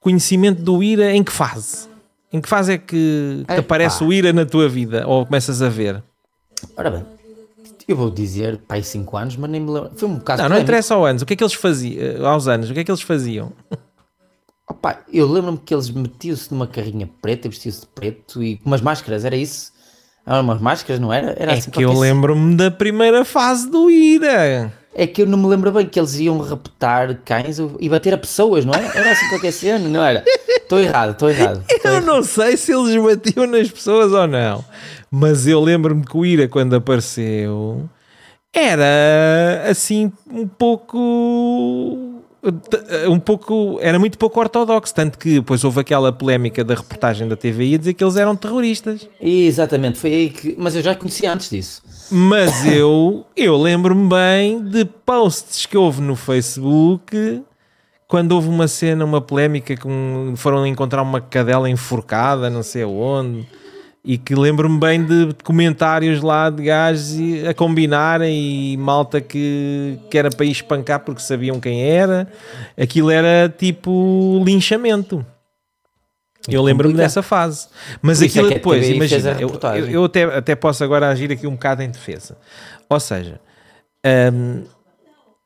conhecimento 0.00 0.60
do 0.62 0.82
Ira 0.82 1.12
em 1.14 1.22
que 1.22 1.32
fase? 1.32 1.88
Em 2.32 2.40
que 2.40 2.48
fase 2.48 2.72
é 2.74 2.78
que, 2.78 3.44
que 3.46 3.52
aparece 3.54 4.02
o 4.04 4.12
Ira 4.12 4.32
na 4.32 4.44
tua 4.46 4.68
vida? 4.68 5.06
Ou 5.06 5.24
começas 5.26 5.62
a 5.62 5.68
ver? 5.68 6.02
Ora 6.76 6.90
bem, 6.90 7.04
eu 7.88 7.96
vou 7.96 8.10
dizer 8.10 8.58
pai 8.68 8.82
5 8.82 9.16
anos, 9.16 9.36
mas 9.36 9.50
nem 9.50 9.60
me 9.60 9.70
lembro. 9.70 9.90
Foi 9.96 10.08
um 10.08 10.16
bocado. 10.16 10.42
Não, 10.42 10.48
não 10.48 10.58
interessa 10.60 10.94
aos 10.94 11.08
anos. 11.08 11.22
O 11.22 11.26
que 11.26 11.32
é 11.34 11.36
que 11.36 11.42
eles 11.44 11.54
faziam? 11.54 12.26
Aos 12.26 12.46
anos, 12.48 12.70
o 12.70 12.74
que 12.74 12.80
é 12.80 12.84
que 12.84 12.90
eles 12.90 13.02
faziam? 13.02 13.52
Opa, 14.70 15.00
eu 15.12 15.26
lembro-me 15.26 15.58
que 15.58 15.74
eles 15.74 15.90
metiam-se 15.90 16.52
numa 16.52 16.66
carrinha 16.66 17.10
preta, 17.20 17.48
vestiam-se 17.48 17.80
de 17.80 17.86
preto 17.88 18.40
e 18.42 18.56
com 18.58 18.70
umas 18.70 18.80
máscaras, 18.80 19.24
era 19.24 19.36
isso? 19.36 19.72
Eram 20.24 20.42
umas 20.42 20.60
máscaras, 20.60 21.00
não 21.00 21.12
era? 21.12 21.34
Era 21.36 21.52
É 21.52 21.58
assim 21.58 21.70
que 21.72 21.82
eu 21.82 21.92
lembro-me 21.92 22.54
da 22.54 22.70
primeira 22.70 23.24
fase 23.24 23.68
do 23.68 23.90
Ira. 23.90 24.72
É 24.94 25.06
que 25.06 25.22
eu 25.22 25.26
não 25.26 25.38
me 25.38 25.46
lembro 25.48 25.72
bem 25.72 25.86
que 25.86 25.98
eles 25.98 26.14
iam 26.20 26.38
raptar 26.38 27.16
cães 27.24 27.58
e 27.80 27.88
bater 27.88 28.14
a 28.14 28.18
pessoas, 28.18 28.64
não 28.64 28.72
é? 28.74 28.84
Era 28.96 29.10
assim 29.12 29.28
qualquer 29.28 29.52
cena, 29.52 29.88
não 29.88 30.04
era? 30.04 30.24
Estou 30.48 30.78
errado, 30.78 31.12
estou 31.12 31.30
errado. 31.30 31.64
tô 31.66 31.74
Eu 31.88 31.92
errado. 31.94 32.06
não 32.06 32.22
sei 32.22 32.56
se 32.56 32.72
eles 32.72 33.02
batiam 33.02 33.46
nas 33.46 33.68
pessoas 33.70 34.12
ou 34.12 34.26
não, 34.28 34.64
mas 35.10 35.46
eu 35.48 35.60
lembro-me 35.60 36.04
que 36.04 36.16
o 36.16 36.24
Ira, 36.24 36.46
quando 36.48 36.74
apareceu, 36.76 37.88
era 38.52 39.64
assim 39.68 40.12
um 40.30 40.46
pouco. 40.46 40.98
Um 43.06 43.18
pouco, 43.18 43.78
era 43.82 43.98
muito 43.98 44.16
pouco 44.16 44.40
ortodoxo, 44.40 44.94
tanto 44.94 45.18
que 45.18 45.34
depois 45.34 45.62
houve 45.62 45.80
aquela 45.80 46.10
polémica 46.10 46.64
da 46.64 46.74
reportagem 46.74 47.28
da 47.28 47.36
TVI 47.36 47.74
a 47.74 47.78
dizer 47.78 47.94
que 47.94 48.02
eles 48.02 48.16
eram 48.16 48.34
terroristas. 48.34 49.06
Exatamente, 49.20 49.98
foi 49.98 50.12
aí 50.14 50.30
que. 50.30 50.56
Mas 50.58 50.74
eu 50.74 50.82
já 50.82 50.94
conhecia 50.94 51.32
antes 51.32 51.50
disso. 51.50 51.82
Mas 52.10 52.64
eu, 52.66 53.26
eu 53.36 53.60
lembro-me 53.60 54.08
bem 54.08 54.62
de 54.62 54.84
posts 54.84 55.66
que 55.66 55.76
houve 55.76 56.00
no 56.00 56.16
Facebook 56.16 57.42
quando 58.10 58.32
houve 58.32 58.48
uma 58.48 58.66
cena, 58.66 59.04
uma 59.04 59.20
polémica 59.20 59.76
com 59.76 60.32
foram 60.34 60.66
encontrar 60.66 61.00
uma 61.00 61.20
cadela 61.20 61.70
enforcada, 61.70 62.50
não 62.50 62.60
sei 62.60 62.82
aonde, 62.82 63.46
e 64.04 64.16
que 64.16 64.34
lembro-me 64.34 64.78
bem 64.80 65.04
de 65.04 65.28
comentários 65.44 66.22
lá 66.22 66.48
de 66.48 66.64
gajos 66.64 67.16
a 67.48 67.52
combinarem 67.52 68.72
e 68.72 68.76
malta 68.76 69.20
que, 69.20 69.98
que 70.10 70.16
era 70.16 70.30
para 70.30 70.46
ir 70.46 70.50
espancar 70.52 71.00
porque 71.00 71.20
sabiam 71.20 71.60
quem 71.60 71.82
era. 71.82 72.26
Aquilo 72.80 73.10
era 73.10 73.48
tipo 73.48 74.42
linchamento. 74.44 75.24
Eu 76.48 76.62
lembro-me 76.62 76.94
dessa 77.02 77.22
fase. 77.22 77.68
Mas 78.00 78.22
é 78.22 78.24
aquilo 78.26 78.46
a 78.46 78.48
depois, 78.54 78.86
imagina, 78.96 79.30
eu, 79.42 79.48
eu- 79.80 79.90
eu 79.90 80.04
até, 80.04 80.22
até 80.24 80.54
posso 80.56 80.82
agora 80.82 81.08
agir 81.10 81.30
aqui 81.30 81.46
um 81.46 81.52
bocado 81.52 81.82
em 81.82 81.90
defesa. 81.90 82.38
Ou 82.88 82.98
seja, 82.98 83.38
hum, 84.32 84.64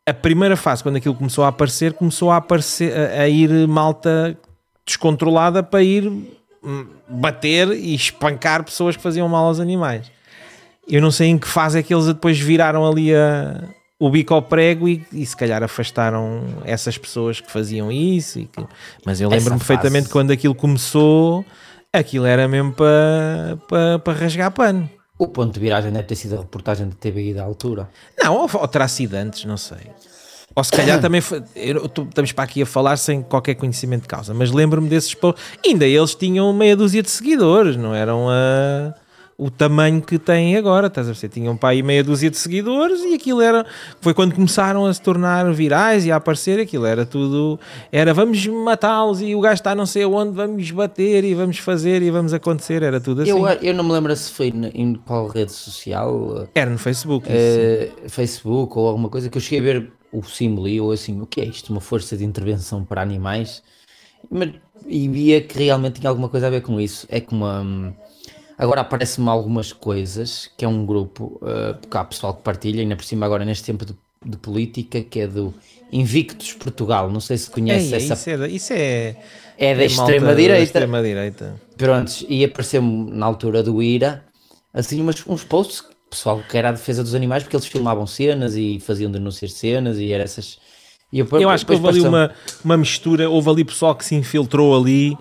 a 0.09 0.14
primeira 0.14 0.57
fase, 0.57 0.83
quando 0.85 0.95
aquilo 0.97 1.17
começou 1.17 1.43
a 1.43 1.49
aparecer, 1.49 1.93
começou 1.95 2.31
a, 2.31 2.37
aparecer, 2.37 2.93
a, 2.97 3.23
a 3.23 3.29
ir 3.29 3.51
malta 3.67 4.38
descontrolada 4.87 5.62
para 5.64 5.83
ir 5.83 6.12
bater 7.09 7.68
e 7.72 7.94
espancar 7.94 8.64
pessoas 8.64 8.96
que 8.96 9.03
faziam 9.03 9.29
mal 9.29 9.46
aos 9.46 9.61
animais. 9.61 10.11
Eu 10.88 11.00
não 11.00 11.11
sei 11.11 11.29
em 11.29 11.38
que 11.38 11.48
fase 11.48 11.79
é 11.79 11.83
que 11.83 11.94
eles 11.94 12.07
depois 12.07 12.38
viraram 12.38 12.87
ali 12.87 13.14
a- 13.14 13.62
o 13.98 14.11
bico 14.11 14.35
ao 14.35 14.42
prego 14.42 14.88
e, 14.88 15.03
e 15.12 15.24
se 15.24 15.37
calhar 15.37 15.62
afastaram 15.62 16.42
essas 16.64 16.98
pessoas 16.98 17.40
que 17.40 17.50
faziam 17.50 17.90
isso. 17.90 18.40
que- 18.53 18.66
mas 19.05 19.20
eu 19.20 19.29
lembro-me 19.29 19.59
fase. 19.61 19.66
perfeitamente 19.66 20.09
quando 20.11 20.31
aquilo 20.31 20.55
começou, 20.55 21.44
aquilo 21.92 22.27
era 22.27 22.46
mesmo 22.48 22.72
para 22.72 23.57
para- 23.68 23.98
para 23.98 24.12
rasgar 24.18 24.50
pano. 24.50 24.88
O 25.18 25.29
ponto 25.29 25.55
de 25.55 25.61
viragem 25.61 25.92
deve 25.92 26.05
ter 26.05 26.16
sido 26.16 26.35
a 26.35 26.38
reportagem 26.40 26.88
da 26.88 26.94
TVI 26.96 27.33
da 27.35 27.44
altura. 27.44 27.88
Não, 28.20 28.35
ou, 28.35 28.50
ou 28.53 28.68
terá 28.68 28.88
sido 28.88 29.14
antes, 29.14 29.44
não 29.44 29.57
sei. 29.57 29.79
Ou 30.57 30.62
se 30.64 30.71
calhar 30.73 31.01
também 31.03 31.21
eu- 31.57 31.88
tu- 31.88 32.03
estamos 32.09 32.33
para 32.33 32.45
aqui 32.45 32.62
a 32.62 32.67
falar 32.67 32.97
sem 32.97 33.23
qualquer 33.23 33.55
conhecimento 33.55 34.03
de 34.03 34.09
causa, 34.09 34.33
mas 34.35 34.51
lembro-me 34.53 34.88
desses. 34.88 35.17
Ainda 35.64 35.87
eles 35.87 36.14
tinham 36.14 36.53
meia 36.53 36.77
dúzia 36.77 37.03
de 37.03 37.11
seguidores, 37.11 37.77
não 37.77 37.93
eram 37.95 38.29
a, 38.31 38.95
o 39.37 39.51
tamanho 39.51 40.01
que 40.01 40.17
têm 40.17 40.57
agora, 40.57 40.87
estás 40.87 41.09
a 41.09 41.12
ver? 41.12 41.29
Tinham 41.29 41.57
para 41.57 41.71
aí 41.71 41.83
meia 41.83 42.05
dúzia 42.05 42.31
de 42.31 42.37
seguidores 42.37 43.01
e 43.03 43.14
aquilo 43.14 43.40
era. 43.40 43.67
Foi 44.01 44.14
quando 44.14 44.33
começaram 44.33 44.87
a 44.87 44.95
se 44.95 45.03
tornar 45.03 45.53
virais 45.53 46.07
e 46.07 46.12
a 46.12 46.17
aparecer, 46.17 46.61
aquilo 46.61 46.87
era 46.87 47.05
tudo. 47.05 47.59
Era 47.90 48.14
vamos 48.14 48.47
matá-los 48.47 49.21
e 49.21 49.35
o 49.35 49.40
gajo 49.40 49.55
está 49.55 49.75
não 49.75 49.87
sei 49.87 50.05
onde, 50.05 50.37
vamos 50.37 50.71
bater 50.71 51.25
e 51.25 51.35
vamos 51.35 51.59
fazer 51.59 52.01
e 52.01 52.12
vamos 52.12 52.33
acontecer, 52.33 52.81
era 52.85 53.01
tudo 53.01 53.23
assim. 53.23 53.31
Eu, 53.33 53.45
eu 53.45 53.75
não 53.75 53.83
me 53.83 53.90
lembro 53.93 54.14
se 54.14 54.31
foi 54.31 54.53
em 54.73 54.95
qual 55.05 55.27
rede 55.27 55.51
social, 55.51 56.47
Era 56.55 56.71
no 56.71 56.79
Facebook. 56.79 57.27
eh, 57.29 57.90
Facebook 58.07 58.79
ou 58.79 58.87
alguma 58.87 59.09
coisa, 59.09 59.29
que 59.29 59.37
eu 59.37 59.43
cheguei 59.43 59.59
a 59.59 59.62
ver 59.81 59.93
o 60.18 60.22
símbolo 60.22 60.68
e 60.68 60.77
eu 60.77 60.90
assim, 60.90 61.20
o 61.20 61.27
que 61.27 61.40
é 61.40 61.44
isto? 61.44 61.70
Uma 61.70 61.81
força 61.81 62.16
de 62.16 62.24
intervenção 62.24 62.85
para 62.85 63.03
animais? 63.03 63.62
Mas, 64.31 64.50
e 64.87 65.09
via 65.09 65.40
que 65.40 65.59
realmente 65.59 66.00
tinha 66.00 66.09
alguma 66.09 66.29
coisa 66.29 66.46
a 66.46 66.50
ver 66.50 66.62
com 66.62 66.81
isso. 66.81 67.07
É 67.11 67.20
como 67.20 67.44
uma... 67.44 67.94
Agora 68.57 68.83
aparecem-me 68.83 69.29
algumas 69.29 69.72
coisas, 69.72 70.48
que 70.57 70.64
é 70.64 70.68
um 70.68 70.87
grupo, 70.87 71.40
eh, 71.44 71.72
porque 71.74 71.96
há 71.96 72.05
pessoal 72.05 72.35
que 72.35 72.42
partilha, 72.42 72.81
ainda 72.81 72.94
por 72.94 73.05
cima 73.05 73.27
agora 73.27 73.44
neste 73.44 73.64
tempo 73.64 73.85
de, 73.85 73.94
de 74.24 74.37
política, 74.37 75.03
que 75.03 75.20
é 75.20 75.27
do 75.27 75.53
Invictus 75.92 76.53
Portugal. 76.53 77.11
Não 77.11 77.18
sei 77.20 77.37
se 77.37 77.50
conhece 77.50 77.88
Ei, 77.88 77.94
essa... 77.96 78.14
isso, 78.14 78.31
é, 78.31 78.37
da- 78.37 78.48
isso 78.48 78.72
é. 78.72 79.16
É 79.59 79.72
da 79.74 79.81
malta 79.81 79.85
extrema-direita. 79.85 80.62
extrema-direita. 80.62 81.61
Prontos, 81.77 82.24
e 82.29 82.44
apareceu-me 82.44 83.11
na 83.11 83.27
altura 83.27 83.62
do 83.62 83.83
IRA 83.83 84.24
assim 84.72 85.00
umas, 85.00 85.24
uns 85.27 85.44
posts, 85.44 85.85
pessoal 86.14 86.42
que 86.48 86.57
era 86.57 86.70
a 86.70 86.72
defesa 86.72 87.03
dos 87.03 87.14
animais, 87.14 87.42
porque 87.42 87.57
eles 87.57 87.66
filmavam 87.66 88.07
cenas 88.07 88.57
e 88.57 88.81
faziam 88.81 89.11
denúncias 89.11 89.50
de 89.50 89.57
cenas 89.57 89.98
e 89.98 90.12
era 90.12 90.24
essas. 90.24 90.59
E 91.12 91.18
eu, 91.18 91.29
Eu 91.33 91.50
acho 91.50 91.66
que 91.66 91.72
houve 91.72 91.88
ali 91.88 92.00
uma, 92.00 92.31
uma 92.64 92.77
mistura, 92.77 93.29
houve 93.29 93.50
ali 93.50 93.64
pessoal 93.64 93.94
que 93.94 94.05
se 94.05 94.14
infiltrou 94.14 94.77
ali 94.77 95.16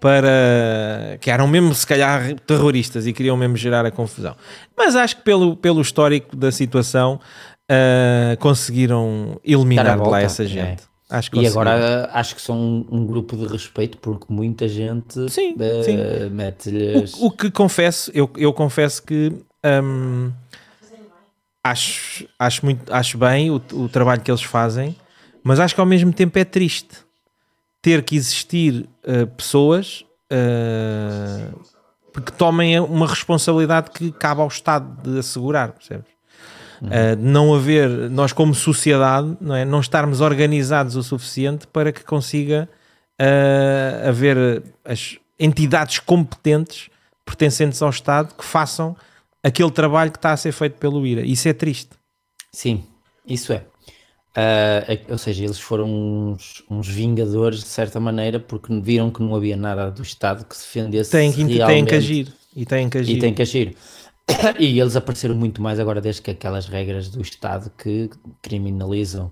para 0.00 1.18
que 1.20 1.30
eram 1.30 1.46
mesmo 1.46 1.74
se 1.74 1.86
calhar 1.86 2.34
terroristas 2.40 3.06
e 3.06 3.12
queriam 3.12 3.36
mesmo 3.36 3.56
gerar 3.56 3.84
a 3.86 3.90
confusão. 3.90 4.36
Mas 4.76 4.94
acho 4.94 5.16
que 5.16 5.22
pelo, 5.22 5.56
pelo 5.56 5.80
histórico 5.80 6.36
da 6.36 6.52
situação 6.52 7.20
ah, 7.68 8.36
conseguiram 8.38 9.40
eliminar 9.44 9.86
a 9.86 9.92
de 9.92 9.98
lá 9.98 10.04
volta, 10.04 10.20
essa 10.20 10.44
é. 10.44 10.46
gente. 10.46 10.82
Acho 11.08 11.30
que 11.30 11.38
E 11.38 11.46
agora 11.46 12.10
acho 12.12 12.34
que 12.34 12.42
são 12.42 12.58
um, 12.58 12.86
um 12.90 13.06
grupo 13.06 13.36
de 13.36 13.46
respeito 13.46 13.96
porque 13.98 14.26
muita 14.28 14.66
gente 14.66 15.30
Sim, 15.30 15.54
eh, 15.58 15.82
sim. 15.84 15.96
mete-lhes. 16.30 17.14
O, 17.14 17.26
o 17.26 17.30
que 17.30 17.48
confesso, 17.48 18.10
eu, 18.12 18.28
eu 18.36 18.52
confesso 18.52 19.02
que 19.04 19.32
hum, 19.82 20.32
acho, 21.62 22.26
acho, 22.38 22.64
muito, 22.64 22.92
acho 22.92 23.18
bem 23.18 23.50
o, 23.50 23.60
o 23.72 23.88
trabalho 23.88 24.20
que 24.20 24.30
eles 24.30 24.42
fazem, 24.42 24.96
mas 25.42 25.60
acho 25.60 25.74
que 25.74 25.80
ao 25.80 25.86
mesmo 25.86 26.12
tempo 26.12 26.38
é 26.38 26.44
triste 26.44 27.06
ter 27.82 28.02
que 28.02 28.16
existir 28.16 28.88
uh, 29.04 29.26
pessoas 29.36 30.04
uh, 30.32 32.20
que 32.20 32.32
tomem 32.32 32.80
uma 32.80 33.06
responsabilidade 33.06 33.90
que 33.90 34.10
cabe 34.10 34.40
ao 34.40 34.48
Estado 34.48 34.88
de 35.02 35.20
assegurar, 35.20 35.72
percebes? 35.72 36.10
Uh, 36.82 37.16
não 37.18 37.54
haver, 37.54 37.88
nós 38.10 38.32
como 38.32 38.54
sociedade, 38.54 39.36
não, 39.40 39.54
é? 39.54 39.64
não 39.64 39.80
estarmos 39.80 40.20
organizados 40.20 40.96
o 40.96 41.02
suficiente 41.02 41.66
para 41.68 41.92
que 41.92 42.04
consiga 42.04 42.68
haver 44.06 44.62
as 44.84 45.16
entidades 45.38 46.00
competentes 46.00 46.90
pertencentes 47.24 47.80
ao 47.80 47.88
Estado 47.88 48.34
que 48.34 48.44
façam 48.44 48.94
aquele 49.46 49.70
trabalho 49.70 50.10
que 50.10 50.18
está 50.18 50.32
a 50.32 50.36
ser 50.36 50.52
feito 50.52 50.74
pelo 50.74 51.06
IRA. 51.06 51.22
Isso 51.22 51.48
é 51.48 51.52
triste. 51.52 51.90
Sim, 52.52 52.84
isso 53.24 53.52
é. 53.52 53.64
É- 54.34 55.00
ou 55.08 55.16
seja, 55.16 55.44
eles 55.44 55.58
foram 55.58 55.88
uns, 55.88 56.62
uns 56.68 56.88
vingadores 56.88 57.60
de 57.60 57.68
certa 57.68 57.98
maneira 57.98 58.38
porque 58.38 58.78
viram 58.80 59.10
que 59.10 59.22
não 59.22 59.34
havia 59.34 59.56
nada 59.56 59.90
do 59.90 60.02
Estado 60.02 60.44
que 60.44 60.54
defendesse 60.54 61.10
Têm 61.10 61.30
que, 61.30 61.38
têm 61.38 61.46
que 61.46 61.54
realmente 61.54 61.94
agir. 61.94 62.34
E 62.54 62.66
têm 62.66 62.90
que 62.90 62.98
agir. 62.98 63.16
E 63.16 63.18
tem 63.18 63.34
que 63.34 63.42
agir. 63.42 63.76
E 64.58 64.80
eles 64.80 64.96
apareceram 64.96 65.36
muito 65.36 65.62
mais 65.62 65.78
agora 65.78 66.00
desde 66.00 66.20
que 66.20 66.32
aquelas 66.32 66.66
regras 66.66 67.08
do 67.08 67.22
Estado 67.22 67.70
que 67.78 68.10
criminalizam 68.42 69.30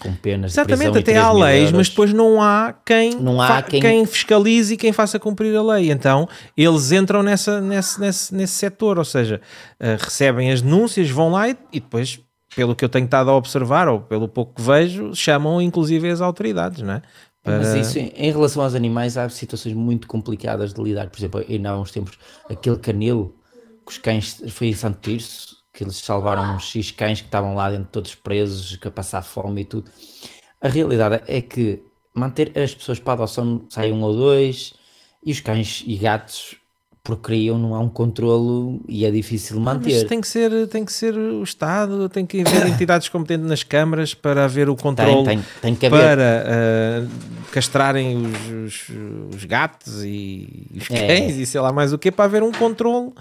com 0.00 0.12
penas 0.14 0.52
Exatamente, 0.52 0.98
até 0.98 1.02
3 1.12 1.18
há 1.18 1.32
leis, 1.32 1.56
euros. 1.64 1.72
mas 1.72 1.88
depois 1.88 2.12
não 2.12 2.40
há 2.42 2.74
quem, 2.84 3.14
Não 3.16 3.40
há 3.40 3.46
fa- 3.46 3.62
quem- 3.62 4.04
fiscalize 4.06 4.74
e 4.74 4.76
quem 4.76 4.92
faça 4.92 5.18
cumprir 5.18 5.54
a 5.56 5.62
lei. 5.62 5.90
Então 5.92 6.28
eles 6.56 6.90
entram 6.92 7.22
nessa, 7.22 7.60
nesse, 7.60 8.00
nesse, 8.00 8.34
nesse 8.34 8.54
setor, 8.54 8.98
ou 8.98 9.04
seja, 9.04 9.40
eh, 9.78 9.96
recebem 10.00 10.50
as 10.50 10.60
denúncias, 10.62 11.08
vão 11.10 11.30
lá 11.30 11.48
e, 11.48 11.56
e 11.72 11.78
depois, 11.80 12.18
pelo 12.56 12.74
que 12.74 12.84
eu 12.84 12.88
tenho 12.88 13.04
estado 13.04 13.30
a 13.30 13.36
observar, 13.36 13.86
ou 13.88 14.00
pelo 14.00 14.26
pouco 14.28 14.54
que 14.56 14.62
vejo, 14.62 15.14
chamam 15.14 15.60
inclusive 15.62 16.08
as 16.10 16.20
autoridades, 16.20 16.82
não 16.82 16.94
é? 16.94 17.02
Mas 17.44 17.68
Para- 17.68 17.78
isso, 17.78 17.98
em 17.98 18.30
relação 18.32 18.62
aos 18.62 18.74
animais, 18.74 19.16
há 19.16 19.28
situações 19.28 19.74
muito 19.74 20.06
complicadas 20.06 20.72
de 20.72 20.80
lidar. 20.82 21.08
Por 21.10 21.18
exemplo, 21.18 21.44
ainda 21.48 21.70
há 21.70 21.78
uns 21.80 21.90
tempos, 21.90 22.16
aquele 22.48 22.76
canil 22.76 23.34
que 23.84 23.92
os 23.92 23.98
cães, 23.98 24.40
foi 24.50 24.68
em 24.68 24.74
Santo 24.74 24.98
Tirso, 25.00 25.56
que 25.72 25.84
eles 25.84 25.96
salvaram 25.96 26.54
uns 26.56 26.64
X 26.64 26.90
cães 26.90 27.20
que 27.20 27.26
estavam 27.28 27.54
lá 27.54 27.70
dentro 27.70 27.88
todos 27.90 28.14
presos, 28.14 28.76
que 28.76 28.86
a 28.88 28.90
passar 28.90 29.22
fome 29.22 29.62
e 29.62 29.64
tudo. 29.64 29.90
A 30.60 30.68
realidade 30.68 31.22
é 31.26 31.40
que 31.40 31.82
manter 32.14 32.52
as 32.58 32.74
pessoas 32.74 32.98
para 32.98 33.12
a 33.12 33.14
adoção 33.14 33.64
saem 33.70 33.92
um 33.92 34.02
ou 34.02 34.14
dois, 34.14 34.74
e 35.24 35.32
os 35.32 35.40
cães 35.40 35.82
e 35.86 35.96
gatos 35.96 36.56
procriam, 37.02 37.58
não 37.58 37.74
há 37.74 37.80
um 37.80 37.88
controlo 37.88 38.80
e 38.88 39.04
é 39.04 39.10
difícil 39.10 39.58
Mas 39.58 39.74
manter. 39.74 40.06
tem 40.06 40.20
que, 40.20 40.28
ser, 40.28 40.68
tem 40.68 40.84
que 40.84 40.92
ser 40.92 41.14
o 41.16 41.42
Estado, 41.42 42.08
tem 42.08 42.24
que 42.24 42.42
haver 42.42 42.66
entidades 42.68 43.08
competentes 43.08 43.48
nas 43.48 43.62
câmaras 43.64 44.14
para 44.14 44.44
haver 44.44 44.68
o 44.68 44.76
Tem, 44.76 44.82
controle 44.84 45.24
tem, 45.24 45.44
tem 45.60 45.74
que 45.74 45.86
haver. 45.86 45.98
para 46.16 46.44
ah, 46.46 47.06
castrarem 47.50 48.16
os, 48.24 48.48
os- 48.48 49.34
os 49.34 49.44
gatos 49.46 50.04
e 50.04 50.66
os 50.76 50.88
É. 50.90 51.06
cães 51.08 51.36
e 51.36 51.44
sei 51.46 51.60
lá 51.60 51.72
mais 51.72 51.92
o 51.92 51.98
que, 51.98 52.12
para 52.12 52.26
haver 52.26 52.42
um 52.44 52.52
controle 52.52 53.12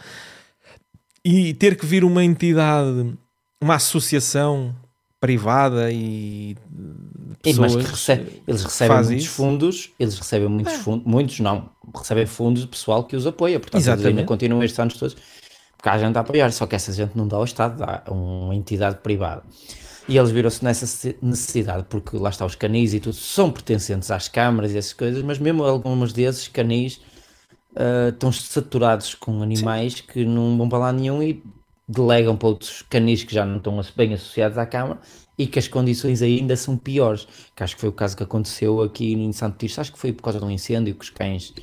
e 1.23 1.53
ter 1.53 1.75
que 1.77 1.85
vir 1.85 2.03
uma 2.03 2.23
entidade, 2.23 3.13
uma 3.61 3.75
associação 3.75 4.75
privada 5.19 5.91
e 5.91 6.55
mas 7.45 7.55
pessoas. 7.73 7.75
que 7.85 7.91
recebe- 7.91 8.41
eles 8.47 8.63
recebem 8.63 8.97
muitos 8.97 9.23
isso. 9.25 9.29
fundos, 9.33 9.91
eles 9.99 10.17
recebem 10.17 10.47
muitos 10.47 10.73
fundos, 10.75 11.05
muitos 11.05 11.39
não, 11.39 11.69
recebem 11.95 12.25
fundos 12.25 12.63
de 12.63 12.67
pessoal 12.67 13.03
que 13.03 13.15
os 13.15 13.27
apoia, 13.27 13.59
portanto 13.59 13.75
eles 13.81 13.87
ainda 13.87 14.01
Exatamente. 14.01 14.27
continuam 14.27 14.63
estes 14.63 14.79
anos 14.79 14.95
todos, 14.95 15.15
porque 15.77 15.89
há 15.89 15.97
gente 15.97 16.17
a 16.17 16.21
apoiar, 16.21 16.51
só 16.51 16.65
que 16.65 16.75
essa 16.75 16.91
gente 16.91 17.15
não 17.15 17.27
dá 17.27 17.37
ao 17.37 17.43
Estado, 17.43 17.77
dá 17.77 18.01
a 18.05 18.11
uma 18.11 18.55
entidade 18.55 18.97
privada. 18.97 19.43
E 20.09 20.17
eles 20.17 20.31
viram-se 20.31 20.63
nessa 20.63 21.15
necessidade, 21.21 21.85
porque 21.87 22.17
lá 22.17 22.29
está 22.31 22.43
os 22.45 22.55
canis 22.55 22.93
e 22.95 22.99
tudo, 22.99 23.15
são 23.15 23.51
pertencentes 23.51 24.09
às 24.09 24.27
câmaras 24.27 24.71
e 24.73 24.77
essas 24.79 24.93
coisas, 24.93 25.21
mas 25.23 25.37
mesmo 25.37 25.63
algumas 25.63 26.11
desses 26.13 26.47
canis 26.47 26.99
ah, 27.75 28.09
estão 28.09 28.31
saturados 28.31 29.15
com 29.15 29.41
animais 29.41 30.01
que 30.01 30.25
não 30.25 30.57
vão 30.57 30.67
para 30.69 30.79
lá 30.79 30.91
nenhum 30.91 31.21
e 31.21 31.43
delegam 31.87 32.37
para 32.37 32.47
outros 32.49 32.83
canis 32.89 33.23
que 33.23 33.33
já 33.33 33.45
não 33.45 33.57
estão 33.57 33.79
bem 33.95 34.13
associados 34.13 34.57
à 34.57 34.65
Câmara 34.65 34.99
e 35.37 35.47
que 35.47 35.59
as 35.59 35.67
condições 35.67 36.21
ainda 36.21 36.55
são 36.55 36.77
piores. 36.77 37.27
Que 37.55 37.63
acho 37.63 37.75
que 37.75 37.81
foi 37.81 37.89
o 37.89 37.93
caso 37.93 38.15
que 38.15 38.23
aconteceu 38.23 38.81
aqui 38.81 39.13
em 39.13 39.31
Santo 39.33 39.57
Tirso, 39.57 39.81
acho 39.81 39.91
que 39.91 39.99
foi 39.99 40.13
por 40.13 40.23
causa 40.23 40.39
de 40.39 40.45
um 40.45 40.51
incêndio 40.51 40.95
que 40.95 41.03
os 41.03 41.09
cães. 41.09 41.53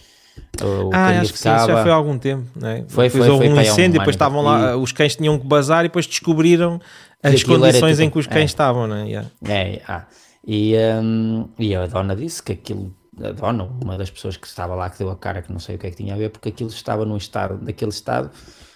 O 0.62 0.90
Ah, 0.92 1.20
acho 1.20 1.32
que 1.32 1.38
sim, 1.38 1.48
isso 1.54 1.66
já 1.66 1.82
foi 1.82 1.90
há 1.90 1.94
algum 1.94 2.18
tempo, 2.18 2.46
não 2.54 2.68
é? 2.68 2.84
Foi, 2.88 3.06
depois 3.06 3.12
foi, 3.12 3.28
houve 3.28 3.46
foi 3.46 3.54
um 3.54 3.58
um 3.58 3.60
incêndio, 3.60 3.98
depois 3.98 4.14
estavam 4.14 4.42
lá, 4.42 4.76
os 4.76 4.92
cães 4.92 5.16
tinham 5.16 5.38
que 5.38 5.46
bazar 5.46 5.84
e 5.84 5.88
depois 5.88 6.06
descobriram 6.06 6.80
as 7.22 7.42
condições 7.42 7.96
tipo- 7.96 8.02
em 8.02 8.10
que 8.10 8.18
os 8.18 8.26
cães 8.26 8.42
é. 8.42 8.44
estavam, 8.44 8.86
não 8.86 8.96
é? 8.96 9.06
Yeah. 9.06 9.30
É, 9.44 9.82
ah, 9.86 10.06
e, 10.46 10.74
hum, 11.02 11.48
e 11.58 11.74
a 11.74 11.86
dona 11.86 12.14
disse 12.14 12.42
que 12.42 12.52
aquilo, 12.52 12.94
a 13.22 13.32
dona, 13.32 13.68
uma 13.82 13.96
das 13.98 14.10
pessoas 14.10 14.36
que 14.36 14.46
estava 14.46 14.74
lá, 14.74 14.88
que 14.90 14.98
deu 14.98 15.10
a 15.10 15.16
cara, 15.16 15.42
que 15.42 15.52
não 15.52 15.58
sei 15.60 15.76
o 15.76 15.78
que 15.78 15.86
é 15.86 15.90
que 15.90 15.96
tinha 15.96 16.14
a 16.14 16.16
ver, 16.16 16.30
porque 16.30 16.48
aquilo 16.48 16.70
estava 16.70 17.04
num 17.04 17.16
estado, 17.16 17.58
naquele 17.62 17.90
estado, 17.90 18.30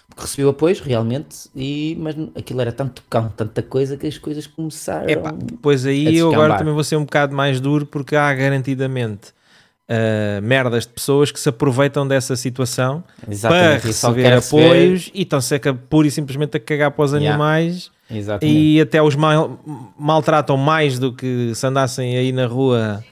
porque 0.07 0.21
recebeu 0.21 0.49
apoios 0.49 0.79
realmente, 0.79 1.49
e, 1.55 1.97
mas 1.99 2.15
aquilo 2.35 2.61
era 2.61 2.71
tanto 2.71 3.01
cão, 3.09 3.29
tanta 3.35 3.61
coisa, 3.61 3.97
que 3.97 4.05
as 4.07 4.17
coisas 4.17 4.45
começaram. 4.47 5.09
Epá, 5.09 5.31
depois 5.31 5.85
a 5.85 5.89
aí 5.89 6.17
eu 6.17 6.31
agora 6.33 6.57
também 6.57 6.73
vou 6.73 6.83
ser 6.83 6.95
um 6.97 7.05
bocado 7.05 7.35
mais 7.35 7.59
duro 7.59 7.85
porque 7.85 8.15
há 8.15 8.33
garantidamente 8.33 9.29
uh, 9.89 10.41
merdas 10.41 10.85
de 10.85 10.93
pessoas 10.93 11.31
que 11.31 11.39
se 11.39 11.49
aproveitam 11.49 12.07
dessa 12.07 12.35
situação 12.35 13.03
Exatamente, 13.27 13.79
para 13.81 13.87
receber 13.87 14.33
apoios 14.33 15.01
receber- 15.05 15.11
e 15.19 15.21
estão-se 15.23 15.59
pura 15.89 16.07
e 16.07 16.11
simplesmente 16.11 16.57
a 16.57 16.59
cagar 16.59 16.91
para 16.91 17.05
os 17.05 17.13
animais. 17.13 17.91
E 18.41 18.79
até 18.79 19.01
os 19.01 19.15
mal- 19.15 19.59
maltratam 19.97 20.55
mais 20.55 20.99
do 20.99 21.11
que 21.13 21.53
se 21.55 21.65
andassem 21.65 22.15
aí 22.15 22.31
na 22.31 22.45
rua 22.45 23.03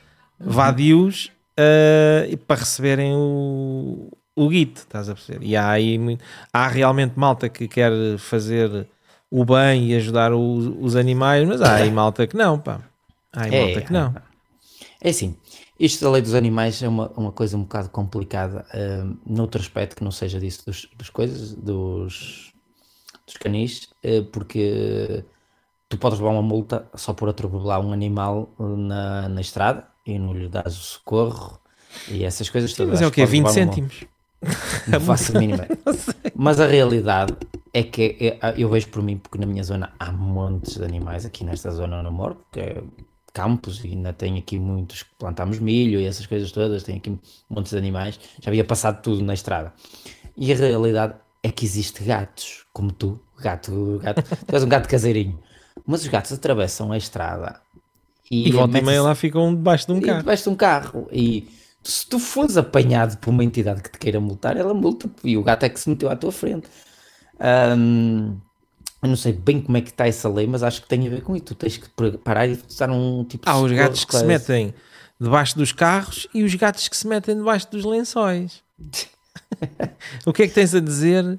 vadios 0.43 1.31
uh, 1.57 2.37
para 2.39 2.59
receberem 2.59 3.13
o, 3.13 4.09
o 4.35 4.49
guito, 4.49 4.81
estás 4.81 5.09
a 5.09 5.13
perceber? 5.13 5.45
E 5.45 5.55
há 5.55 5.69
aí 5.69 5.99
há 6.53 6.67
realmente 6.67 7.13
malta 7.17 7.49
que 7.49 7.67
quer 7.67 7.91
fazer 8.17 8.87
o 9.29 9.45
bem 9.45 9.91
e 9.91 9.95
ajudar 9.95 10.33
os, 10.33 10.67
os 10.79 10.95
animais, 10.95 11.47
mas 11.47 11.61
há 11.61 11.75
aí 11.75 11.91
malta 11.91 12.27
que 12.27 12.35
não, 12.35 12.59
pá. 12.59 12.81
Há 13.33 13.43
aí 13.43 13.55
É, 13.55 13.65
malta 13.65 13.81
que 13.81 13.93
não. 13.93 14.15
É 15.01 15.09
assim, 15.09 15.35
isto 15.79 16.03
da 16.03 16.11
lei 16.11 16.21
dos 16.21 16.35
animais 16.35 16.81
é 16.83 16.87
uma, 16.87 17.09
uma 17.15 17.31
coisa 17.31 17.57
um 17.57 17.63
bocado 17.63 17.89
complicada, 17.89 18.65
uh, 18.73 19.17
noutro 19.25 19.61
aspecto 19.61 19.95
que 19.95 20.03
não 20.03 20.11
seja 20.11 20.39
disso 20.39 20.65
dos, 20.65 20.89
dos 20.95 21.09
coisas, 21.09 21.53
dos, 21.53 22.53
dos 23.25 23.37
canis, 23.37 23.89
uh, 24.03 24.23
porque 24.31 25.23
tu 25.89 25.97
podes 25.97 26.19
levar 26.19 26.31
uma 26.31 26.41
multa 26.41 26.87
só 26.95 27.13
por 27.13 27.29
atropelar 27.29 27.81
um 27.81 27.91
animal 27.91 28.53
na, 28.59 29.27
na 29.29 29.41
estrada 29.41 29.90
e 30.05 30.17
não 30.17 30.33
lhe 30.33 30.47
dás 30.47 30.77
o 30.77 30.81
socorro 30.81 31.59
e 32.09 32.23
essas 32.23 32.49
coisas 32.49 32.73
todas. 32.73 32.93
Mas 32.93 33.01
é 33.01 33.07
o 33.07 33.11
quê? 33.11 33.21
podes 33.21 33.31
20 33.31 33.45
levar 33.45 33.51
uma 33.51 33.65
multa. 33.65 33.75
cêntimos? 33.81 34.11
Não 34.87 34.99
faço 34.99 35.37
a 35.37 35.39
mínima. 35.39 35.67
Mas 36.35 36.59
a 36.59 36.65
realidade 36.65 37.35
é 37.73 37.83
que 37.83 38.17
é- 38.41 38.53
eu 38.57 38.69
vejo 38.69 38.87
por 38.87 39.03
mim, 39.03 39.17
porque 39.17 39.37
na 39.37 39.45
minha 39.45 39.63
zona 39.63 39.93
há 39.99 40.11
montes 40.11 40.77
de 40.77 40.83
animais, 40.83 41.25
aqui 41.25 41.43
nesta 41.43 41.69
zona 41.71 41.97
onde 41.99 42.07
eu 42.07 42.11
moro, 42.11 42.37
que 42.51 42.59
é 42.59 42.83
campos, 43.33 43.83
e 43.85 43.89
ainda 43.89 44.11
tem 44.11 44.37
aqui 44.37 44.57
muitos 44.59 45.03
que 45.03 45.09
plantamos 45.17 45.59
milho 45.59 45.99
e 45.99 46.05
essas 46.05 46.25
coisas 46.25 46.51
todas, 46.51 46.83
tem 46.83 46.97
aqui 46.97 47.17
montes 47.49 47.71
de 47.71 47.77
animais, 47.77 48.19
já 48.41 48.49
havia 48.49 48.63
passado 48.65 49.01
tudo 49.01 49.23
na 49.23 49.33
estrada. 49.33 49.71
E 50.35 50.51
a 50.51 50.55
realidade 50.55 51.13
é 51.43 51.51
que 51.51 51.63
existe 51.63 52.03
gatos, 52.03 52.65
como 52.73 52.91
tu, 52.91 53.19
gato, 53.39 53.99
gato, 54.01 54.23
tu 54.23 54.55
és 54.55 54.63
um 54.63 54.69
gato 54.69 54.89
caseirinho, 54.89 55.39
mas 55.85 56.01
os 56.01 56.07
gatos 56.07 56.31
atravessam 56.33 56.91
a 56.91 56.97
estrada 56.97 57.61
E 58.31 58.49
volta 58.51 58.77
e 58.77 58.81
meia 58.81 59.03
lá 59.03 59.13
ficam 59.13 59.53
debaixo 59.53 59.87
de 59.87 59.91
um 59.91 59.97
e 59.97 60.01
carro. 60.01 60.19
debaixo 60.19 60.43
de 60.43 60.49
um 60.49 60.55
carro. 60.55 61.07
E 61.11 61.49
se 61.83 62.07
tu 62.07 62.17
fores 62.17 62.55
apanhado 62.55 63.17
por 63.17 63.29
uma 63.29 63.43
entidade 63.43 63.81
que 63.81 63.91
te 63.91 63.99
queira 63.99 64.21
multar, 64.21 64.55
ela 64.55 64.73
multa 64.73 65.09
e 65.21 65.35
o 65.35 65.43
gato 65.43 65.63
é 65.63 65.69
que 65.69 65.77
se 65.77 65.89
meteu 65.89 66.09
à 66.09 66.15
tua 66.15 66.31
frente. 66.31 66.69
Ahm, 67.37 68.37
eu 69.03 69.09
não 69.09 69.17
sei 69.17 69.33
bem 69.33 69.59
como 69.61 69.75
é 69.75 69.81
que 69.81 69.89
está 69.89 70.07
essa 70.07 70.29
lei, 70.29 70.47
mas 70.47 70.63
acho 70.63 70.81
que 70.81 70.87
tem 70.87 71.05
a 71.07 71.09
ver 71.09 71.21
com 71.23 71.35
isso. 71.35 71.45
Tu 71.45 71.55
tens 71.55 71.75
que 71.75 71.89
parar 72.19 72.47
e 72.47 72.57
usar 72.69 72.89
um 72.89 73.25
tipo 73.25 73.45
de 73.45 73.51
Há 73.51 73.57
os 73.57 73.71
gatos 73.71 74.05
que 74.05 74.15
se 74.15 74.25
metem 74.25 74.73
debaixo 75.19 75.57
dos 75.57 75.73
carros 75.73 76.27
e 76.33 76.43
os 76.43 76.55
gatos 76.55 76.87
que 76.87 76.95
se 76.95 77.07
metem 77.07 77.35
debaixo 77.35 77.69
dos 77.69 77.83
lençóis. 77.83 78.63
o 80.25 80.31
que 80.31 80.43
é 80.43 80.47
que 80.47 80.53
tens 80.53 80.73
a 80.73 80.79
dizer 80.79 81.37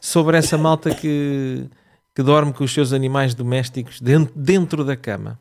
sobre 0.00 0.36
essa 0.38 0.58
malta 0.58 0.92
que, 0.92 1.66
que 2.14 2.22
dorme 2.22 2.52
com 2.52 2.64
os 2.64 2.72
seus 2.72 2.92
animais 2.92 3.32
domésticos 3.32 4.00
dentro, 4.00 4.32
dentro 4.34 4.84
da 4.84 4.96
cama? 4.96 5.38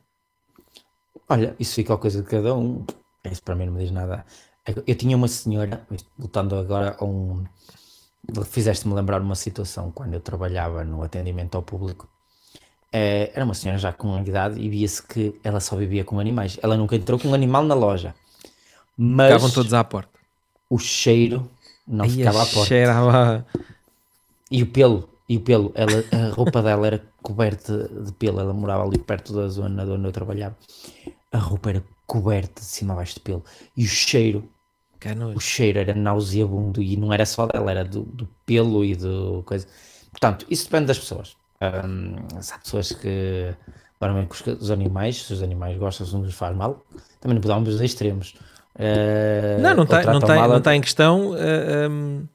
Olha, 1.30 1.56
isso 1.60 1.76
fica 1.76 1.94
a 1.94 1.98
coisa 1.98 2.22
de 2.22 2.28
cada 2.28 2.56
um. 2.56 2.86
Isso 3.30 3.42
para 3.44 3.56
mim 3.56 3.66
não 3.66 3.74
me 3.74 3.80
diz 3.84 3.92
nada. 3.92 4.26
Eu 4.86 4.96
tinha 4.96 5.16
uma 5.18 5.28
senhora, 5.28 5.86
voltando 6.18 6.56
agora 6.56 6.96
a 7.00 7.06
um. 7.06 7.44
Fizeste-me 8.46 8.94
lembrar 8.94 9.22
uma 9.22 9.36
situação 9.36 9.92
quando 9.92 10.14
eu 10.14 10.20
trabalhava 10.22 10.84
no 10.84 11.02
atendimento 11.04 11.56
ao 11.56 11.64
público. 11.64 12.08
Eh, 12.94 13.32
era 13.34 13.44
uma 13.46 13.54
senhora 13.54 13.80
já 13.80 13.92
com 13.94 14.20
idade 14.22 14.60
e 14.60 14.70
via-se 14.70 15.02
que 15.02 15.40
ela 15.44 15.60
só 15.60 15.76
vivia 15.76 16.04
com 16.04 16.20
animais. 16.20 16.60
Ela 16.62 16.78
nunca 16.78 16.96
entrou 16.96 17.18
com 17.20 17.30
um 17.30 17.34
animal 17.34 17.64
na 17.64 17.74
loja. 17.74 18.14
Mas 18.98 19.28
Ficavam 19.34 19.50
todos 19.52 19.74
à 19.74 19.84
porta. 19.84 20.12
o 20.70 20.78
cheiro 20.78 21.50
não 21.88 22.08
ficava 22.08 22.44
à 22.44 22.46
porta. 22.46 22.66
cheirava. 22.68 23.46
E 24.52 24.62
o 24.62 24.68
pelo, 24.68 25.10
e 25.32 25.38
o 25.38 25.40
pelo, 25.40 25.72
ela, 25.76 26.04
a 26.12 26.34
roupa 26.34 26.62
dela 26.62 26.86
era 26.88 27.02
coberta 27.22 27.88
de 27.88 28.12
pelo, 28.12 28.42
ela 28.42 28.54
morava 28.54 28.84
ali 28.84 28.98
perto 28.98 29.34
da 29.34 29.48
zona 29.48 29.86
onde 29.86 30.06
eu 30.06 30.12
trabalhava. 30.12 30.58
A 31.32 31.38
roupa 31.38 31.70
era 31.70 31.84
coberta 32.06 32.60
de 32.60 32.68
cima 32.68 32.92
a 32.92 32.98
baixo 32.98 33.14
de 33.14 33.22
pelo. 33.22 33.42
E 33.78 33.86
o 33.86 33.88
cheiro, 33.88 34.50
Que 35.00 35.08
o 35.38 35.40
cheiro 35.40 35.80
era 35.80 35.96
nauseabundo 35.96 36.82
e 36.82 36.98
não 36.98 37.14
era 37.14 37.26
só 37.26 37.48
dela, 37.48 37.72
era 37.72 37.86
do, 37.86 38.02
do 38.04 38.28
pelo 38.46 38.84
e 38.84 38.94
do 38.94 39.42
coisa. 39.46 39.66
Portanto, 40.12 40.46
isso 40.50 40.66
depende 40.66 40.88
das 40.88 41.00
pessoas. 41.00 41.38
Hum, 41.62 42.16
há 42.36 42.60
pessoas 42.60 42.92
que 42.92 43.56
com 44.28 44.34
os, 44.34 44.62
os 44.62 44.70
animais, 44.70 45.24
se 45.24 45.32
os 45.32 45.42
animais 45.42 45.78
gostam, 45.78 46.06
se 46.06 46.14
não 46.14 46.26
lhes 46.26 46.34
faz 46.36 46.54
mal, 46.54 46.86
também 47.22 47.36
não 47.36 47.42
podemos 47.42 47.70
dos 47.70 47.80
extremos. 47.80 48.36
Eh, 48.78 49.58
Não, 49.60 49.76
não 49.76 49.84
está 49.84 50.04
não 50.04 50.18
a- 50.18 50.48
não 50.48 50.62
tá 50.62 50.76
em 50.76 50.82
questão. 50.82 51.34
ah, 51.34 51.90
hum, 51.90 52.26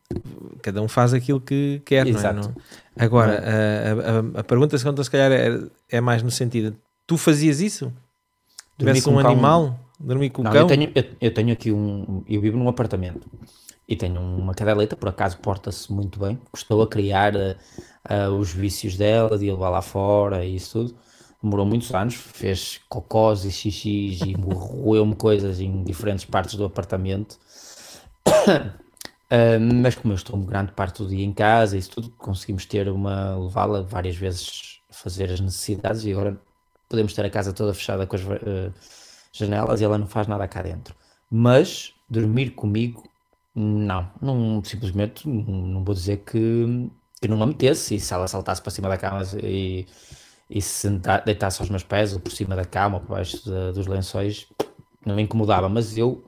cada 0.63 0.83
um 0.83 0.89
faz 0.89 1.15
aquilo 1.15 1.41
que 1.41 1.81
quer, 1.85 2.05
não 2.05 2.13
é? 2.13 2.15
Exato. 2.15 2.37
Não- 2.49 2.55
Agora, 2.99 3.43
a, 3.43 4.39
a- 4.39 4.41
a 4.41 4.45
pergunta 4.45 4.77
segunda, 4.79 5.03
se 5.05 5.11
calhar, 5.11 5.31
é, 5.33 5.59
é 5.91 6.01
mais 6.01 6.23
no 6.23 6.31
sentido: 6.31 6.77
tu 7.07 7.17
fazias 7.17 7.61
isso? 7.61 7.93
Tivesse 8.79 9.09
um 9.09 9.15
um 9.15 9.19
animal? 9.19 9.79
Dormir 9.99 10.29
com 10.31 10.43
o 10.43 10.45
Não, 10.45 10.53
cão? 10.53 10.61
eu 10.63 10.67
tenho, 10.67 10.93
eu, 10.95 11.05
eu 11.21 11.33
tenho 11.35 11.53
aqui 11.53 11.73
um. 11.73 12.23
Eu 12.29 12.41
vivo 12.41 12.59
num 12.59 12.69
apartamento 12.69 13.27
e 13.89 13.97
tenho 13.97 14.21
uma 14.21 14.55
cadeleta, 14.55 14.95
por 14.95 15.09
acaso 15.09 15.39
porta-se 15.39 15.91
muito 15.91 16.19
bem. 16.21 16.39
Gostou 16.53 16.83
a 16.83 16.87
criar 16.87 17.35
eh, 17.35 17.57
eh, 18.09 18.29
os 18.29 18.53
vícios 18.53 18.95
dela, 18.97 19.39
de 19.39 19.47
ir 19.47 19.53
lá 19.53 19.81
fora 19.81 20.45
e 20.45 20.57
isso 20.57 20.87
tudo. 20.87 20.97
Demorou 21.43 21.67
muitos 21.67 21.95
anos, 21.95 22.15
fez 22.15 22.81
cocós 22.89 23.45
e 23.45 23.53
xixis 23.53 24.21
e 24.23 24.33
roeu-me 24.33 25.15
coisas 25.15 25.61
em 25.61 25.85
diferentes 25.85 26.25
partes 26.25 26.55
do 26.55 26.65
apartamento. 26.65 27.39
Ah, 29.31 29.59
mas 29.59 29.97
como 29.97 30.13
eu 30.13 30.17
estou 30.17 30.39
grande 30.39 30.73
parte 30.73 31.03
do 31.03 31.09
dia 31.09 31.25
em 31.25 31.33
casa 31.33 31.77
e 31.77 31.81
isso 31.81 31.91
tudo, 31.91 32.11
conseguimos 32.11 32.65
ter 32.65 32.89
uma, 32.89 33.37
levá-la 33.37 33.83
várias 33.83 34.17
vezes 34.17 34.81
a 34.89 34.95
fazer 34.95 35.33
as 35.33 35.41
necessidades 35.41 36.05
e 36.05 36.13
agora 36.13 36.41
podemos 36.89 37.13
ter 37.13 37.25
a 37.25 37.31
casa 37.31 37.53
toda 37.53 37.75
fechada 37.75 38.07
com 38.07 38.17
as 38.17 38.23
eh, 38.23 38.71
janelas 39.33 39.81
e 39.81 39.85
ela 39.85 39.99
não 39.99 40.07
faz 40.07 40.27
nada 40.29 40.47
cá 40.47 40.63
dentro. 40.63 40.95
Mas 41.31 41.93
dormir 42.09 42.51
comigo, 42.51 43.03
não, 43.55 44.11
não 44.23 44.63
simplesmente 44.65 45.29
não, 45.29 45.43
não 45.45 45.85
vou 45.85 45.95
dizer 45.95 46.19
que, 46.19 46.91
que 47.21 47.29
não 47.29 47.43
a 47.43 47.47
metesse 47.47 47.97
e 47.97 48.01
se 48.01 48.15
ela 48.15 48.29
saltasse 48.29 48.63
para 48.63 48.71
cima 48.71 48.89
da 48.89 48.97
cama 48.97 49.23
e, 49.43 49.87
e 50.49 50.61
se 50.63 50.69
senta- 50.69 51.23
deitasse 51.25 51.61
aos 51.61 51.69
meus 51.71 51.83
pés 51.83 52.13
ou 52.13 52.21
por 52.21 52.31
cima 52.33 52.55
da 52.57 52.65
cama 52.65 52.97
ou 52.97 53.01
por 53.03 53.17
baixo 53.17 53.49
da- 53.49 53.73
dos 53.73 53.87
lençóis, 53.87 54.47
não 55.05 55.17
me 55.17 55.23
incomodava, 55.23 55.69
mas 55.69 55.97
eu 55.99 56.25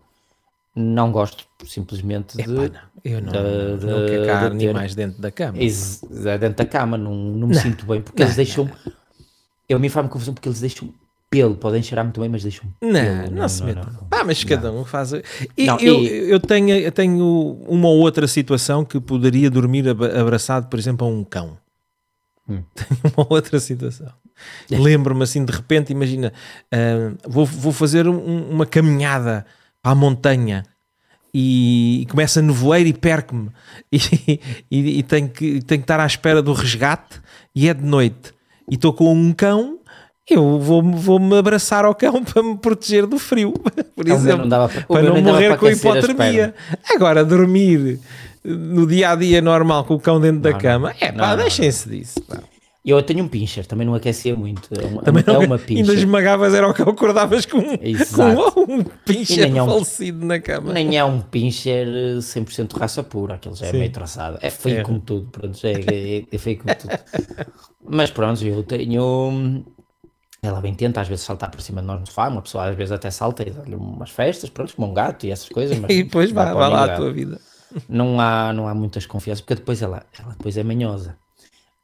não 0.74 1.10
gosto 1.10 1.44
simplesmente 1.64 2.36
de. 2.36 2.42
Epá, 2.42 2.80
não. 2.80 2.88
Eu 3.04 3.20
não, 3.22 3.32
de- 3.78 3.86
não 3.86 4.00
de- 4.04 4.10
quero 4.10 4.26
cá 4.26 4.48
de 4.48 4.58
ter- 4.58 4.68
animais 4.68 4.94
dentro 4.94 5.20
da 5.20 5.30
cama. 5.30 5.58
Ex- 5.58 6.00
dentro 6.40 6.56
da 6.56 6.66
cama, 6.66 6.96
não, 6.98 7.14
não 7.14 7.48
me 7.48 7.54
sinto 7.54 7.86
bem, 7.86 8.00
porque 8.00 8.22
eles 8.22 8.36
deixam. 8.36 8.68
Eu 9.68 9.78
mim 9.78 9.88
faz-me 9.88 10.10
confusão 10.10 10.34
porque 10.34 10.48
eles 10.48 10.60
deixam 10.60 10.92
pelo, 11.30 11.54
podem 11.56 11.82
cheirar 11.82 12.04
muito 12.04 12.18
bem, 12.20 12.28
mas 12.28 12.42
deixam 12.42 12.64
Não, 12.80 12.90
pelo. 12.92 13.30
não, 13.36 13.48
se 13.48 13.62
metam. 13.62 13.84
não. 13.84 14.08
Pá, 14.08 14.24
mas 14.24 14.42
cada 14.44 14.72
um 14.72 14.84
faz. 14.84 15.12
E 15.12 15.66
Não, 15.66 15.78
eu, 15.78 16.00
e- 16.00 16.30
eu, 16.30 16.40
tenho, 16.40 16.70
eu 16.70 16.90
tenho 16.90 17.24
uma 17.68 17.86
ou 17.88 17.98
outra 17.98 18.26
situação 18.26 18.84
que 18.84 18.98
poderia 19.00 19.50
dormir 19.50 19.86
abraçado, 19.88 20.68
por 20.68 20.78
exemplo, 20.78 21.06
a 21.06 21.10
um 21.10 21.22
cão. 21.22 21.58
Hum. 22.48 22.62
Tenho 22.74 23.14
uma 23.16 23.26
outra 23.28 23.60
situação. 23.60 24.08
Lembro-me 24.70 25.22
assim, 25.24 25.44
de 25.44 25.52
repente, 25.52 25.90
imagina, 25.92 26.32
ah, 26.72 27.12
vou, 27.28 27.44
vou 27.44 27.72
fazer 27.72 28.06
um- 28.08 28.50
uma 28.50 28.64
caminhada 28.64 29.44
à 29.82 29.94
montanha 29.94 30.64
e, 31.34 32.06
começa 32.10 32.40
a 32.40 32.42
nevoeiro 32.42 32.88
e 32.88 32.92
perco-me 32.92 33.50
e, 33.92 34.40
e, 34.70 34.98
e 34.98 35.02
tenho, 35.02 35.28
que, 35.28 35.60
tenho 35.62 35.80
que 35.80 35.84
estar 35.84 36.00
à 36.00 36.06
espera 36.06 36.40
do 36.42 36.52
resgate 36.52 37.20
e 37.54 37.68
é 37.68 37.74
de 37.74 37.84
noite 37.84 38.32
e 38.70 38.74
estou 38.76 38.92
com 38.92 39.12
um 39.12 39.32
cão 39.32 39.78
eu 40.30 40.58
vou-me 40.58 40.94
vou 40.96 41.18
abraçar 41.36 41.84
ao 41.84 41.94
cão 41.94 42.22
para 42.24 42.42
me 42.42 42.56
proteger 42.56 43.06
do 43.06 43.18
frio, 43.18 43.52
por 43.52 43.72
O 44.04 44.04
meu 44.08 44.14
exemplo, 44.14 44.40
não 44.40 44.48
dava 44.48 44.68
para- 44.68 44.82
para 44.82 45.02
não 45.02 45.20
morrer 45.22 45.48
para 45.48 45.58
com 45.58 45.68
hipotermia. 45.70 46.54
Agora, 46.94 47.24
dormir 47.24 47.98
no 48.56 48.86
dia 48.86 49.10
a 49.10 49.14
dia 49.14 49.40
normal 49.42 49.84
com 49.84 49.94
o 49.94 50.00
cão 50.00 50.20
dentro 50.20 50.40
da 50.40 50.50
Não, 50.50 50.56
não. 50.56 50.62
cama, 50.62 50.94
é 51.00 51.12
pá, 51.12 51.36
deixem-se 51.36 51.88
disso. 51.88 52.20
pá. 52.22 52.42
Eu 52.84 53.02
tenho 53.02 53.22
um 53.22 53.28
pincher, 53.28 53.66
também 53.66 53.86
não 53.86 53.94
aquecia 53.94 54.34
muito. 54.34 54.68
É 54.72 54.86
uma, 54.86 55.02
Também 55.02 55.22
é 55.26 55.30
não- 55.30 55.40
uma 55.40 55.56
ainda 55.56 55.58
pincher. 55.58 55.94
esmagavas, 55.98 56.54
era 56.54 56.66
o 56.66 56.72
que 56.72 56.80
acordavas 56.80 57.44
com, 57.44 57.58
Exato. 57.82 58.52
com 58.52 58.60
um 58.72 58.82
pincher 59.04 59.54
é 59.54 59.62
um- 59.62 59.66
falecido 59.66 60.24
na 60.24 60.40
cama. 60.40 60.72
Nem 60.72 60.96
é 60.96 61.04
um 61.04 61.20
pincher 61.20 61.86
eh, 61.86 62.20
100% 62.22 62.72
raça 62.78 63.02
pura, 63.02 63.34
aquele 63.34 63.54
já 63.56 63.66
é 63.66 63.70
Sim. 63.72 63.78
meio 63.80 63.92
traçado. 63.92 64.38
É 64.40 64.48
feio 64.48 64.78
É. 64.78 64.82
como 64.82 65.00
tudo, 65.00 65.28
pronto, 65.30 65.58
é, 65.66 65.72
é, 65.72 66.24
é 66.32 66.38
feio 66.38 66.58
como 66.58 66.74
tudo. 66.74 66.98
Mas 67.86 68.10
pronto, 68.10 68.42
eu 68.46 68.62
tenho. 68.62 69.64
Ela 70.40 70.60
bem 70.60 70.72
tenta 70.72 71.00
às 71.00 71.08
vezes 71.08 71.24
saltar 71.24 71.50
por 71.50 71.60
cima 71.60 71.80
de 71.80 71.86
nós 71.88 71.98
no 72.00 72.06
sofá, 72.06 72.28
uma 72.28 72.40
pessoa 72.40 72.70
às 72.70 72.76
vezes 72.76 72.92
até 72.92 73.10
salta 73.10 73.42
e 73.46 73.50
dá-lhe 73.50 73.74
umas 73.74 74.08
festas, 74.10 74.48
pronto, 74.48 74.74
como 74.74 74.88
um 74.88 74.94
gato 74.94 75.26
e 75.26 75.30
essas 75.32 75.48
coisas. 75.48 75.76
E 75.90 76.04
depois 76.04 76.30
vai 76.30 76.54
vai, 76.54 76.70
lá 76.70 76.84
a 76.84 76.96
tua 76.96 77.12
vida. 77.12 77.40
Não 77.88 78.20
há, 78.20 78.52
não 78.52 78.66
há 78.68 78.74
muitas 78.74 79.06
confianças, 79.06 79.40
porque 79.40 79.56
depois 79.56 79.82
ela, 79.82 80.04
ela 80.18 80.32
depois 80.32 80.56
é 80.56 80.62
manhosa. 80.62 81.16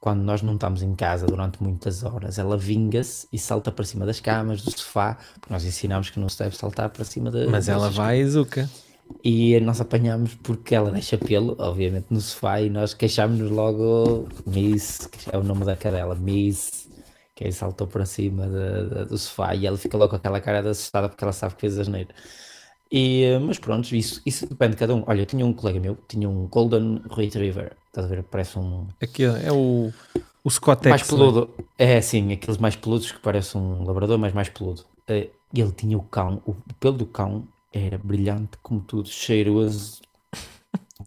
Quando 0.01 0.23
nós 0.23 0.43
não 0.43 0.55
estamos 0.55 0.83
em 0.83 0.95
casa 0.95 1.27
durante 1.27 1.63
muitas 1.63 2.05
horas, 2.05 2.39
ela 2.39 2.59
vinga-se 2.59 3.27
e 3.33 3.39
salta 3.39 3.73
para 3.73 3.85
cima 3.87 4.05
das 4.05 4.21
camas, 4.21 4.61
do 4.61 4.71
sofá, 4.71 5.17
porque 5.41 5.53
nós 5.53 5.65
ensinamos 5.65 6.11
que 6.11 6.21
não 6.21 6.29
se 6.29 6.39
deve 6.39 6.57
saltar 6.57 6.91
para 6.91 7.05
cima 7.05 7.31
de 7.31 7.47
Mas 7.47 7.69
ela 7.69 7.89
vai 7.89 8.21
e 8.21 8.27
zuca. 8.27 8.69
E 9.23 9.59
nós 9.61 9.81
apanhámos 9.81 10.35
porque 10.35 10.75
ela 10.75 10.91
deixa 10.91 11.17
pelo, 11.17 11.57
obviamente, 11.59 12.07
no 12.11 12.21
sofá 12.21 12.61
e 12.61 12.69
nós 12.69 12.93
queixámos-nos 12.93 13.51
logo 13.51 14.29
Miss, 14.47 15.07
que 15.07 15.35
é 15.35 15.39
o 15.39 15.43
nome 15.43 15.65
da 15.65 15.77
cadela, 15.77 16.15
Miss, 16.15 16.89
que 17.35 17.45
aí 17.45 17.53
saltou 17.53 17.87
para 17.87 18.05
cima 18.05 18.47
de, 18.47 18.89
de, 18.89 19.05
do 19.07 19.19
sofá 19.19 19.55
e 19.55 19.67
ela 19.67 19.79
fica 19.79 19.97
logo 19.97 20.11
com 20.11 20.17
aquela 20.17 20.41
cara 20.41 20.63
de 20.63 20.69
assustada 20.69 21.09
porque 21.09 21.25
ela 21.25 21.33
sabe 21.33 21.55
que 21.55 21.63
fez 21.63 21.79
asneiro. 21.79 22.11
E, 22.97 23.37
mas 23.41 23.59
pronto, 23.59 23.93
isso, 23.97 24.23
isso 24.25 24.47
depende 24.47 24.75
de 24.75 24.77
cada 24.77 24.95
um. 24.95 25.03
Olha, 25.09 25.23
eu 25.23 25.27
tinha 25.27 25.45
um 25.45 25.53
colega 25.53 25.81
meu, 25.81 25.99
tinha 26.07 26.29
um 26.29 26.47
Golden 26.47 27.03
Retriever, 27.11 27.73
estás 27.89 28.07
a 28.07 28.09
ver? 28.09 28.23
Parece 28.23 28.57
um. 28.57 28.87
Aqui 29.03 29.25
é 29.25 29.51
o, 29.51 29.93
o 30.45 30.49
Scottex. 30.49 30.91
Mais 30.91 31.03
peludo. 31.03 31.51
É, 31.77 32.01
sim, 32.01 32.33
aqueles 32.33 32.57
mais 32.57 32.77
peludos 32.77 33.11
que 33.11 33.19
parece 33.19 33.59
um 33.59 33.85
labrador, 33.85 34.17
mas 34.17 34.33
mais 34.33 34.49
peludo. 34.49 34.85
E 35.09 35.29
ele 35.61 35.73
tinha 35.73 35.99
o 35.99 36.03
cão, 36.03 36.41
o 36.47 36.55
pelo 36.79 36.99
do 36.99 37.07
cão 37.07 37.49
era 37.73 37.99
brilhante 37.99 38.57
como 38.63 38.81
tudo, 38.81 39.09
cheiroso. 39.09 40.01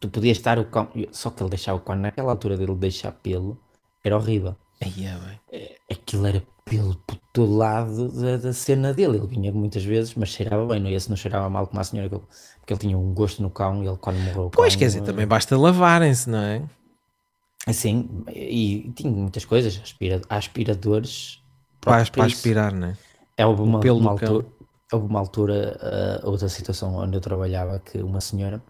tu 0.02 0.10
podias 0.10 0.36
estar 0.36 0.60
o 0.60 0.66
cão, 0.66 0.90
só 1.14 1.30
que 1.30 1.42
ele 1.42 1.52
deixava 1.52 1.78
o 1.78 1.82
cão, 1.82 1.96
naquela 1.96 2.34
altura 2.34 2.58
dele 2.58 2.76
deixar 2.76 3.14
pelo, 3.14 3.58
era 4.04 4.18
horrível. 4.18 4.58
É, 5.52 5.78
Aquilo 5.92 6.26
era 6.28 6.44
pelo 6.66 6.96
por 6.96 7.18
todo 7.34 7.56
lado 7.56 8.10
da, 8.10 8.38
da, 8.38 8.54
cena 8.54 8.94
dele. 8.94 9.18
Ele 9.18 9.28
vinha 9.28 9.52
muitas 9.52 9.84
vezes, 9.84 10.14
mas 10.16 10.30
cheirava 10.30 10.66
bem. 10.66 10.80
Não, 10.80 10.90
esse 10.90 11.10
não 11.10 11.16
cheirava 11.16 11.50
mal 11.50 11.68
como 11.68 11.80
a 11.80 11.84
senhora, 11.84 12.10
porque 12.10 12.74
ele 12.74 12.80
tinha 12.80 12.98
um 12.98 13.14
gosto 13.14 13.42
no 13.42 13.50
cão 13.50 13.84
e 13.84 13.88
ele 13.88 13.98
quando 13.98 14.18
morreu. 14.18 14.50
Pois, 14.52 14.74
cão, 14.74 14.80
quer 14.80 14.86
dizer, 14.88 15.02
também 15.02 15.26
basta 15.26 15.58
lavarem-se, 15.58 16.30
não 16.30 16.40
é? 16.40 16.64
Assim, 17.66 18.24
e, 18.34 18.88
e 18.88 18.92
tinha 18.92 19.12
muitas 19.12 19.44
coisas, 19.44 19.80
aspira, 19.84 20.22
aspiradores 20.30 21.42
para, 21.82 22.06
para 22.06 22.26
aspirar, 22.26 22.74
não 22.74 22.90
é? 22.90 22.98
É 23.36 23.46
uma, 23.46 23.80
uma 23.80 24.12
altura, 24.12 24.46
houve 24.92 25.06
uma 25.06 25.20
altura, 25.20 26.22
uh, 26.24 26.30
outra 26.30 26.50
situação 26.50 26.96
onde 26.96 27.18
eu 27.18 27.22
trabalhava, 27.22 27.80
que 27.80 28.00
uma 28.00 28.22
senhora 28.22 28.64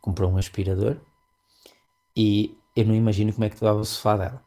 comprou 0.00 0.30
um 0.30 0.36
aspirador 0.36 0.96
e 2.16 2.56
eu 2.74 2.84
não 2.84 2.94
imagino 2.94 3.32
como 3.32 3.44
é 3.44 3.50
que 3.50 3.56
levava 3.62 3.80
o 3.80 3.84
sofá 3.84 4.16
dela. 4.16 4.42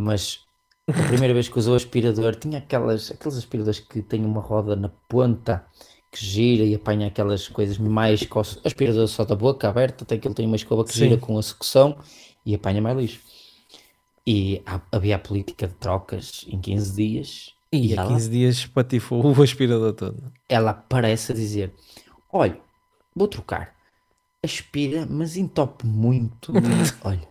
Mas 0.00 0.44
a 0.86 1.08
primeira 1.08 1.34
vez 1.34 1.48
que 1.48 1.58
usou 1.58 1.72
o 1.72 1.76
aspirador, 1.76 2.36
tinha 2.36 2.58
aquelas, 2.58 3.10
aqueles 3.10 3.36
aspiradores 3.36 3.80
que 3.80 4.00
têm 4.00 4.24
uma 4.24 4.40
roda 4.40 4.76
na 4.76 4.88
ponta 4.88 5.66
que 6.12 6.24
gira 6.24 6.62
e 6.62 6.72
apanha 6.72 7.08
aquelas 7.08 7.48
coisas 7.48 7.78
mais. 7.78 8.24
Aspirador 8.64 9.08
só 9.08 9.24
da 9.24 9.34
boca 9.34 9.68
aberta, 9.68 10.04
até 10.04 10.16
que 10.16 10.28
ele 10.28 10.36
tem 10.36 10.46
uma 10.46 10.54
escova 10.54 10.84
que 10.84 10.92
Sim. 10.92 11.00
gira 11.00 11.16
com 11.16 11.36
a 11.36 11.42
sucção 11.42 11.98
e 12.46 12.54
apanha 12.54 12.80
mais 12.80 12.96
lixo. 12.96 13.20
E 14.24 14.62
havia 14.92 15.16
a 15.16 15.18
política 15.18 15.66
de 15.66 15.74
trocas 15.74 16.46
em 16.46 16.60
15 16.60 16.94
dias. 16.94 17.54
E, 17.72 17.88
e 17.88 17.98
há 17.98 18.06
15 18.06 18.30
dias 18.30 18.66
patifou 18.66 19.26
o 19.26 19.42
aspirador 19.42 19.94
todo. 19.94 20.32
Ela 20.48 20.74
parece 20.74 21.32
a 21.32 21.34
dizer: 21.34 21.74
Olha, 22.32 22.56
vou 23.16 23.26
trocar. 23.26 23.74
Aspira, 24.44 25.08
mas 25.10 25.36
entope 25.36 25.84
muito. 25.84 26.52
Olha, 27.02 27.28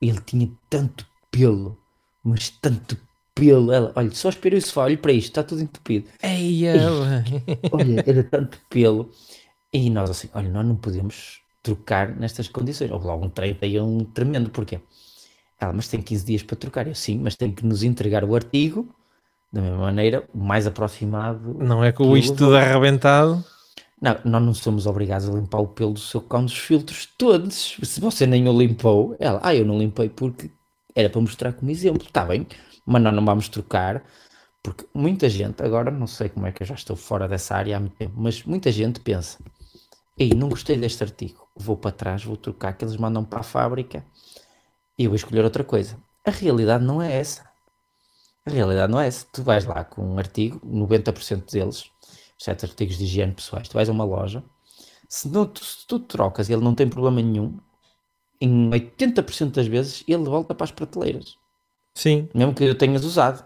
ele 0.00 0.20
tinha 0.20 0.48
tanto 0.70 1.04
pelo, 1.30 1.78
mas 2.22 2.50
tanto 2.50 2.96
pelo. 3.34 3.72
Ela, 3.72 3.92
olha, 3.94 4.10
só 4.10 4.28
aspira 4.28 4.56
o 4.56 4.60
sofá, 4.60 4.82
olha 4.82 4.98
para 4.98 5.12
isto, 5.12 5.28
está 5.28 5.42
tudo 5.42 5.62
entupido. 5.62 6.08
Ei, 6.22 6.62
olha, 7.72 8.04
era 8.06 8.24
tanto 8.24 8.58
pelo. 8.68 9.10
E 9.72 9.90
nós 9.90 10.10
assim, 10.10 10.28
olha, 10.34 10.48
nós 10.48 10.66
não 10.66 10.76
podemos 10.76 11.40
trocar 11.62 12.14
nestas 12.16 12.48
condições. 12.48 12.90
Houve 12.90 13.06
logo 13.06 13.26
um 13.26 13.30
treino 13.30 13.58
aí 13.60 13.80
um 13.80 14.04
tremendo, 14.04 14.50
porquê? 14.50 14.80
Ela, 15.60 15.72
mas 15.72 15.88
tem 15.88 16.00
15 16.00 16.24
dias 16.24 16.42
para 16.42 16.56
trocar. 16.56 16.86
Eu 16.86 16.94
sim, 16.94 17.18
mas 17.18 17.36
tem 17.36 17.52
que 17.52 17.64
nos 17.64 17.82
entregar 17.82 18.24
o 18.24 18.34
artigo 18.34 18.88
da 19.52 19.62
mesma 19.62 19.78
maneira, 19.78 20.28
o 20.34 20.38
mais 20.38 20.66
aproximado. 20.66 21.54
Não 21.54 21.82
é 21.82 21.90
com 21.90 22.16
isto 22.16 22.36
tudo 22.36 22.56
arrebentado. 22.56 23.44
Não, 24.00 24.16
nós 24.24 24.42
não 24.42 24.54
somos 24.54 24.86
obrigados 24.86 25.28
a 25.28 25.32
limpar 25.32 25.58
o 25.58 25.66
pelo 25.66 25.92
do 25.92 25.98
seu 26.00 26.20
cão 26.20 26.44
dos 26.44 26.56
filtros 26.56 27.08
todos. 27.18 27.76
Se 27.82 28.00
você 28.00 28.26
nem 28.26 28.48
o 28.48 28.56
limpou, 28.56 29.16
ela, 29.18 29.40
ah, 29.42 29.54
eu 29.54 29.64
não 29.64 29.78
limpei 29.78 30.08
porque 30.08 30.50
era 30.98 31.08
para 31.08 31.20
mostrar 31.20 31.52
como 31.52 31.70
exemplo. 31.70 32.04
Está 32.04 32.24
bem, 32.24 32.44
mas 32.84 33.00
nós 33.00 33.14
não 33.14 33.24
vamos 33.24 33.48
trocar, 33.48 34.02
porque 34.60 34.84
muita 34.92 35.28
gente, 35.28 35.62
agora 35.62 35.92
não 35.92 36.08
sei 36.08 36.28
como 36.28 36.46
é 36.46 36.52
que 36.52 36.62
eu 36.62 36.66
já 36.66 36.74
estou 36.74 36.96
fora 36.96 37.28
dessa 37.28 37.54
área 37.54 37.76
há 37.76 37.80
muito 37.80 37.96
tempo, 37.96 38.14
mas 38.16 38.42
muita 38.42 38.72
gente 38.72 38.98
pensa, 38.98 39.38
ei, 40.18 40.30
não 40.30 40.48
gostei 40.48 40.76
deste 40.76 41.04
artigo, 41.04 41.48
vou 41.54 41.76
para 41.76 41.92
trás, 41.92 42.24
vou 42.24 42.36
trocar, 42.36 42.72
que 42.72 42.84
eles 42.84 42.96
mandam 42.96 43.24
para 43.24 43.40
a 43.40 43.44
fábrica 43.44 44.04
e 44.98 45.04
eu 45.04 45.10
vou 45.10 45.16
escolher 45.16 45.44
outra 45.44 45.62
coisa. 45.62 45.96
A 46.26 46.30
realidade 46.30 46.84
não 46.84 47.00
é 47.00 47.14
essa. 47.16 47.48
A 48.44 48.50
realidade 48.50 48.90
não 48.90 49.00
é 49.00 49.06
essa. 49.06 49.24
Tu 49.32 49.42
vais 49.42 49.64
lá 49.64 49.84
com 49.84 50.02
um 50.02 50.18
artigo, 50.18 50.60
90% 50.66 51.52
deles, 51.52 51.90
sete 52.36 52.64
artigos 52.64 52.98
de 52.98 53.04
higiene 53.04 53.34
pessoais, 53.34 53.68
tu 53.68 53.74
vais 53.74 53.88
a 53.88 53.92
uma 53.92 54.04
loja, 54.04 54.42
se, 55.08 55.28
não, 55.28 55.50
se 55.54 55.86
tu 55.86 56.00
trocas 56.00 56.48
e 56.48 56.52
ele 56.52 56.64
não 56.64 56.74
tem 56.74 56.88
problema 56.88 57.22
nenhum, 57.22 57.58
em 58.40 58.70
80% 58.70 59.52
das 59.52 59.66
vezes 59.66 60.04
ele 60.06 60.24
volta 60.24 60.54
para 60.54 60.64
as 60.64 60.70
prateleiras. 60.70 61.36
Sim. 61.94 62.28
Mesmo 62.34 62.54
que 62.54 62.64
eu 62.64 62.74
tenhas 62.74 63.04
usado. 63.04 63.44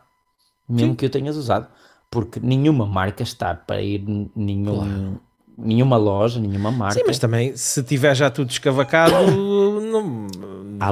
Mesmo 0.69 0.91
Sim. 0.91 0.97
que 0.97 1.05
eu 1.07 1.11
tenhas 1.11 1.37
usado. 1.37 1.69
Porque 2.11 2.39
nenhuma 2.39 2.87
marca 2.87 3.23
está 3.23 3.55
para 3.55 3.81
ir 3.81 4.05
nenhum, 4.37 4.75
claro. 4.75 5.21
nenhuma 5.57 5.97
loja, 5.97 6.39
nenhuma 6.39 6.71
marca. 6.71 6.99
Sim, 6.99 7.05
mas 7.07 7.19
também 7.19 7.57
se 7.57 7.83
tiver 7.83 8.15
já 8.15 8.31
tudo 8.31 8.51
escavacado, 8.51 9.15
não, 9.33 10.27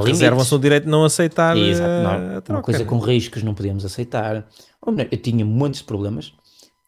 reservam-se 0.02 0.54
o 0.54 0.58
direito 0.58 0.84
de 0.84 0.90
não 0.90 1.04
aceitar 1.04 1.56
Exato, 1.56 1.90
eh, 1.90 2.02
não, 2.02 2.40
troca, 2.40 2.52
Uma 2.52 2.62
coisa 2.62 2.84
com 2.86 2.98
riscos 2.98 3.42
não 3.42 3.52
podíamos 3.52 3.84
aceitar. 3.84 4.46
Eu 5.10 5.18
tinha 5.18 5.44
muitos 5.44 5.82
problemas 5.82 6.32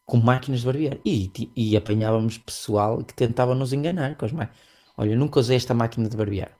com 0.05 0.17
máquinas 0.17 0.61
de 0.61 0.65
barbear 0.65 0.97
e, 1.05 1.31
e 1.55 1.77
apanhávamos 1.77 2.37
pessoal 2.37 3.03
que 3.03 3.13
tentava 3.13 3.53
nos 3.53 3.71
enganar 3.71 4.15
com 4.15 4.25
as 4.25 4.31
máquinas. 4.31 4.57
Olha, 4.97 5.15
nunca 5.15 5.39
usei 5.39 5.55
esta 5.55 5.73
máquina 5.73 6.09
de 6.09 6.17
barbear, 6.17 6.51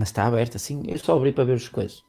mas 0.00 0.08
está 0.08 0.24
aberta 0.24 0.56
assim. 0.56 0.82
Eu 0.88 0.98
só 0.98 1.14
abri 1.14 1.30
para 1.30 1.44
ver 1.44 1.56
as 1.56 1.68
coisas. 1.68 2.02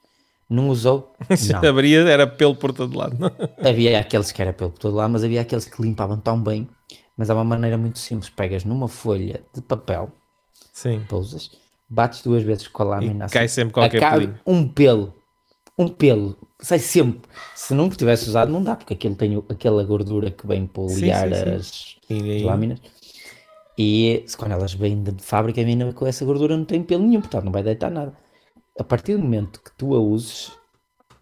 Não 0.50 0.70
usou? 0.70 1.14
Se 1.36 1.52
não. 1.52 1.62
abria, 1.68 2.00
era 2.00 2.26
pelo 2.26 2.56
por 2.56 2.72
todo 2.72 2.98
lado. 2.98 3.18
Não? 3.20 3.30
Havia 3.70 4.00
aqueles 4.00 4.32
que 4.32 4.42
era 4.42 4.54
pelo 4.54 4.72
por 4.72 4.80
todo 4.80 4.96
lado, 4.96 5.12
mas 5.12 5.24
havia 5.24 5.42
aqueles 5.42 5.66
que 5.66 5.82
limpavam 5.82 6.18
tão 6.18 6.42
bem. 6.42 6.70
Mas 7.18 7.30
há 7.30 7.34
uma 7.34 7.44
maneira 7.44 7.78
muito 7.78 8.00
simples: 8.00 8.30
pegas 8.30 8.64
numa 8.64 8.88
folha 8.88 9.42
de 9.54 9.62
papel, 9.62 10.12
Sim. 10.74 11.06
pousas, 11.08 11.52
bates 11.90 12.22
duas 12.24 12.44
vezes 12.44 12.68
com 12.70 12.84
a 12.84 12.86
lâmina. 12.86 13.26
E 13.26 13.30
cai 13.30 13.46
assim, 13.46 13.56
sempre 13.56 13.74
qualquer. 13.74 14.42
Um 14.46 14.68
pelo. 14.68 15.14
Um 15.78 15.88
pelo. 15.90 16.38
Sai 16.60 16.80
sempre. 16.80 17.30
Se 17.56 17.74
não 17.74 17.90
tivesse 17.90 18.30
usado, 18.30 18.52
não 18.52 18.64
dá, 18.64 18.76
porque 18.76 18.94
aquilo 18.94 19.16
tem 19.16 19.44
aquela 19.50 19.84
gordura 19.84 20.32
que 20.32 20.48
vem 20.48 20.66
para 20.66 20.84
liar 20.84 21.28
sim, 21.28 21.36
sim, 21.36 21.44
sim. 21.44 21.52
As, 21.52 22.38
as, 22.38 22.42
lâminas. 22.44 22.80
E 23.78 24.26
quando 24.38 24.52
elas 24.52 24.74
vêm 24.74 25.02
de 25.02 25.24
fábrica, 25.24 25.62
a 25.62 25.64
mina 25.64 25.94
com 25.94 26.06
essa 26.06 26.26
gordura 26.26 26.58
não 26.58 26.66
tem 26.66 26.84
pelo 26.84 27.06
nenhum, 27.06 27.22
portanto 27.22 27.46
não 27.46 27.52
vai 27.52 27.64
deitar 27.64 27.90
nada. 27.90 28.14
A 28.80 28.84
partir 28.84 29.16
do 29.16 29.24
momento 29.24 29.62
que 29.62 29.72
tu 29.78 29.96
a 29.96 30.00
uses, 30.00 30.48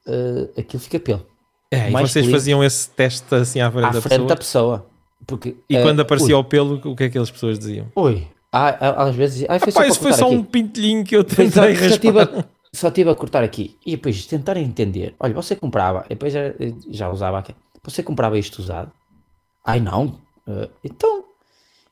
uh, 0.08 0.50
aquilo 0.58 0.82
fica 0.82 1.00
pelo. 1.00 1.26
É, 1.72 1.90
e 1.90 1.92
vocês 1.92 2.30
faziam 2.30 2.64
esse 2.64 2.90
teste 2.90 3.34
assim 3.36 3.62
à 3.62 3.72
frente, 3.72 3.86
à 3.86 3.90
da, 3.92 4.02
frente 4.02 4.12
pessoa? 4.12 4.28
da 4.28 4.36
pessoa. 4.36 4.90
Porque, 5.28 5.58
e 5.70 5.78
uh, 5.78 5.82
quando 5.84 6.00
aparecia 6.00 6.36
ui. 6.36 6.42
o 6.42 6.44
pelo, 6.44 6.76
o 6.92 6.96
que 6.96 7.04
é 7.04 7.10
que 7.10 7.18
as 7.18 7.30
pessoas 7.30 7.60
diziam? 7.60 7.88
Oi, 7.96 8.28
ah, 8.52 9.04
às 9.04 9.16
vezes. 9.16 9.46
Ah, 9.48 9.60
foi 9.60 9.72
Rapaz, 9.72 9.94
só, 9.94 10.02
foi 10.02 10.14
só 10.14 10.26
aqui. 10.26 10.36
um 10.36 10.44
pintelhinho 10.44 11.04
que 11.04 11.16
eu 11.16 11.24
tentei 11.24 11.76
só, 11.76 11.98
tive, 11.98 12.20
a, 12.20 12.46
só 12.74 12.88
estive 12.88 13.10
a 13.10 13.16
cortar 13.16 13.44
aqui. 13.44 13.78
E 13.86 13.92
depois 13.92 14.26
tentar 14.26 14.58
entender. 14.58 15.16
Olha, 15.20 15.34
você 15.34 15.56
comprava. 15.56 16.06
Depois 16.10 16.34
já, 16.34 16.42
já 16.90 17.10
usava 17.10 17.40
aqui. 17.40 17.56
Você 17.84 18.02
comprava 18.02 18.38
isto 18.40 18.60
usado? 18.60 18.92
Ai 19.66 19.80
não. 19.80 20.20
Uh, 20.48 20.70
então. 20.84 21.29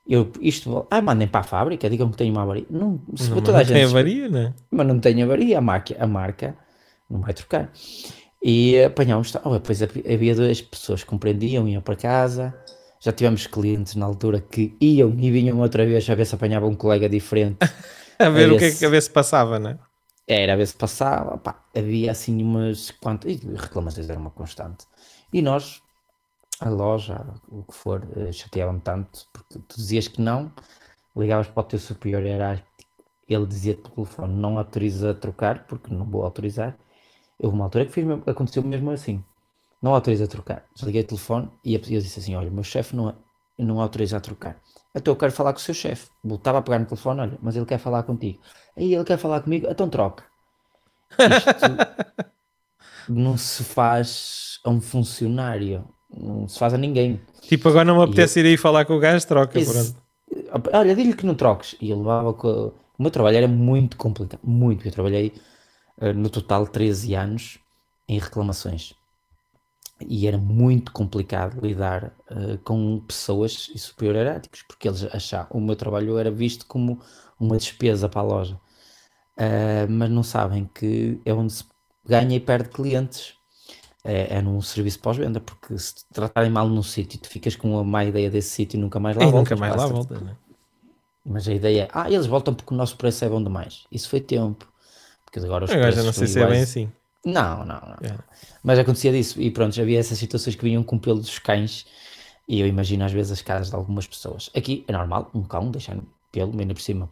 Eu, 0.07 0.31
isto. 0.41 0.87
Ai, 0.89 1.01
mandem 1.01 1.27
para 1.27 1.41
a 1.41 1.43
fábrica. 1.43 1.89
Digam 1.89 2.09
que 2.09 2.17
tem 2.17 2.31
uma 2.31 2.43
avaria. 2.43 2.65
Não, 2.69 3.01
se 3.15 3.29
não, 3.29 3.41
toda 3.41 3.57
a 3.57 3.63
gente, 3.63 3.73
tem 3.73 3.83
avaria, 3.83 4.29
né? 4.29 4.53
Mas 4.71 4.87
não 4.87 4.99
tem 4.99 5.21
avaria. 5.21 5.57
A 5.57 5.61
marca, 5.61 5.95
a 5.99 6.07
marca 6.07 6.55
não 7.09 7.21
vai 7.21 7.33
trocar. 7.33 7.71
E 8.41 8.81
apanhámos. 8.83 9.33
Oh, 9.43 9.53
depois 9.53 9.81
havia 9.81 10.35
duas 10.35 10.61
pessoas 10.61 11.03
que 11.03 11.09
compreendiam, 11.09 11.67
iam 11.67 11.81
para 11.81 11.95
casa 11.95 12.53
já 12.99 13.11
tivemos 13.11 13.47
clientes 13.47 13.95
na 13.95 14.05
altura 14.05 14.41
que 14.41 14.75
iam 14.81 15.15
e 15.17 15.31
vinham 15.31 15.59
outra 15.59 15.85
vez 15.85 16.09
a 16.09 16.15
ver 16.15 16.25
se 16.25 16.35
apanhava 16.35 16.65
um 16.65 16.75
colega 16.75 17.07
diferente. 17.07 17.57
a 18.17 18.29
ver 18.29 18.49
a 18.49 18.53
o 18.53 18.57
que 18.57 18.65
é 18.65 18.71
que 18.71 18.85
a 18.85 18.89
ver 18.89 19.01
se 19.01 19.09
passava, 19.09 19.59
né? 19.59 19.77
Era 20.27 20.53
a 20.53 20.55
ver 20.55 20.67
se 20.67 20.75
passava. 20.75 21.37
Pá, 21.37 21.63
havia 21.75 22.11
assim 22.11 22.41
umas 22.41 22.91
quantas. 22.91 23.31
E 23.31 23.55
reclamações 23.55 24.09
era 24.09 24.19
uma 24.19 24.31
constante. 24.31 24.85
E 25.31 25.41
nós, 25.41 25.81
a 26.61 26.69
loja, 26.69 27.25
o 27.49 27.63
que 27.63 27.73
for, 27.73 28.07
eh, 28.17 28.31
chateavam 28.31 28.79
tanto, 28.79 29.27
porque 29.33 29.59
tu 29.59 29.77
dizias 29.77 30.07
que 30.07 30.21
não, 30.21 30.51
ligavas 31.15 31.47
para 31.47 31.61
o 31.61 31.63
teu 31.63 31.79
superior 31.79 32.25
era 32.25 32.63
ele 33.29 33.45
dizia 33.45 33.75
pelo 33.75 34.05
telefone: 34.05 34.33
não 34.35 34.57
autoriza 34.57 35.11
a 35.11 35.13
trocar, 35.13 35.67
porque 35.67 35.93
não 35.93 36.05
vou 36.09 36.23
autorizar. 36.23 36.77
Houve 37.39 37.55
uma 37.55 37.65
altura 37.65 37.85
que 37.85 37.91
fiz, 37.91 38.05
aconteceu 38.27 38.63
mesmo 38.63 38.91
assim 38.91 39.23
não 39.81 39.93
autoriza 39.93 40.25
a 40.25 40.27
trocar. 40.27 40.65
Desliguei 40.73 41.01
o 41.01 41.07
telefone 41.07 41.49
e 41.63 41.75
eu 41.75 41.79
disse 41.79 42.19
assim: 42.19 42.35
Olha, 42.35 42.49
meu 42.49 42.63
chefe 42.63 42.95
não, 42.95 43.15
não 43.57 43.81
autoriza 43.81 44.17
a 44.17 44.19
trocar. 44.19 44.59
Então 44.95 45.13
eu 45.13 45.17
quero 45.17 45.31
falar 45.31 45.53
com 45.53 45.59
o 45.59 45.61
seu 45.61 45.73
chefe. 45.73 46.09
Voltava 46.23 46.59
a 46.59 46.61
pegar 46.61 46.79
no 46.79 46.85
telefone: 46.85 47.21
Olha, 47.21 47.37
mas 47.41 47.55
ele 47.55 47.65
quer 47.65 47.77
falar 47.77 48.03
contigo. 48.03 48.39
Aí 48.75 48.93
ele 48.93 49.03
quer 49.03 49.17
falar 49.17 49.41
comigo, 49.41 49.67
então 49.69 49.89
troca. 49.89 50.23
Isto 51.11 52.31
não 53.13 53.37
se 53.37 53.63
faz 53.63 54.59
a 54.63 54.69
um 54.69 54.81
funcionário, 54.81 55.87
não 56.19 56.47
se 56.47 56.57
faz 56.57 56.73
a 56.73 56.77
ninguém. 56.77 57.19
Tipo, 57.41 57.69
agora 57.69 57.85
não 57.85 57.97
me 57.97 58.03
apetece 58.03 58.39
eu... 58.39 58.45
ir 58.45 58.49
aí 58.49 58.57
falar 58.57 58.85
com 58.85 58.95
o 58.95 58.99
gajo, 58.99 59.25
troca. 59.27 59.59
Esse... 59.59 59.95
olha, 60.73 60.95
diz-lhe 60.95 61.13
que 61.13 61.25
não 61.25 61.35
troques. 61.35 61.75
E 61.79 61.91
ele 61.91 61.99
levava 61.99 62.33
com. 62.33 62.71
O 62.97 63.03
meu 63.03 63.11
trabalho 63.11 63.37
era 63.37 63.47
muito 63.47 63.95
complicado, 63.97 64.39
muito. 64.43 64.87
Eu 64.87 64.91
trabalhei 64.91 65.31
uh, 66.01 66.13
no 66.13 66.29
total 66.29 66.65
13 66.65 67.13
anos 67.13 67.59
em 68.09 68.17
reclamações 68.17 68.95
e 69.99 70.27
era 70.27 70.37
muito 70.37 70.91
complicado 70.91 71.59
lidar 71.65 72.13
uh, 72.29 72.57
com 72.63 72.99
pessoas 72.99 73.69
e 73.73 73.79
superior 73.79 74.15
eráticos, 74.15 74.63
porque 74.67 74.87
eles 74.87 75.03
achavam 75.13 75.59
o 75.59 75.61
meu 75.61 75.75
trabalho 75.75 76.17
era 76.17 76.29
visto 76.29 76.65
como 76.65 76.99
uma 77.39 77.57
despesa 77.57 78.07
para 78.07 78.21
a 78.21 78.23
loja, 78.23 78.55
uh, 79.37 79.89
mas 79.89 80.09
não 80.09 80.23
sabem 80.23 80.69
que 80.73 81.19
é 81.25 81.33
onde 81.33 81.53
se 81.53 81.65
ganha 82.05 82.35
e 82.35 82.39
perde 82.39 82.69
clientes. 82.69 83.35
É, 84.07 84.37
é 84.37 84.41
num 84.41 84.61
serviço 84.61 84.99
pós-venda, 84.99 85.41
porque 85.41 85.77
se 85.77 85.95
te 85.95 86.05
tratarem 86.13 86.49
mal 86.49 86.69
num 86.69 86.81
sítio, 86.81 87.19
tu 87.19 87.27
ficas 87.27 87.57
com 87.57 87.71
uma 87.73 87.83
má 87.83 88.05
ideia 88.05 88.29
desse 88.29 88.51
sítio 88.51 88.77
e 88.77 88.79
nunca 88.79 88.99
mais 89.01 89.17
lá 89.17 89.25
voltas. 89.25 89.51
nunca 89.51 89.55
mais 89.57 89.71
lá 89.75 89.77
basta- 89.87 89.93
volta, 89.93 90.19
né? 90.25 90.35
Mas 91.25 91.45
a 91.47 91.53
ideia 91.53 91.83
é, 91.83 91.87
ah, 91.91 92.09
eles 92.09 92.25
voltam 92.25 92.53
porque 92.55 92.73
o 92.73 92.77
nosso 92.77 92.95
preço 92.95 93.25
é 93.25 93.29
bom 93.29 93.43
demais. 93.43 93.83
Isso 93.91 94.07
foi 94.07 94.21
tempo. 94.21 94.65
Porque 95.25 95.39
agora 95.39 95.65
os 95.65 95.71
Agora 95.71 95.91
já 95.91 96.03
não 96.03 96.13
sei 96.13 96.25
se 96.25 96.41
é 96.41 96.47
bem 96.47 96.61
assim. 96.61 96.89
Não, 97.25 97.65
não, 97.65 97.81
não. 97.81 97.97
É. 98.01 98.17
Mas 98.63 98.79
acontecia 98.79 99.11
disso. 99.11 99.41
E 99.41 99.51
pronto, 99.51 99.75
já 99.75 99.83
havia 99.83 99.99
essas 99.99 100.17
situações 100.17 100.55
que 100.55 100.63
vinham 100.63 100.83
com 100.83 100.97
pelo 100.97 101.19
dos 101.19 101.37
cães. 101.37 101.85
E 102.47 102.61
eu 102.61 102.65
imagino 102.65 103.03
às 103.03 103.11
vezes 103.11 103.33
as 103.33 103.41
casas 103.41 103.69
de 103.69 103.75
algumas 103.75 104.07
pessoas. 104.07 104.49
Aqui 104.55 104.85
é 104.87 104.93
normal, 104.93 105.29
um 105.33 105.43
cão 105.43 105.69
deixar 105.69 105.97
pelo, 106.31 106.57
ainda 106.57 106.73
por 106.73 106.81
cima. 106.81 107.09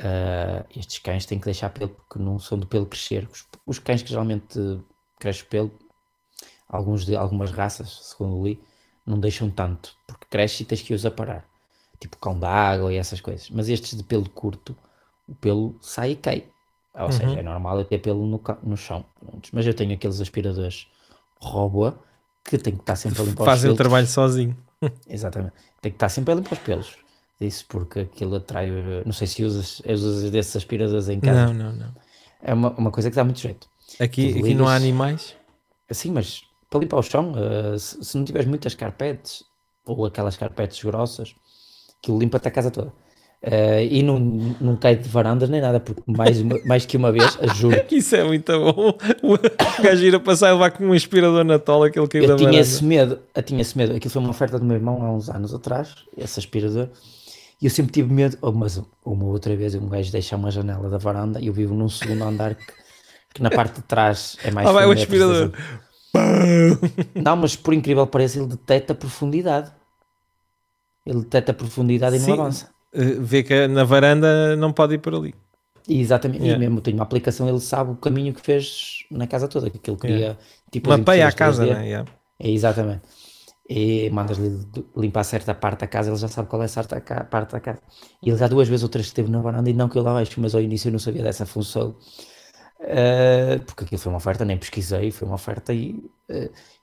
Ah, 0.00 0.64
estes 0.74 0.98
cães 1.00 1.26
têm 1.26 1.38
que 1.38 1.44
deixar 1.44 1.68
pelo 1.68 1.90
porque 1.90 2.18
não 2.18 2.38
são 2.38 2.58
do 2.58 2.66
pelo 2.66 2.86
crescer. 2.86 3.28
Os, 3.30 3.44
os 3.66 3.78
cães 3.78 4.02
que 4.02 4.08
geralmente 4.08 4.58
crescem 5.18 5.44
pelo, 5.50 5.70
alguns 6.74 7.04
de 7.06 7.14
algumas 7.14 7.52
raças, 7.52 8.00
segundo 8.02 8.44
li, 8.44 8.60
não 9.06 9.20
deixam 9.20 9.48
tanto, 9.48 9.96
porque 10.06 10.26
cresce 10.28 10.64
e 10.64 10.66
tens 10.66 10.82
que 10.82 10.92
os 10.92 11.06
aparar. 11.06 11.44
Tipo 12.00 12.16
cão 12.18 12.38
d'água 12.38 12.92
e 12.92 12.96
essas 12.96 13.20
coisas. 13.20 13.48
Mas 13.50 13.68
estes 13.68 13.96
de 13.96 14.02
pelo 14.02 14.28
curto, 14.28 14.76
o 15.28 15.34
pelo 15.36 15.76
sai 15.80 16.12
e 16.12 16.16
cai. 16.16 16.44
Ou 16.94 17.10
seja, 17.10 17.38
é 17.38 17.42
normal 17.42 17.78
eu 17.78 17.84
ter 17.84 17.98
pelo 17.98 18.26
no, 18.26 18.40
no 18.62 18.76
chão. 18.76 19.04
Mas 19.52 19.66
eu 19.66 19.74
tenho 19.74 19.94
aqueles 19.94 20.20
aspiradores 20.20 20.88
robô 21.40 21.92
que 22.44 22.58
tem 22.58 22.74
que 22.74 22.80
estar 22.80 22.96
sempre 22.96 23.22
a 23.22 23.24
limpar 23.24 23.42
os 23.42 23.46
Fazem 23.46 23.70
o 23.70 23.76
trabalho 23.76 24.06
sozinho. 24.06 24.56
Exatamente. 25.08 25.54
Tem 25.80 25.92
que 25.92 25.96
estar 25.96 26.08
sempre 26.08 26.32
a 26.32 26.36
limpar 26.36 26.52
os 26.52 26.58
pelos. 26.58 26.96
Isso 27.40 27.64
porque 27.68 28.00
aquilo 28.00 28.36
atrai. 28.36 28.70
Não 29.04 29.12
sei 29.12 29.26
se 29.26 29.44
usas, 29.44 29.80
usas 29.86 30.30
desses 30.30 30.56
aspiradores 30.56 31.08
em 31.08 31.20
casa. 31.20 31.52
Não, 31.52 31.72
não, 31.72 31.72
não. 31.72 31.94
É 32.42 32.52
uma, 32.52 32.70
uma 32.70 32.90
coisa 32.90 33.10
que 33.10 33.16
dá 33.16 33.24
muito 33.24 33.40
jeito. 33.40 33.68
Aqui, 34.00 34.32
Tu 34.32 34.38
aqui 34.40 34.54
não 34.54 34.68
há 34.68 34.74
animais. 34.74 35.36
Assim, 35.88 36.10
mas 36.10 36.42
para 36.74 36.80
limpar 36.80 36.98
o 36.98 37.02
chão, 37.02 37.32
eh, 37.36 37.78
se, 37.78 38.04
se 38.04 38.16
não 38.16 38.24
tiveres 38.24 38.48
muitas 38.48 38.74
carpetes 38.74 39.44
ou 39.86 40.04
aquelas 40.04 40.36
carpetes 40.36 40.82
grossas, 40.82 41.34
aquilo 42.02 42.18
limpa-te 42.18 42.48
a 42.48 42.50
casa 42.50 42.70
toda. 42.70 42.92
Eh, 43.40 43.86
e 43.90 44.02
não, 44.02 44.18
não 44.18 44.76
cai 44.76 44.96
de 44.96 45.08
varandas 45.08 45.48
nem 45.48 45.60
nada, 45.60 45.78
porque 45.78 46.02
mais, 46.06 46.42
mais 46.66 46.84
que 46.84 46.96
uma 46.96 47.12
vez, 47.12 47.38
juro, 47.54 47.80
Isso 47.92 48.16
é 48.16 48.24
muito 48.24 48.50
bom. 48.58 48.98
O 49.22 49.82
gajo 49.82 50.04
ir 50.04 50.14
a 50.16 50.20
passar 50.20 50.48
e 50.48 50.52
levar 50.52 50.72
com 50.72 50.86
um 50.86 50.92
aspirador 50.92 51.44
na 51.44 51.58
tola 51.60 51.90
que 51.90 51.98
ele 51.98 52.08
caiu 52.08 52.26
da 52.26 52.32
eu 52.32 52.36
tinha 52.38 52.48
varanda. 52.48 52.60
esse 52.60 52.84
medo, 52.84 53.20
eu 53.34 53.42
tinha 53.42 53.60
esse 53.60 53.78
medo. 53.78 53.94
Aquilo 53.94 54.10
foi 54.10 54.20
uma 54.20 54.30
oferta 54.30 54.58
do 54.58 54.64
meu 54.64 54.76
irmão 54.76 55.00
há 55.00 55.12
uns 55.12 55.28
anos 55.28 55.54
atrás, 55.54 55.94
esse 56.16 56.40
aspirador, 56.40 56.88
e 57.62 57.66
eu 57.66 57.70
sempre 57.70 57.92
tive 57.92 58.12
medo. 58.12 58.36
Oh, 58.42 58.50
mas 58.50 58.82
uma 59.04 59.26
outra 59.26 59.54
vez 59.54 59.76
um 59.76 59.88
gajo 59.88 60.10
deixa 60.10 60.34
uma 60.34 60.50
janela 60.50 60.88
da 60.90 60.98
varanda 60.98 61.40
e 61.40 61.46
eu 61.46 61.52
vivo 61.52 61.72
num 61.74 61.88
segundo 61.88 62.24
andar 62.24 62.56
que, 62.56 62.64
que 63.34 63.42
na 63.42 63.50
parte 63.50 63.76
de 63.76 63.82
trás 63.82 64.36
é 64.42 64.50
mais 64.50 64.66
Ah, 64.66 64.72
vai 64.72 64.86
o 64.86 64.92
é 64.92 64.94
aspirador. 64.94 65.52
Não, 67.14 67.36
mas 67.36 67.56
por 67.56 67.74
incrível 67.74 68.06
que 68.06 68.12
pareça, 68.12 68.38
ele 68.38 68.48
detecta 68.48 68.94
profundidade. 68.94 69.72
Ele 71.06 71.20
detecta 71.20 71.52
profundidade 71.52 72.16
e 72.16 72.20
não 72.20 72.32
avança. 72.34 72.68
Vê 72.92 73.42
que 73.42 73.66
na 73.66 73.84
varanda 73.84 74.56
não 74.56 74.72
pode 74.72 74.94
ir 74.94 74.98
por 74.98 75.14
ali. 75.14 75.34
Exatamente, 75.86 76.42
Yeah. 76.42 76.56
e 76.56 76.66
mesmo 76.66 76.80
tem 76.80 76.94
uma 76.94 77.02
aplicação, 77.02 77.46
ele 77.46 77.60
sabe 77.60 77.90
o 77.90 77.96
caminho 77.96 78.32
que 78.32 78.40
fez 78.40 79.00
na 79.10 79.26
casa 79.26 79.46
toda, 79.48 79.68
que 79.68 79.90
ele 79.90 79.98
queria 79.98 80.38
tipo 80.72 80.90
as 80.90 80.98
Mapeia 80.98 81.28
a 81.28 81.32
casa, 81.32 81.62
3D. 81.66 81.74
né? 81.74 81.86
Yeah. 81.86 82.10
É, 82.40 82.50
exatamente. 82.50 83.02
E 83.68 84.08
mandas-lhe 84.10 84.60
limpar 84.96 85.24
certa 85.24 85.54
parte 85.54 85.80
da 85.80 85.86
casa, 85.86 86.08
ele 86.10 86.16
já 86.16 86.28
sabe 86.28 86.48
qual 86.48 86.62
é 86.62 86.64
a 86.64 86.68
certa 86.68 86.98
parte 87.30 87.52
da 87.52 87.60
casa. 87.60 87.80
E 88.22 88.30
ele 88.30 88.38
já 88.38 88.48
duas 88.48 88.66
vezes 88.66 88.82
ou 88.82 88.88
três 88.88 89.06
esteve 89.06 89.30
na 89.30 89.42
varanda 89.42 89.68
e 89.68 89.74
não 89.74 89.88
que 89.90 89.98
eu 89.98 90.02
lá 90.02 90.14
baixo, 90.14 90.40
mas 90.40 90.54
ao 90.54 90.62
início 90.62 90.88
eu 90.88 90.92
não 90.92 90.98
sabia 90.98 91.22
dessa 91.22 91.44
função. 91.44 91.94
Eh, 92.86 93.58
porque 93.64 93.84
aquilo 93.84 93.98
foi 94.00 94.12
uma 94.12 94.18
oferta, 94.18 94.44
nem 94.44 94.58
pesquisei, 94.58 95.10
foi 95.10 95.26
uma 95.26 95.36
oferta 95.36 95.72
e 95.72 96.04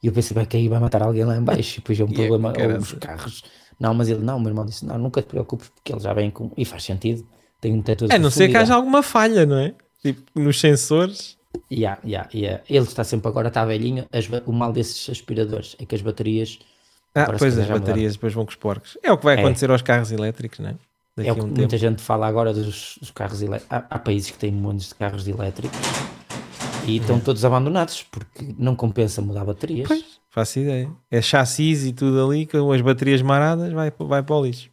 e 0.04 0.08
eu 0.08 0.12
pensei, 0.14 0.36
bem, 0.36 0.46
que 0.46 0.56
aí 0.58 0.68
vai 0.68 0.80
matar 0.80 1.02
alguém 1.02 1.24
lá 1.24 1.36
em 1.36 1.44
baixo, 1.44 1.76
e 1.76 1.82
depois 1.82 2.00
é 2.00 2.04
um 2.04 2.08
é 2.12 2.14
problema, 2.14 2.54
caramba. 2.54 2.80
os 2.80 2.94
carros. 2.94 3.44
Não, 3.80 3.94
mas 3.94 4.08
ele, 4.10 4.24
não, 4.24 4.38
o 4.38 4.40
meu 4.40 4.50
irmão 4.50 4.66
disse, 4.66 4.86
não, 4.86 4.98
nunca 4.98 5.22
te 5.22 5.28
preocupes, 5.28 5.70
porque 5.70 5.92
ele 5.92 6.00
já 6.00 6.14
vem 6.14 6.30
com, 6.30 6.52
e 6.56 6.64
faz 6.64 6.84
sentido, 6.84 7.26
tem 7.60 7.74
um 7.74 7.82
de 7.82 7.92
A 8.14 8.20
não 8.20 8.30
ser 8.32 8.50
que 8.50 8.58
haja 8.58 8.76
alguma 8.76 9.02
falha, 9.04 9.46
não 9.46 9.58
é? 9.58 9.74
Tipo, 10.02 10.40
nos 10.40 10.60
sensores. 10.60 11.38
Yeah, 11.72 12.00
yeah, 12.04 12.30
yeah. 12.34 12.64
Ele 12.70 12.86
está 12.86 13.04
sempre 13.04 13.28
agora, 13.28 13.50
está 13.50 13.64
velhinho. 13.66 14.06
As 14.12 14.28
o 14.46 14.52
mal 14.52 14.72
desses 14.74 15.10
aspiradores 15.10 15.76
é 15.80 15.86
que 15.86 15.94
as 15.94 16.02
baterias. 16.02 16.60
Ah, 17.14 17.26
pois 17.38 17.44
as 17.44 17.54
já 17.68 17.74
mudaram. 17.74 17.80
baterias 17.82 18.14
depois 18.14 18.34
vão 18.34 18.46
com 18.46 18.52
os 18.52 18.56
porcos. 18.56 18.98
É 19.04 19.12
o 19.12 19.18
que 19.18 19.26
vai 19.26 19.36
É. 19.36 19.40
acontecer 19.40 19.70
aos 19.70 19.82
carros 19.82 20.12
elétricos, 20.12 20.60
não 20.60 20.70
é? 20.70 20.76
Daqui 21.16 21.30
É 21.30 21.32
o 21.34 21.36
que 21.36 21.42
um 21.42 21.48
muita 21.48 21.78
tempo. 21.78 21.78
gente 21.78 22.02
fala 22.02 22.28
agora 22.28 22.54
dos, 22.54 22.98
dos 23.00 23.12
carros 23.12 23.42
elétricos. 23.42 23.78
Há, 23.78 23.86
há 23.90 24.00
países 24.00 24.32
que 24.32 24.38
têm 24.38 24.52
montes 24.52 24.90
de 24.90 24.96
carros 24.96 25.28
elétricos 25.28 25.78
e 26.88 26.98
estão 26.98 27.20
todos 27.20 27.44
abandonados 27.46 28.04
porque 28.04 28.56
não 28.58 28.76
compensa 28.76 29.22
mudar 29.22 29.46
baterias. 29.46 29.88
Pois, 29.88 30.20
faço 30.30 30.60
ideia. 30.60 30.92
É 31.10 31.22
chassis 31.22 31.86
e 31.86 31.94
tudo 31.94 32.26
ali, 32.26 32.46
com 32.46 32.72
as 32.72 32.82
baterias 32.82 33.22
maradas, 33.22 33.72
vai, 33.74 33.92
vai 34.00 34.24
para 34.24 34.36
o 34.36 34.46
lixo. 34.46 34.70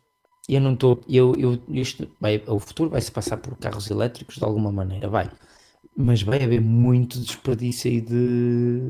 Eu 0.48 0.60
não 0.60 0.72
estou. 0.74 1.00
Eu, 1.08 1.34
eu, 1.36 1.62
isto 1.68 2.08
vai, 2.20 2.42
o 2.46 2.58
futuro 2.58 2.90
vai 2.90 3.00
se 3.00 3.12
passar 3.12 3.36
por 3.36 3.56
carros 3.58 3.90
elétricos 3.90 4.36
de 4.36 4.44
alguma 4.44 4.72
maneira, 4.72 5.08
vai. 5.08 5.30
Mas 5.96 6.22
vai 6.22 6.42
haver 6.42 6.60
muito 6.60 7.18
desperdício 7.20 7.90
aí 7.90 8.00
de, 8.00 8.80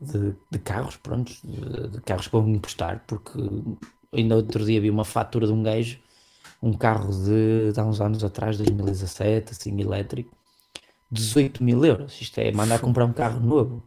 de, 0.00 0.34
de 0.50 0.58
carros, 0.58 0.96
pronto, 0.96 1.32
de, 1.42 1.88
de 1.88 2.00
carros 2.02 2.28
para 2.28 2.40
emprestar, 2.40 3.04
porque 3.06 3.38
ainda 4.14 4.36
outro 4.36 4.64
dia 4.64 4.80
vi 4.80 4.90
uma 4.90 5.04
fatura 5.04 5.46
de 5.46 5.52
um 5.52 5.62
gajo, 5.62 5.98
um 6.62 6.72
carro 6.72 7.10
de, 7.12 7.72
de 7.72 7.80
há 7.80 7.84
uns 7.84 8.00
anos 8.00 8.22
atrás, 8.24 8.56
2017, 8.58 9.52
assim, 9.52 9.78
elétrico, 9.80 10.34
18 11.10 11.62
mil 11.62 11.84
euros. 11.84 12.20
Isto 12.20 12.38
é 12.38 12.50
mandar 12.52 12.78
comprar 12.78 13.04
um 13.04 13.12
carro 13.12 13.40
novo. 13.40 13.82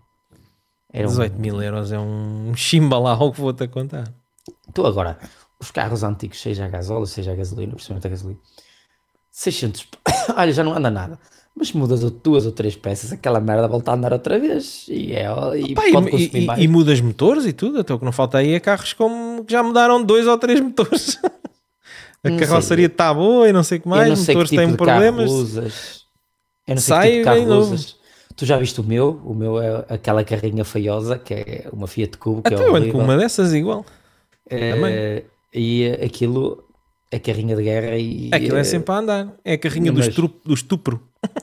Era 0.92 1.08
um- 1.08 1.12
18 1.12 1.40
mil 1.40 1.62
euros 1.62 1.92
é 1.92 2.00
um 2.00 2.54
chimbalau 2.56 3.32
que 3.32 3.42
vou-te 3.42 3.64
a 3.64 3.68
contar. 3.68 4.14
Então 4.70 4.86
agora, 4.86 5.18
os 5.60 5.72
carros 5.72 6.04
antigos, 6.04 6.40
seja 6.40 6.66
a 6.66 6.70
gasóleo, 6.70 7.06
seja 7.06 7.32
a 7.32 7.36
gasolina, 7.36 7.74
principalmente 7.74 8.08
a 8.08 8.10
gasolina, 8.10 8.40
600, 9.32 9.84
p- 9.84 9.98
olha, 10.36 10.52
já 10.54 10.64
não 10.64 10.74
anda 10.74 10.90
nada. 10.90 11.20
Mas 11.60 11.72
mudas 11.74 12.02
duas 12.12 12.46
ou 12.46 12.52
três 12.52 12.76
peças, 12.76 13.12
aquela 13.12 13.40
merda 13.42 13.68
volta 13.68 13.90
a 13.92 13.96
andar 13.96 14.14
outra 14.14 14.38
vez. 14.38 14.86
E, 14.88 15.14
é, 15.14 15.26
e 15.58 15.74
pode 15.74 16.16
e, 16.16 16.46
e- 16.46 16.64
e 16.64 16.68
mudas 16.68 17.02
motores 17.02 17.46
e 17.46 17.54
tudo. 17.54 17.80
Até 17.80 17.94
o 17.94 17.98
que 18.00 18.06
não 18.06 18.12
falta 18.12 18.38
aí 18.38 18.54
é 18.54 18.60
carros 18.60 18.94
como 18.94 19.44
que 19.44 19.52
já 19.54 19.64
mudaram 19.64 20.04
dois 20.04 20.28
ou 20.28 20.38
três 20.38 20.60
motores. 20.62 21.18
a 22.24 22.30
Não 22.30 22.38
carroceria 22.38 22.86
está 22.86 23.12
boa 23.14 23.50
e 23.50 23.54
não 23.54 23.64
sei 23.64 23.80
o 23.80 23.82
que 23.82 23.88
mais. 23.88 24.14
que 24.14 24.28
motores 24.28 24.50
tipo 24.52 24.62
têm 24.62 24.76
problemas. 24.76 25.32
usas. 25.32 26.02
Eu 26.68 26.76
não 26.76 26.82
sei 26.82 26.96
Sai 26.96 27.08
que 27.08 27.12
tipo 27.14 27.20
de 27.20 27.24
carro 27.26 27.38
bem 27.40 27.46
novo. 27.48 27.74
usas. 27.74 27.96
Tu 28.36 28.46
já 28.46 28.58
viste 28.58 28.80
o 28.80 28.84
meu? 28.84 29.20
O 29.26 29.34
meu 29.34 29.60
é 29.60 29.84
aquela 29.90 30.24
carrinha 30.24 30.64
feiosa, 30.64 31.18
que 31.18 31.34
é 31.34 31.68
uma 31.74 31.88
Fiat 31.88 32.18
Cubo, 32.20 32.44
que 32.44 32.54
Até 32.54 32.64
é 32.64 32.68
eu 32.68 32.76
ando 32.76 32.92
com 32.92 33.00
uma 33.00 33.18
dessas 33.18 33.52
igual. 33.52 33.84
Eh, 34.48 35.24
e 35.54 35.88
aquilo 36.06 36.64
é 37.10 37.18
carrinha 37.18 37.56
de 37.56 37.64
guerra 37.64 37.96
e... 37.98 38.30
Aquilo 38.32 38.58
é 38.58 38.62
eh, 38.62 38.64
sempre 38.64 38.94
a 38.94 38.98
andar. 39.00 39.34
É 39.44 39.54
a 39.54 39.58
carrinha 39.58 39.92
do, 39.92 40.00
estru- 40.02 40.34
do 40.46 40.54
estupro. 40.54 41.02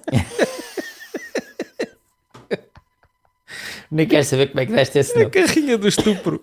Nem 3.90 4.06
quero 4.08 4.24
saber 4.24 4.48
como 4.48 4.60
é 4.60 4.66
que 4.66 4.72
deste 4.72 4.98
esse 4.98 5.12
É 5.12 5.20
a 5.20 5.24
nome. 5.24 5.30
carrinha 5.30 5.78
do 5.78 5.88
estupro. 5.88 6.42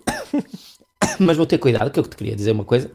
Mas 1.18 1.36
vou 1.36 1.46
ter 1.46 1.58
cuidado, 1.58 1.90
que 1.90 1.98
eu 1.98 2.04
te 2.04 2.16
queria 2.16 2.36
dizer 2.36 2.52
uma 2.52 2.64
coisa 2.64 2.90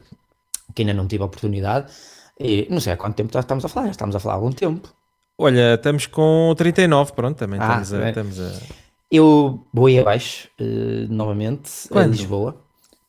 que 0.74 0.82
ainda 0.82 0.94
não 0.94 1.06
tive 1.06 1.22
a 1.22 1.26
oportunidade. 1.26 1.92
E 2.40 2.66
não 2.70 2.80
sei 2.80 2.92
há 2.92 2.96
quanto 2.96 3.16
tempo 3.16 3.36
estamos 3.38 3.64
a 3.64 3.68
falar, 3.68 3.86
já 3.86 3.92
estamos 3.92 4.14
a 4.16 4.20
falar 4.20 4.34
há 4.34 4.36
algum 4.36 4.52
tempo. 4.52 4.92
Olha, 5.38 5.74
estamos 5.74 6.06
com 6.06 6.54
39, 6.56 7.12
pronto, 7.12 7.36
também 7.38 7.60
Ah, 7.60 7.80
estamos, 7.82 7.92
a, 7.92 8.08
estamos 8.08 8.40
a- 8.40 8.60
Eu 9.10 9.66
vou 9.72 9.86
aí 9.86 9.98
abaixo 9.98 10.48
eh, 10.58 11.06
novamente 11.08 11.70
a 11.86 11.92
Quando? 11.92 12.10
Lisboa 12.12 12.64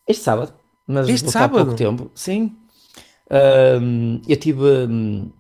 este 0.07 0.23
sábado, 0.23 0.53
mas 0.87 1.07
Este 1.07 1.21
vou 1.21 1.29
estar 1.29 1.45
há 1.45 1.49
pouco 1.49 1.71
sábado? 1.71 1.77
tempo. 1.77 2.11
Sim, 2.15 2.55
Ahm, 3.31 4.21
eu 4.27 4.37
tive 4.37 4.63
hum, 4.87 5.31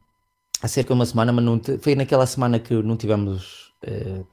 há 0.61 0.67
cerca 0.67 0.89
de 0.93 0.99
uma 0.99 1.05
semana, 1.05 1.31
mas 1.31 1.43
não 1.45 1.61
foi 1.81 1.95
naquela 1.95 2.25
semana 2.27 2.59
que 2.59 2.73
não 2.73 2.97
tivemos 2.97 3.73
eh, 3.83 4.23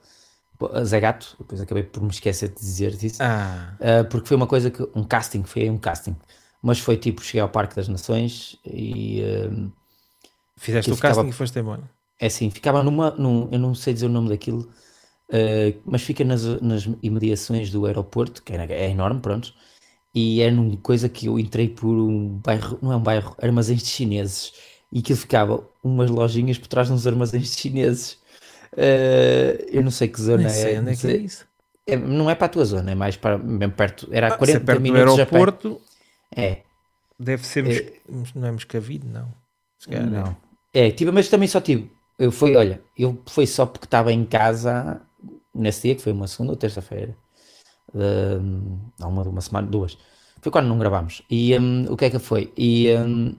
a 0.73 0.85
Zé 0.85 1.01
Gato, 1.01 1.37
depois 1.39 1.61
acabei 1.61 1.83
por 1.83 2.03
me 2.03 2.11
esquecer 2.11 2.49
de 2.49 2.57
dizer 2.57 2.97
disso. 2.97 3.23
Ah, 3.23 3.77
Uh, 3.79 4.09
porque 4.09 4.27
foi 4.29 4.37
uma 4.37 4.47
coisa 4.47 4.71
que 4.71 4.83
um 4.95 5.05
casting, 5.05 5.45
foi 5.45 5.69
um 5.69 5.79
casting, 5.79 6.17
mas 6.63 6.79
foi 6.79 6.97
tipo, 6.97 7.23
cheguei 7.23 7.41
ao 7.43 7.49
Parque 7.51 7.77
das 7.77 7.89
Nações 7.89 8.59
e 8.65 9.23
um, 9.51 9.71
fizeste 10.57 10.93
o 10.93 10.97
casting 10.97 11.27
ficava- 11.27 11.29
e 11.29 11.33
foste 11.33 11.59
embora. 11.59 11.83
é 12.19 12.27
assim, 12.27 12.51
ficava 12.51 12.83
numa, 12.83 13.11
num, 13.13 13.49
eu 13.53 13.59
não 13.59 13.75
sei 13.75 13.93
dizer 13.95 14.07
o 14.07 14.09
nome 14.09 14.29
daquilo, 14.31 14.63
uh, 15.31 15.83
mas 15.85 16.03
fica 16.03 16.25
nas, 16.25 16.45
nas 16.63 16.85
imediações 17.03 17.71
do 17.71 17.87
aeroporto, 17.87 18.43
que 18.43 18.53
é, 18.53 18.67
é 18.73 18.91
enorme, 18.91 19.21
pronto, 19.21 19.55
e 20.15 20.41
era 20.41 20.55
uma 20.55 20.77
coisa 20.79 21.09
que 21.09 21.27
eu 21.27 21.39
entrei 21.39 21.69
por 21.69 21.95
um 21.97 22.39
bairro, 22.39 22.79
não 22.83 22.93
é 22.93 22.97
um 22.97 23.03
bairro, 23.03 23.37
armazéns 23.43 23.83
de 23.83 23.89
chineses, 23.91 24.53
e 24.93 25.03
que 25.03 25.15
ficava 25.15 25.69
umas 25.83 26.11
lojinhas 26.11 26.59
por 26.59 26.69
trás 26.69 26.89
de 26.89 26.95
uns 26.95 27.07
armazéns 27.07 27.57
chineses. 27.57 28.19
Uh, 28.73 29.65
eu 29.71 29.83
não 29.83 29.91
sei 29.91 30.09
que 30.09 30.21
zona 30.21 30.45
Nem 30.45 30.49
sei 30.51 30.75
é. 30.75 30.81
onde 30.81 30.91
é 30.91 30.93
não, 30.93 30.99
que 31.01 31.07
é 31.07 31.11
sei- 31.11 31.17
isso. 31.23 31.47
é- 31.87 31.97
não 31.97 32.29
é 32.31 32.35
para 32.35 32.47
a 32.47 32.51
tua 32.51 32.65
zona, 32.65 32.91
é 32.91 32.95
mais 32.95 33.17
para 33.17 33.39
mesmo 33.39 33.73
perto. 33.75 34.09
Era 34.11 34.27
a 34.29 34.29
Ah, 34.29 34.33
se 34.33 34.37
é 34.37 34.39
40 34.61 34.65
perto 34.67 34.79
do 34.79 34.83
minutos 34.83 35.15
pé. 35.15 35.21
aeroporto, 35.23 35.81
É, 36.37 36.63
deve 37.19 37.47
ser. 37.47 38.03
Mos- 38.09 38.35
Não 38.35 38.49
é 38.49 38.53
Moscavide, 38.53 39.07
não. 39.07 39.33
Se 39.79 39.89
calhar 39.89 40.07
é. 40.07 40.11
não. 40.11 40.37
É, 40.75 40.91
tive, 40.91 41.11
mas 41.11 41.29
também 41.29 41.49
só 41.49 41.61
tive. 41.61 41.91
Eu 42.19 42.31
fui, 42.33 42.57
olha, 42.57 42.83
eu 42.99 43.23
foi 43.29 43.47
só 43.47 43.65
porque 43.65 43.87
estava 43.87 44.13
em 44.13 44.25
casa 44.25 45.01
nesse 45.55 45.83
dia, 45.83 45.95
que 45.95 46.03
foi 46.03 46.13
uma 46.13 46.27
segunda 46.27 46.53
ou 46.53 46.57
terça-feira. 46.57 47.17
Não, 47.95 49.09
uma, 49.09 49.23
uma 49.23 49.41
semana, 49.41 49.67
duas. 49.67 49.97
Foi 50.41 50.53
quando 50.53 50.67
não 50.69 50.79
gravámos. 50.79 51.23
E 51.31 51.57
hum, 51.59 51.87
o 51.89 51.97
que 51.97 52.05
é 52.07 52.11
que 52.11 52.19
foi? 52.19 52.53
E 52.57 52.93
hum, 52.95 53.35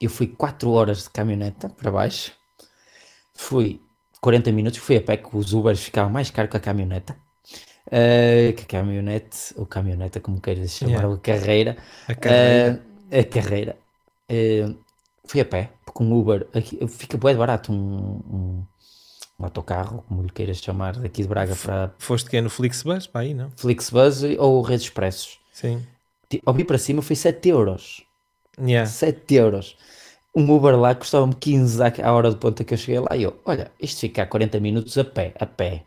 eu 0.00 0.08
fui 0.08 0.26
4 0.26 0.70
horas 0.70 1.04
de 1.04 1.10
caminhoneta 1.10 1.68
para 1.68 1.90
baixo. 1.90 2.32
Fui 3.34 3.80
40 4.20 4.52
minutos, 4.52 4.78
fui 4.78 4.96
a 4.96 5.00
pé, 5.00 5.16
que 5.16 5.36
os 5.36 5.52
Ubers 5.52 5.80
ficavam 5.80 6.10
mais 6.10 6.30
caro 6.30 6.48
que 6.48 6.56
a 6.56 6.60
caminhoneta. 6.60 7.16
Uh, 7.86 8.52
que 8.54 8.62
a 8.62 8.66
caminhonete, 8.66 9.54
ou 9.56 9.66
caminhoneta, 9.66 10.20
como 10.20 10.40
queiras 10.40 10.70
chamar, 10.70 10.92
Yeah. 10.92 11.08
ou 11.08 11.18
carreira. 11.18 11.76
A 12.06 12.14
carreira. 12.14 12.82
Uh, 13.10 13.18
a 13.18 13.24
carreira. 13.24 13.76
Uh, 14.30 14.78
fui 15.24 15.40
a 15.40 15.44
pé, 15.44 15.70
porque 15.84 16.02
um 16.02 16.12
Uber 16.12 16.46
aqui, 16.54 16.78
fica 16.86 17.18
bem 17.18 17.34
barato 17.34 17.72
um, 17.72 17.76
um, 17.76 18.66
um 19.38 19.44
autocarro, 19.44 20.04
como 20.06 20.22
lhe 20.22 20.30
queiras 20.30 20.58
chamar, 20.58 20.96
daqui 20.96 21.22
de 21.22 21.28
Braga 21.28 21.56
para 21.56 21.92
Foste 21.98 22.30
que 22.30 22.36
é 22.36 22.40
no 22.40 22.50
Flixbus? 22.50 23.06
Para 23.06 23.22
aí, 23.22 23.34
não? 23.34 23.50
Flixbus 23.56 24.22
ou 24.38 24.62
Redes 24.62 24.84
Expressos. 24.84 25.38
Sim. 25.52 25.84
Ao 26.46 26.54
vir 26.54 26.64
para 26.64 26.78
cima 26.78 27.02
foi 27.02 27.16
7 27.16 27.48
euros. 27.48 28.04
Yeah. 28.62 28.88
7 28.88 29.34
euros. 29.34 29.76
Um 30.34 30.48
Uber 30.54 30.78
lá 30.78 30.94
custava-me 30.94 31.34
15 31.34 31.80
à 32.02 32.12
hora 32.12 32.30
de 32.30 32.36
ponta 32.36 32.62
que 32.62 32.74
eu 32.74 32.78
cheguei 32.78 33.00
lá 33.00 33.16
e 33.16 33.24
eu, 33.24 33.36
olha, 33.44 33.70
isto 33.80 34.00
fica 34.00 34.22
a 34.22 34.26
40 34.26 34.60
minutos 34.60 34.96
a 34.96 35.04
pé, 35.04 35.34
a 35.40 35.46
pé. 35.46 35.82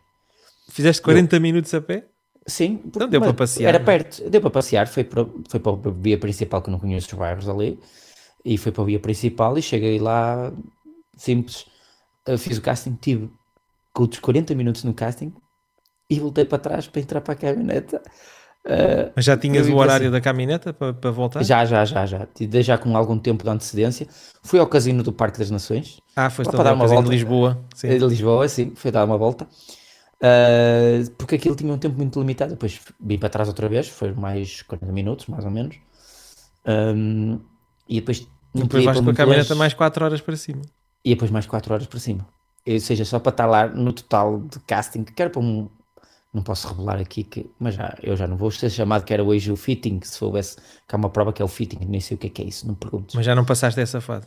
Fizeste 0.70 1.02
40 1.02 1.40
minutos 1.40 1.74
a 1.74 1.82
pé? 1.82 2.06
Sim, 2.46 2.76
porque- 2.78 2.98
Então 2.98 3.08
deu 3.10 3.22
para 3.22 3.34
passear, 3.34 3.70
Era 3.74 3.78
é? 3.82 3.86
perto, 3.86 4.30
deu 4.30 4.42
para 4.42 4.50
passear, 4.50 4.88
foi 4.88 5.06
para, 5.06 5.26
foi 5.48 5.60
para 5.62 5.72
a 5.72 5.92
via 5.94 6.18
principal 6.18 6.62
que 6.62 6.70
eu 6.70 6.74
não 6.74 6.80
conheço 6.80 7.08
os 7.08 7.14
bairros 7.14 7.48
ali, 7.48 7.80
e 8.44 8.58
foi 8.58 8.72
para 8.74 8.82
a 8.84 8.86
via 8.86 9.00
principal 9.00 9.58
e 9.58 9.62
cheguei 9.62 9.98
lá 9.98 10.52
simples, 11.16 11.66
fiz 12.38 12.58
o 12.58 12.62
casting, 12.62 12.98
tive 13.00 13.30
outros 13.98 14.20
40 14.20 14.54
minutos 14.56 14.84
no 14.84 14.94
casting 14.94 15.32
e 16.10 16.20
voltei 16.20 16.44
para 16.44 16.58
trás 16.58 16.86
para 16.88 17.02
entrar 17.02 17.22
para 17.22 17.34
a 17.34 17.38
caminhoneta. 17.38 18.02
Eh, 18.66 19.12
Mas 19.16 19.26
já 19.26 19.36
tinhas 19.36 19.68
o 19.68 19.76
horário 19.76 20.06
cima. 20.06 20.12
da 20.18 20.22
caminhoneta 20.22 20.74
para, 20.74 20.94
para 20.94 21.12
voltar? 21.12 21.44
já, 21.44 21.66
já, 21.66 21.84
já, 21.84 22.06
já, 22.06 22.28
já 22.62 22.78
com 22.78 22.96
algum 22.96 23.20
tempo 23.20 23.44
de 23.44 23.50
antecedência. 23.50 24.08
Fui 24.42 24.60
ao 24.60 24.68
casino 24.68 25.04
do 25.04 25.12
Parque 25.12 25.38
das 25.40 25.50
Nações, 25.52 26.00
Ah, 26.16 26.30
foste 26.30 26.52
Para 26.52 26.64
dar 26.66 26.74
uma 26.74 26.88
volta. 26.88 27.04
de 27.04 27.10
Lisboa. 27.10 27.60
Sim. 27.76 27.90
de 27.90 28.06
Lisboa, 28.06 28.48
sim, 28.48 28.72
fui 28.76 28.90
dar 28.92 29.04
uma 29.04 29.18
volta. 29.18 29.48
Uh, 30.24 31.12
porque 31.18 31.36
aquilo 31.36 31.56
tinha 31.56 31.74
um 31.74 31.78
tempo 31.78 31.98
muito 31.98 32.18
limitado. 32.18 32.52
Depois 32.52 32.80
vim 33.00 33.18
para 33.18 33.28
trás 33.28 33.50
outra 33.50 33.68
vez, 33.68 33.90
foi 33.90 34.14
mais 34.14 34.62
40 34.62 34.92
minutos, 34.94 35.26
mais 35.28 35.44
ou 35.44 35.52
menos. 35.52 35.76
Um, 36.66 37.42
e 37.90 38.00
depois 38.00 38.26
não 38.54 38.64
Depois 38.64 38.86
vais 38.86 38.98
para 38.98 39.04
com 39.06 39.12
a 39.12 39.14
caminhoneta 39.14 39.50
longe, 39.54 39.60
mais 39.60 39.74
4 39.74 40.06
horas 40.06 40.22
para 40.22 40.38
cima. 40.38 40.62
E 41.04 41.10
depois 41.10 41.30
mais 41.30 41.46
4 41.46 41.74
horas 41.74 41.88
para 41.88 42.00
cima. 42.00 42.26
Ou 42.66 42.80
seja, 42.80 43.04
só 43.04 43.20
para 43.20 43.32
estar 43.32 43.46
lá 43.46 43.68
no 43.68 43.92
total 43.92 44.40
de 44.40 44.60
casting, 44.62 45.04
que 45.04 45.22
era 45.22 45.30
para 45.30 45.42
um. 45.42 45.70
Não 46.34 46.42
posso 46.42 46.68
revelar 46.68 47.00
aqui, 47.00 47.24
que, 47.24 47.50
mas 47.60 47.76
já, 47.76 47.96
eu 48.02 48.16
já 48.16 48.28
não 48.28 48.36
vou 48.36 48.50
ser 48.50 48.70
chamado 48.72 49.04
que 49.06 49.14
era 49.14 49.24
hoje 49.24 49.52
o 49.52 49.56
fitting. 49.56 50.00
Se 50.04 50.16
soubesse 50.18 50.56
que 50.58 50.96
há 50.96 50.98
uma 50.98 51.10
prova 51.10 51.32
que 51.32 51.42
é 51.42 51.46
o 51.46 51.48
fitting, 51.48 51.86
nem 51.88 52.00
sei 52.02 52.16
o 52.16 52.18
que 52.18 52.28
é 52.28 52.30
que 52.32 52.42
é 52.42 52.46
isso, 52.46 52.68
não 52.68 52.74
perguntes. 52.74 53.16
Mas 53.16 53.26
já 53.26 53.36
não 53.36 53.46
passaste 53.46 53.80
essa 53.80 54.02
fase. 54.02 54.26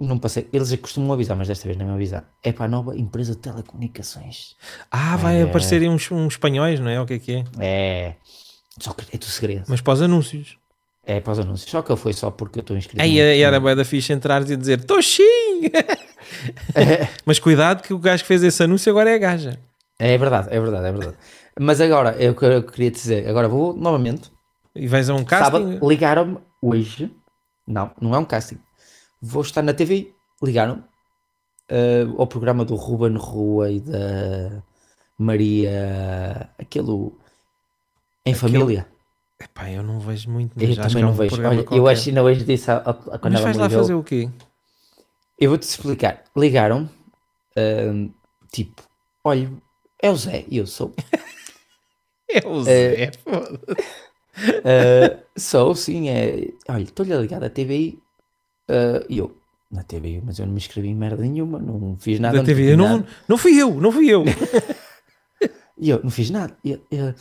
Não 0.00 0.18
passei. 0.18 0.48
Eles 0.52 0.74
costumam 0.76 1.12
avisar, 1.12 1.36
mas 1.36 1.46
desta 1.46 1.66
vez 1.66 1.78
não 1.78 1.86
me 1.86 1.92
avisar. 1.92 2.28
É 2.42 2.52
para 2.52 2.64
a 2.64 2.68
nova 2.68 2.98
empresa 2.98 3.32
de 3.32 3.38
telecomunicações. 3.38 4.56
Ah, 4.90 5.16
vai 5.16 5.40
É. 5.40 5.42
aparecerem 5.44 5.88
uns, 5.88 6.10
uns 6.10 6.32
espanhóis, 6.34 6.80
não 6.80 6.88
é? 6.90 7.00
O 7.00 7.06
que 7.06 7.14
é 7.14 7.18
que 7.20 7.32
é? 7.32 7.44
É. 7.60 8.14
Só 8.80 8.92
que 8.92 9.04
é 9.14 9.18
do 9.18 9.24
segredo. 9.24 9.64
Mas 9.68 9.80
para 9.80 9.92
os 9.92 10.02
anúncios. 10.02 10.58
É 11.06 11.20
para 11.20 11.32
os 11.34 11.38
anúncios. 11.38 11.70
Só 11.70 11.82
que 11.82 11.90
eu 11.92 11.96
fui 11.96 12.12
só 12.12 12.32
porque 12.32 12.58
eu 12.58 12.62
estou 12.62 12.76
inscrito. 12.76 13.00
Aí 13.00 13.20
era 13.20 13.60
bué 13.60 13.76
da 13.76 13.84
ficha 13.84 14.12
entrares 14.12 14.50
e 14.50 14.56
dizer 14.56 14.82
Toxinho! 14.82 15.70
Mas 17.24 17.38
cuidado 17.38 17.82
que 17.82 17.92
o 17.94 17.98
gajo 17.98 18.22
que 18.24 18.28
fez 18.28 18.42
esse 18.42 18.62
anúncio 18.62 18.90
agora 18.90 19.10
é 19.10 19.14
a 19.14 19.18
gaja. 19.18 19.58
É 19.98 20.18
verdade, 20.18 20.48
é 20.50 20.58
verdade, 20.58 20.86
é 20.88 20.92
verdade. 20.92 21.16
Mas 21.58 21.80
agora, 21.80 22.10
é 22.22 22.30
o 22.30 22.34
que 22.34 22.44
eu 22.44 22.62
queria 22.62 22.90
te 22.90 22.94
dizer. 22.94 23.28
Agora 23.28 23.48
vou 23.48 23.74
novamente. 23.74 24.32
E 24.74 24.88
vais 24.88 25.08
a 25.08 25.14
um 25.14 25.24
casting. 25.24 25.78
Ligaram-me 25.82 26.38
hoje. 26.60 27.14
Não, 27.66 27.90
não 28.00 28.14
é 28.14 28.18
um 28.18 28.24
casting. 28.24 28.58
Vou 29.22 29.42
estar 29.42 29.62
na 29.62 29.72
TV. 29.72 30.12
Ligaram-me 30.42 30.82
eh, 31.68 32.04
ao 32.18 32.26
programa 32.26 32.64
do 32.64 32.74
Ruben 32.74 33.16
Rua 33.16 33.70
e 33.70 33.80
da 33.80 34.62
Maria. 35.16 36.50
Aquele. 36.58 36.90
Em 38.26 38.32
Aquele- 38.32 38.34
família. 38.34 38.88
Epá, 39.40 39.70
eu 39.70 39.82
não 39.82 39.98
vejo 40.00 40.30
muito, 40.30 40.52
Eu 40.62 40.74
também 40.76 40.98
é 40.98 41.00
não 41.02 41.10
um 41.10 41.12
vejo. 41.12 41.42
Olha, 41.42 41.66
eu 41.70 41.86
acho 41.88 42.04
que 42.04 42.10
ainda 42.10 42.22
hoje 42.22 42.44
disse 42.44 42.70
a, 42.70 42.76
a, 42.76 42.90
a- 42.90 43.18
quando 43.18 43.32
Mas 43.34 43.40
vais 43.42 43.56
lá 43.56 43.66
ligou. 43.66 43.82
fazer 43.82 43.94
o 43.94 44.02
quê? 44.02 44.30
Eu 45.38 45.50
vou-te 45.50 45.64
explicar. 45.64 46.22
Ligaram, 46.36 46.88
ahm, 47.56 48.08
tipo, 48.52 48.82
olha, 49.24 49.50
é 50.00 50.08
o 50.10 50.16
Zé, 50.16 50.44
e 50.48 50.56
eu 50.58 50.66
sou. 50.66 50.94
É 52.30 52.38
o 52.48 52.62
Zé. 52.64 53.10
Ah, 54.36 55.18
sou, 55.36 55.74
sim, 55.74 56.08
é. 56.08 56.48
Olha, 56.68 56.82
estou-lhe 56.82 57.12
a 57.12 57.18
ligar 57.18 57.40
da 57.40 57.50
TVI. 57.50 57.98
ah, 58.68 59.04
E 59.08 59.18
eu, 59.18 59.36
na 59.70 59.82
TVI, 59.82 60.22
mas 60.24 60.38
eu 60.38 60.46
não 60.46 60.52
me 60.52 60.58
inscrevi 60.58 60.88
em 60.88 60.94
merda 60.94 61.22
nenhuma, 61.22 61.58
não 61.58 61.96
fiz 61.98 62.18
nada. 62.20 62.32
Da 62.34 62.38
não 62.38 62.44
TV. 62.46 62.60
pedi 62.62 62.72
Eu 62.72 62.76
não, 62.76 62.98
nada. 62.98 63.08
não 63.28 63.38
fui 63.38 63.60
eu, 63.60 63.74
não 63.80 63.92
fui 63.92 64.08
eu. 64.08 64.24
E 65.76 65.90
eu, 65.90 66.00
não 66.04 66.10
fiz 66.10 66.30
nada. 66.30 66.56
Eu- 66.64 66.80
eu 66.88 67.12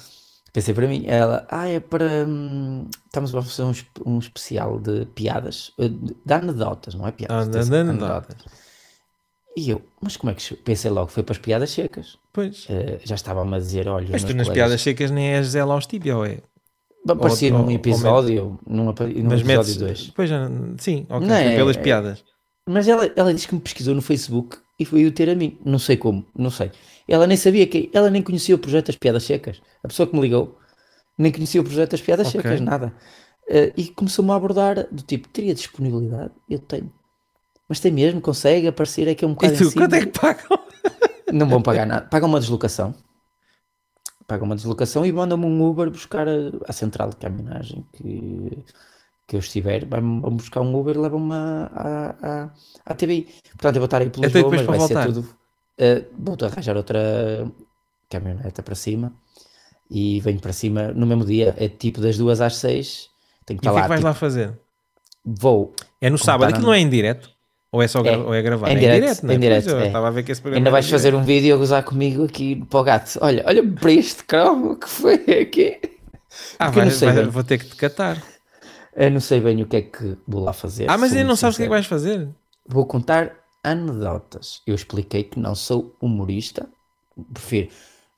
pensei 0.54 0.76
para 0.76 0.88
mim, 0.88 1.06
ela, 1.08 1.46
ah, 1.50 1.68
é 1.68 1.80
para. 1.80 2.24
hum, 2.28 2.88
estamos 3.08 3.34
a 3.34 3.42
fazer 3.42 3.64
um, 3.64 3.74
um 4.06 4.20
especial 4.20 4.80
de 4.80 5.08
piadas, 5.08 5.72
eh, 5.80 5.90
de 5.90 6.16
de 6.24 6.34
anedotas, 6.34 6.94
não 6.94 7.08
é 7.08 7.12
piadas? 7.12 7.48
Ah, 7.48 7.50
de 7.50 7.64
sido 7.64 7.76
anedotas. 7.76 8.38
E 9.56 9.70
eu, 9.70 9.82
mas 10.02 10.18
como 10.18 10.32
é 10.32 10.34
que. 10.36 10.56
Pensei 10.56 10.90
logo, 10.90 11.12
foi 11.12 11.22
para 11.24 11.34
as 11.34 11.38
piadas 11.40 11.70
secas. 11.70 12.18
Pois. 12.34 12.66
Eh, 12.70 13.00
já 13.04 13.16
estava-me 13.16 13.56
a 13.56 13.60
dizer, 13.60 13.88
olha, 13.88 14.08
Mas 14.12 14.24
tu 14.24 14.28
nas 14.36 14.48
colegas- 14.48 14.54
piadas 14.54 14.82
secas 14.82 15.12
nem 15.12 15.28
és 15.36 15.48
Zé 15.48 15.64
Laustíbia, 15.64 16.18
ou 16.18 16.26
é? 16.26 16.40
Aparecia 17.08 17.50
Ou- 17.52 17.56
ou- 17.60 17.66
num 17.66 17.70
ou 17.70 17.76
episódio, 17.76 18.60
num, 18.66 18.90
apa- 18.90 19.06
num 19.06 19.24
Mas 19.30 19.42
episódio 19.42 19.46
metes. 19.58 19.78
2. 19.78 20.12
Pois, 20.16 20.30
sim, 20.80 21.06
ok, 21.10 21.28
Não, 21.28 21.36
é- 21.36 21.56
pelas 21.56 21.78
piadas. 21.78 22.24
Mas 22.68 22.88
ela, 22.88 23.12
ela 23.16 23.34
disse 23.34 23.48
que 23.48 23.54
me 23.56 23.62
pesquisou 23.62 23.94
no 23.94 24.02
Facebook 24.02 24.58
e 24.80 24.86
foi 24.86 25.06
o 25.06 25.12
ter 25.12 25.30
a 25.30 25.36
mim. 25.36 25.58
Não 25.66 25.78
sei 25.78 25.98
como, 25.98 26.26
não 26.36 26.50
sei. 26.50 26.72
Ela 27.08 27.28
nem 27.28 27.36
sabia 27.38 27.68
que. 27.68 27.90
Ela 27.94 28.10
nem 28.10 28.22
conhecia 28.24 28.56
o 28.56 28.58
projeto 28.60 28.88
das 28.88 28.96
piadas 28.96 29.24
secas. 29.24 29.62
A 29.84 29.88
pessoa 29.90 30.08
que 30.08 30.16
me 30.16 30.22
ligou 30.22 30.58
nem 31.18 31.32
conhecia 31.32 31.60
o 31.60 31.64
projeto 31.64 31.92
das 31.92 32.02
piadas 32.02 32.28
Ok. 32.30 32.42
secas, 32.42 32.62
nada. 32.62 32.94
Eh, 33.50 33.74
e 33.76 33.88
começou-me 33.90 34.32
a 34.32 34.36
abordar 34.36 34.88
do 34.90 35.04
tipo: 35.04 35.28
teria 35.28 35.54
disponibilidade? 35.54 36.32
Eu 36.50 36.60
tenho. 36.60 36.90
Mas 37.68 37.80
tem 37.80 37.92
mesmo, 37.92 38.22
consegue 38.22 38.68
aparecer 38.68 39.08
aqui 39.10 39.26
um 39.26 39.32
E 39.42 39.50
bocado 39.50 39.56
em 39.56 39.62
tu, 39.62 39.64
cima. 39.64 39.88
quanto 39.88 39.96
é 39.96 40.00
que 40.06 40.20
pagam? 40.20 40.60
Não 41.32 41.48
vão 41.50 41.62
pagar 41.62 41.86
nada. 41.86 42.08
Pagam 42.08 42.30
uma 42.30 42.40
deslocação. 42.40 42.94
Pagam 44.28 44.46
uma 44.46 44.56
deslocação 44.56 45.06
e 45.06 45.12
mandam-me 45.12 45.46
um 45.46 45.64
Uber 45.70 45.90
buscar 45.90 46.28
a, 46.28 46.34
à 46.68 46.72
central 46.74 47.10
de 47.10 47.18
caminhagem 47.18 47.86
que, 47.94 48.64
que 49.28 49.36
eu 49.36 49.40
estiver. 49.40 49.86
Vão 49.86 50.36
buscar 50.36 50.62
um 50.62 50.76
Uber 50.76 50.96
e 50.96 51.00
levam-me 51.00 51.34
à, 51.34 51.72
à, 51.74 52.44
à, 52.46 52.54
à 52.86 52.96
TVI. 52.96 53.28
Portanto, 53.52 53.76
eu 53.78 53.82
vou 53.82 53.86
estar 53.86 54.02
aí 54.02 54.12
Até 54.22 54.22
Lisboa, 54.22 54.52
mas 54.52 54.66
vai 54.66 54.78
para 54.78 54.80
ser 54.80 54.96
voltar. 54.96 55.00
tudo. 55.00 55.36
eh, 55.78 56.06
vou 56.18 56.38
arranjar 56.42 56.78
outra 56.78 57.52
caminhoneta 58.10 58.64
para 58.64 58.76
cima 58.76 59.14
e 59.90 60.20
venho 60.22 60.40
para 60.42 60.54
cima 60.54 60.90
no 60.94 61.06
mesmo 61.08 61.26
dia. 61.26 61.56
É 61.58 61.70
tipo 61.70 62.02
das 62.02 62.18
duas 62.18 62.42
às 62.42 62.58
seis. 62.58 63.10
Tenho 63.46 63.60
que 63.60 63.66
E 63.66 63.68
o 63.68 63.72
que 63.72 63.80
é 63.80 63.82
que 63.82 63.88
vais 63.88 64.02
tipo, 64.02 64.08
lá 64.08 64.14
fazer? 64.14 64.60
Vou. 65.26 65.74
É 66.02 66.10
no 66.10 66.18
sábado, 66.18 66.50
tá 66.50 66.58
aquilo 66.58 66.68
não 66.68 66.74
é 66.74 66.80
em 66.80 66.90
direto? 66.90 67.33
Ou 67.74 67.82
é 67.82 67.88
só 67.88 68.00
É, 68.02 68.16
ou 68.18 68.34
é 68.34 68.42
gravado? 68.42 68.72
em 68.72 68.78
É 68.78 68.80
direto, 68.80 69.24
não 69.24 69.32
é? 69.32 69.36
em 69.36 69.40
direto, 69.40 69.66
Pois, 69.72 69.84
é. 69.84 69.88
estava 69.88 70.08
a 70.08 70.12
ver 70.12 70.24
que 70.24 70.32
esse 70.32 70.40
programa 70.42 70.60
Ainda 70.60 70.70
vais 70.72 70.86
em 70.86 70.90
fazer 70.90 71.10
direto. 71.10 71.22
um 71.22 71.26
vídeo 71.26 71.56
a 71.56 71.58
gozar 71.58 71.84
comigo 71.84 72.24
aqui 72.24 72.56
para 72.70 72.80
o 72.80 72.84
gato. 72.84 73.18
Olha, 73.20 73.44
olha 73.48 73.64
para 73.68 73.92
este 73.92 74.24
cromo 74.24 74.76
que 74.78 74.88
foi 74.88 75.16
aqui. 75.42 75.80
Ah, 76.60 76.70
vai- 76.70 76.88
vai- 76.90 77.26
vou 77.26 77.44
ter 77.44 77.58
que 77.58 77.66
te 77.66 77.76
catar. 77.76 78.22
Eu 78.96 79.10
não 79.12 79.20
sei 79.20 79.40
bem 79.42 79.60
o 79.62 79.66
que 79.66 79.76
é 79.78 79.82
que 79.82 80.16
vou 80.28 80.44
lá 80.44 80.54
fazer. 80.54 80.90
Ah, 80.90 80.98
mas 81.00 81.12
ainda 81.14 81.24
não 81.28 81.36
sabes 81.36 81.56
o 81.56 81.58
que 81.58 81.64
é 81.64 81.66
que 81.66 81.70
vais 81.72 81.86
fazer? 81.88 82.30
Vou 82.68 82.86
contar 82.86 83.32
anedotas. 83.64 84.62
Eu 84.68 84.76
expliquei 84.76 85.24
que 85.24 85.40
não 85.40 85.56
sou 85.56 85.96
humorista. 86.00 86.68
Prefiro, 87.34 87.70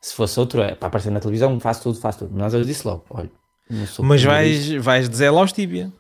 se 0.01 0.14
fosse 0.14 0.39
outro, 0.39 0.62
é 0.62 0.76
para 0.76 0.88
aparecer 0.88 1.12
na 1.12 1.20
televisão, 1.20 1.58
faço 1.60 1.84
tudo, 1.84 1.99
faço 1.99 2.20
tudo. 2.20 2.32
Mas 2.38 2.53
eu 2.53 2.64
disse 2.64 2.86
logo: 2.86 3.06
olha, 3.10 3.32
não 3.70 3.86
sou 3.88 4.03
Mas 4.06 4.24
humorista. 4.24 4.30
vais, 4.74 4.84
vais 4.84 5.10
dizer 5.10 5.30
lá 5.30 5.39
aos 5.41 5.53
tíbia. 5.53 5.91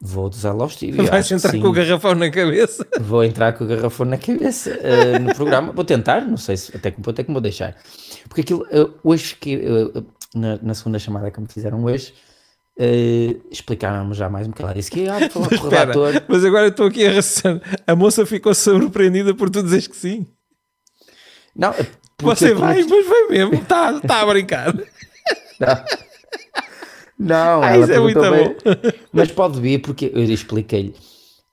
Vou 0.00 0.30
aos 0.60 0.76
tiros. 0.76 1.06
Vais 1.10 1.30
entrar 1.30 1.52
com 1.52 1.68
o 1.68 1.72
garrafão 1.72 2.14
na 2.14 2.30
cabeça. 2.30 2.86
Vou 3.00 3.24
entrar 3.24 3.52
com 3.52 3.64
o 3.64 3.66
garrafone 3.66 4.10
na 4.12 4.18
cabeça 4.18 4.70
eh, 4.70 5.18
no 5.18 5.34
programa. 5.34 5.72
Vou 5.72 5.84
tentar, 5.84 6.20
não 6.20 6.36
sei 6.36 6.56
se 6.56 6.76
até 6.76 6.90
que 6.90 7.00
ponto 7.00 7.20
é 7.20 7.24
que 7.24 7.30
me 7.30 7.34
vou 7.34 7.40
deixar. 7.40 7.74
Porque 8.28 8.42
aquilo, 8.42 8.64
eh, 8.70 8.88
hoje, 9.02 9.34
que, 9.34 9.54
eh, 9.54 10.02
na, 10.34 10.58
na 10.62 10.74
segunda 10.74 10.98
chamada 11.00 11.30
que 11.30 11.40
me 11.40 11.48
fizeram 11.48 11.84
hoje, 11.84 12.14
Uh, 12.80 13.42
explicaram-me 13.50 14.14
já 14.14 14.30
mais 14.30 14.46
um 14.46 14.50
bocado. 14.50 14.74
Disse 14.74 14.88
que 14.88 15.08
ah, 15.08 15.28
falar 15.28 15.48
com 15.48 15.66
o 15.66 15.68
redator. 15.68 16.12
Mas 16.28 16.44
agora 16.44 16.66
eu 16.66 16.70
estou 16.70 16.86
aqui 16.86 17.04
a 17.04 17.12
raciocinar. 17.12 17.60
A 17.84 17.96
moça 17.96 18.24
ficou 18.24 18.54
surpreendida 18.54 19.34
por 19.34 19.50
tu 19.50 19.64
dizeres 19.64 19.88
que 19.88 19.96
sim. 19.96 20.24
Não, 21.56 21.74
você 22.22 22.54
vai, 22.54 22.84
mas 22.84 23.06
vai 23.06 23.28
mesmo. 23.30 23.54
Está 23.54 23.98
tá 23.98 24.20
a 24.20 24.26
brincar. 24.26 24.72
Não. 25.58 25.84
Não, 27.18 27.62
ah, 27.62 27.70
ela 27.74 27.92
é 27.92 27.98
muito 27.98 28.20
bem, 28.20 28.56
mas 29.12 29.32
pode 29.32 29.60
vir 29.60 29.80
porque 29.80 30.10
eu 30.14 30.22
expliquei-lhe. 30.24 30.94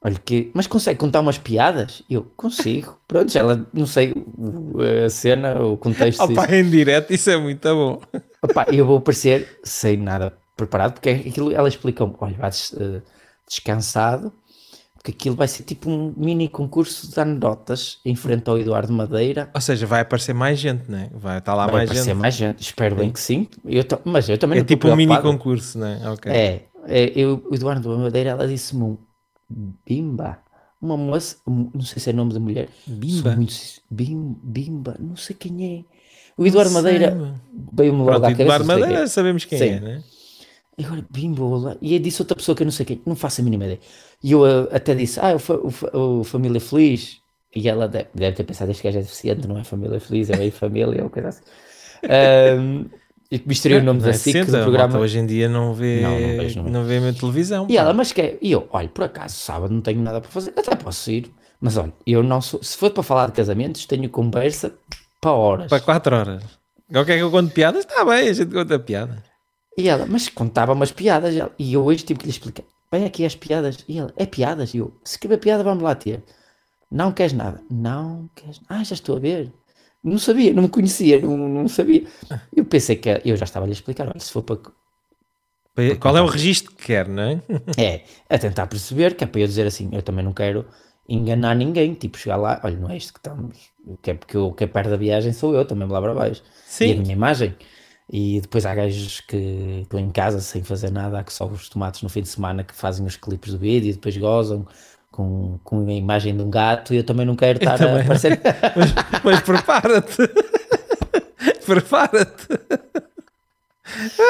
Olha 0.05 0.19
que, 0.23 0.51
mas 0.53 0.67
consegue 0.67 0.99
contar 0.99 1.21
umas 1.21 1.39
piadas? 1.39 2.03
Eu 2.07 2.27
consigo. 2.37 2.99
Pronto, 3.07 3.35
ela 3.35 3.65
não 3.73 3.87
sei 3.87 4.13
a 5.05 5.09
cena, 5.09 5.59
o 5.59 5.77
contexto. 5.77 6.21
Opa, 6.21 6.45
em 6.55 6.69
direto, 6.69 7.11
isso 7.11 7.31
é 7.31 7.37
muito 7.37 7.67
bom. 7.73 7.99
Opa, 8.43 8.67
eu 8.71 8.85
vou 8.85 8.97
aparecer 8.97 9.59
sem 9.63 9.97
nada 9.97 10.31
preparado, 10.55 10.93
porque 10.93 11.09
aquilo 11.09 11.51
ela 11.51 11.67
explicou-me: 11.67 12.13
olha, 12.19 12.35
vais 12.37 12.71
uh, 12.73 13.01
descansado, 13.47 14.31
porque 15.05 15.11
aquilo 15.11 15.35
vai 15.35 15.47
ser 15.47 15.61
tipo 15.61 15.87
um 15.87 16.11
mini 16.17 16.49
concurso 16.49 17.11
de 17.11 17.19
anedotas 17.19 17.99
em 18.03 18.15
frente 18.15 18.49
ao 18.49 18.57
Eduardo 18.57 18.91
Madeira. 18.91 19.51
Ou 19.53 19.61
seja, 19.61 19.85
vai 19.85 20.01
aparecer 20.01 20.33
mais 20.33 20.57
gente, 20.57 20.89
né? 20.89 21.11
Vai 21.13 21.37
estar 21.37 21.53
lá 21.53 21.65
vai 21.67 21.75
mais 21.75 21.89
aparecer 21.89 22.09
gente. 22.09 22.19
mais 22.19 22.33
gente, 22.33 22.61
espero 22.61 22.95
sim. 22.95 23.01
bem 23.01 23.11
que 23.11 23.19
sim. 23.19 23.47
Eu 23.63 23.83
mas 24.03 24.27
eu 24.27 24.37
também 24.39 24.59
É 24.59 24.63
tipo 24.63 24.87
um 24.87 24.95
mini 24.95 25.15
concurso, 25.21 25.77
né? 25.77 26.01
Okay. 26.13 26.31
É, 26.31 26.61
é 26.87 27.11
eu, 27.15 27.45
o 27.51 27.53
Eduardo 27.53 27.95
Madeira, 27.99 28.31
ela 28.31 28.47
disse-me 28.47 28.81
um 28.81 28.97
Bimba. 29.85 30.39
Uma 30.81 30.97
moça, 30.97 31.37
não 31.45 31.81
sei 31.81 31.99
se 32.01 32.09
é 32.09 32.13
nome 32.13 32.33
da 32.33 32.39
mulher. 32.39 32.67
Bimba. 32.87 33.35
Muito, 33.35 33.53
bim, 33.89 34.35
bimba, 34.43 34.95
não 34.99 35.15
sei 35.15 35.35
quem 35.35 35.79
é. 35.79 35.95
O 36.35 36.45
Eduardo 36.45 36.71
Madeira 36.71 37.35
veio-me 37.73 37.99
logo 37.99 38.11
à 38.11 38.21
cabeça. 38.21 38.41
Eduardo 38.41 38.65
Madeira 38.65 39.03
é. 39.03 39.07
sabemos 39.07 39.45
quem 39.45 39.57
Sim. 39.57 39.65
é, 39.65 39.79
né? 39.79 40.03
Agora, 40.83 41.05
bimbola. 41.09 41.77
E 41.81 41.97
disse 41.99 42.21
outra 42.21 42.35
pessoa 42.35 42.55
que 42.55 42.63
eu 42.63 42.65
não 42.65 42.71
sei 42.71 42.85
quem, 42.85 43.01
não 43.05 43.15
faço 43.15 43.41
a 43.41 43.43
mínima 43.43 43.63
ideia. 43.65 43.79
E 44.23 44.31
eu 44.31 44.41
uh, 44.41 44.67
até 44.71 44.95
disse, 44.95 45.19
ah, 45.19 45.35
o, 45.35 45.97
o, 45.97 46.19
o, 46.19 46.23
Família 46.23 46.59
Feliz. 46.59 47.19
E 47.55 47.69
ela 47.69 47.87
deve, 47.87 48.09
deve 48.13 48.35
ter 48.35 48.43
pensado, 48.43 48.71
este 48.71 48.83
gajo 48.83 48.97
é 48.97 49.01
deficiente, 49.01 49.47
não 49.47 49.57
é 49.57 49.63
Família 49.63 49.99
Feliz, 49.99 50.29
é 50.29 50.35
meio 50.35 50.51
família, 50.51 51.03
ou 51.03 51.09
coisa 51.09 51.29
assim. 51.29 51.41
Um, 52.03 52.85
e 53.31 53.41
misturei 53.45 53.79
o 53.79 53.83
nome 53.83 54.01
da 54.01 54.13
SIC 54.13 54.45
do 54.45 54.51
programa. 54.51 54.99
Hoje 54.99 55.19
em 55.19 55.25
dia 55.25 55.49
não 55.49 55.73
vê, 55.73 56.01
não, 56.01 56.19
não, 56.19 56.37
vejo, 56.37 56.61
não. 56.61 56.69
não 56.69 56.83
vê 56.83 56.97
a 56.97 57.01
minha 57.01 57.13
televisão. 57.13 57.65
E 57.69 57.77
ela, 57.77 57.93
mas 57.93 58.11
que 58.11 58.21
é? 58.21 58.37
E 58.41 58.51
eu, 58.51 58.67
olha, 58.71 58.87
por 58.87 59.03
acaso, 59.05 59.35
sábado 59.35 59.73
não 59.73 59.81
tenho 59.81 60.01
nada 60.01 60.21
para 60.21 60.29
fazer, 60.29 60.53
até 60.55 60.75
posso 60.75 61.09
ir. 61.11 61.31
Mas 61.59 61.77
olha, 61.77 61.93
eu 62.05 62.21
não 62.21 62.41
sou, 62.41 62.61
se 62.61 62.77
for 62.77 62.91
para 62.91 63.01
falar 63.01 63.27
de 63.27 63.33
casamentos, 63.33 63.85
tenho 63.85 64.07
conversa 64.09 64.73
para 65.19 65.31
horas. 65.31 65.69
Para 65.69 65.79
quatro 65.79 66.15
horas. 66.15 66.43
O 66.89 67.03
que 67.03 67.11
é 67.11 67.15
que 67.15 67.23
eu 67.23 67.31
conto 67.31 67.51
piadas? 67.51 67.85
Está 67.85 68.05
bem, 68.05 68.29
a 68.29 68.33
gente 68.33 68.53
conta 68.53 68.77
piadas. 68.77 69.17
E 69.77 69.89
ela, 69.89 70.05
mas 70.05 70.29
contava 70.29 70.73
umas 70.73 70.91
piadas. 70.91 71.33
E 71.57 71.73
eu 71.73 71.83
hoje 71.83 72.03
tive 72.03 72.19
que 72.19 72.25
lhe 72.25 72.31
explicar. 72.31 72.63
Vem 72.95 73.05
aqui 73.05 73.25
as 73.25 73.35
piadas. 73.35 73.83
E 73.89 73.99
ela, 73.99 74.13
é 74.15 74.25
piadas? 74.25 74.73
E 74.73 74.77
eu, 74.77 74.97
se 75.03 75.19
quer 75.19 75.37
piada, 75.37 75.63
vamos 75.63 75.83
lá 75.83 75.93
ter. 75.95 76.23
Não 76.89 77.11
queres 77.11 77.33
nada? 77.33 77.61
Não 77.69 78.29
queres. 78.33 78.61
Ah, 78.69 78.83
já 78.85 78.93
estou 78.93 79.17
a 79.17 79.19
ver. 79.19 79.51
Não 80.01 80.17
sabia, 80.17 80.53
não 80.53 80.63
me 80.63 80.69
conhecia, 80.69 81.19
não, 81.19 81.35
não 81.35 81.67
sabia. 81.67 82.07
Eu 82.55 82.63
pensei 82.63 82.95
que 82.95 83.09
eu 83.25 83.35
já 83.35 83.43
estava 83.43 83.65
a 83.65 83.67
lhe 83.67 83.73
explicar. 83.73 84.07
Olha, 84.07 84.19
se 84.19 84.31
for 84.31 84.43
para. 84.43 84.59
Qual 85.99 86.15
é 86.15 86.21
o 86.21 86.25
registro 86.25 86.73
que 86.73 86.85
quer, 86.85 87.07
não 87.09 87.23
é? 87.23 87.41
É, 87.77 88.03
a 88.29 88.37
tentar 88.37 88.67
perceber, 88.67 89.15
que 89.15 89.25
é 89.25 89.27
para 89.27 89.41
eu 89.41 89.47
dizer 89.47 89.67
assim, 89.67 89.89
eu 89.91 90.01
também 90.01 90.23
não 90.23 90.31
quero 90.31 90.65
enganar 91.09 91.53
ninguém, 91.53 91.93
tipo 91.95 92.17
chegar 92.17 92.37
lá, 92.37 92.61
olha, 92.63 92.77
não 92.77 92.89
é 92.89 92.95
isto 92.95 93.11
que 93.11 93.19
estamos, 93.19 93.57
que 94.01 94.11
é 94.11 94.13
porque 94.13 94.37
o 94.37 94.53
que 94.53 94.65
perde 94.67 94.93
a 94.93 94.97
viagem 94.97 95.33
sou 95.33 95.53
eu, 95.53 95.65
também 95.65 95.85
lá 95.87 96.01
para 96.01 96.13
baixo. 96.13 96.41
Sim. 96.65 96.85
E 96.85 96.91
a 96.93 96.95
minha 96.95 97.13
imagem. 97.13 97.55
E 98.07 98.39
depois 98.39 98.65
há 98.65 98.75
gajos 98.75 99.19
que 99.21 99.81
estão 99.81 99.99
em 99.99 100.11
casa 100.11 100.39
sem 100.39 100.63
fazer 100.63 100.91
nada, 100.91 101.19
há 101.19 101.23
que 101.23 101.33
só 101.33 101.47
os 101.47 101.67
tomates 101.69 102.03
no 102.03 102.09
fim 102.09 102.21
de 102.21 102.27
semana 102.27 102.63
que 102.63 102.75
fazem 102.75 103.05
os 103.05 103.17
clipes 103.17 103.51
do 103.51 103.57
vídeo 103.57 103.89
e 103.89 103.93
depois 103.93 104.15
gozam 104.15 104.67
com, 105.11 105.59
com 105.63 105.87
a 105.87 105.93
imagem 105.93 106.35
de 106.35 106.43
um 106.43 106.49
gato 106.49 106.93
e 106.93 106.97
eu 106.97 107.03
também 107.03 107.25
não 107.25 107.35
quero 107.35 107.57
estar 107.57 107.81
a 107.81 108.01
aparecer. 108.01 108.39
mas, 108.75 108.93
mas 109.23 109.41
prepara-te! 109.41 110.17
prepara-te! 111.65 112.47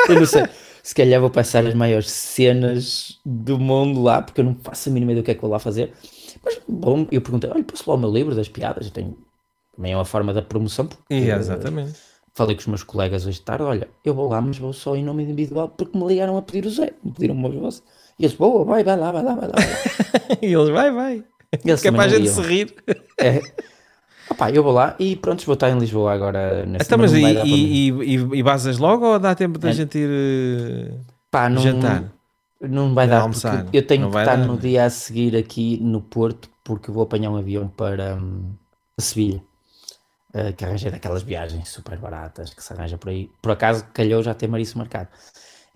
Eu 0.07 0.15
não 0.15 0.25
sei. 0.25 0.45
Se 0.81 0.93
calhar 0.95 1.19
vou 1.19 1.31
passar 1.31 1.65
as 1.65 1.73
maiores 1.73 2.09
cenas 2.11 3.19
do 3.25 3.59
mundo 3.59 4.01
lá, 4.03 4.21
porque 4.21 4.39
eu 4.39 4.45
não 4.45 4.55
faço 4.55 4.87
a 4.87 4.91
mínima 4.91 5.11
ideia 5.11 5.23
do 5.23 5.25
que 5.25 5.31
é 5.31 5.35
que 5.35 5.41
vou 5.41 5.49
lá 5.49 5.59
fazer. 5.59 5.91
Mas, 6.43 6.61
bom, 6.67 7.07
eu 7.11 7.21
perguntei: 7.21 7.49
olha, 7.49 7.63
posso 7.63 7.89
lá 7.89 7.95
o 7.95 7.99
meu 7.99 8.11
livro 8.11 8.35
das 8.35 8.47
piadas? 8.47 8.85
Eu 8.85 8.91
tenho 8.91 9.17
também 9.75 9.91
é 9.91 9.97
uma 9.97 10.05
forma 10.05 10.31
da 10.31 10.43
promoção. 10.43 10.85
Porque, 10.85 11.13
exatamente 11.13 12.14
falei 12.35 12.53
com 12.55 12.61
os 12.61 12.67
meus 12.67 12.83
colegas 12.83 13.25
hoje 13.25 13.39
de 13.39 13.45
tarde, 13.45 13.63
olha, 13.63 13.87
eu 14.03 14.13
vou 14.13 14.29
lá, 14.29 14.41
mas 14.41 14.57
vou 14.57 14.73
só 14.73 14.95
em 14.95 15.03
nome 15.03 15.23
individual, 15.23 15.69
porque 15.69 15.97
me 15.97 16.05
ligaram 16.05 16.37
a 16.37 16.41
pedir 16.41 16.67
o 16.67 16.69
Zé, 16.69 16.93
me 17.01 17.11
pediram 17.13 17.33
uma 17.33 17.49
voz. 17.49 17.81
E 18.19 18.25
eles, 18.25 18.35
boa, 18.35 18.63
vai, 18.65 18.83
vai 18.83 18.97
lá, 18.97 19.11
vai 19.11 19.23
lá, 19.23 19.35
vai 19.35 19.47
lá. 19.47 19.55
E 20.41 20.53
eles, 20.53 20.69
vai, 20.69 20.91
vai. 20.91 21.23
Eles 21.63 21.81
que 21.81 21.87
é 21.87 21.91
para 21.91 22.03
a 22.03 22.07
gente 22.07 22.29
se 22.29 22.41
rir. 22.41 22.75
É. 23.17 23.39
Opa, 24.29 24.51
eu 24.51 24.63
vou 24.63 24.73
lá 24.73 24.95
e 24.99 25.15
pronto, 25.15 25.45
vou 25.45 25.53
estar 25.53 25.69
em 25.69 25.77
Lisboa 25.77 26.13
agora. 26.13 26.65
Nesse 26.65 26.85
então, 26.85 26.97
mas 26.97 27.13
e, 27.13 27.21
e, 27.21 27.89
e, 27.89 28.13
e 28.15 28.43
basas 28.43 28.77
logo 28.77 29.05
ou 29.05 29.19
dá 29.19 29.33
tempo 29.35 29.57
da 29.57 29.69
é. 29.69 29.73
gente 29.73 29.97
ir 29.97 30.09
uh, 30.09 30.99
Pá, 31.31 31.47
não, 31.47 31.61
jantar? 31.61 32.11
Não 32.59 32.93
vai 32.93 33.07
dar, 33.07 33.21
almoçar. 33.21 33.67
eu 33.71 33.85
tenho 33.85 34.09
que 34.09 34.17
estar 34.17 34.35
dar, 34.35 34.45
no 34.45 34.57
dia 34.57 34.85
a 34.85 34.89
seguir 34.89 35.35
aqui 35.35 35.77
no 35.81 36.01
Porto, 36.01 36.49
porque 36.63 36.89
vou 36.89 37.03
apanhar 37.03 37.29
um 37.29 37.35
avião 37.35 37.67
para 37.67 38.15
um, 38.15 38.55
Sevilha. 38.97 39.41
Uh, 40.35 40.51
que 40.51 40.65
arranjei 40.65 40.91
daquelas 40.91 41.23
viagens 41.23 41.69
super 41.69 41.97
baratas 41.97 42.53
que 42.53 42.61
se 42.61 42.73
arranja 42.73 42.97
por 42.97 43.07
aí. 43.09 43.31
Por 43.41 43.53
acaso 43.53 43.85
calhou 43.93 44.21
já 44.21 44.33
ter 44.33 44.49
Mariço 44.49 44.77
marcado. 44.77 45.07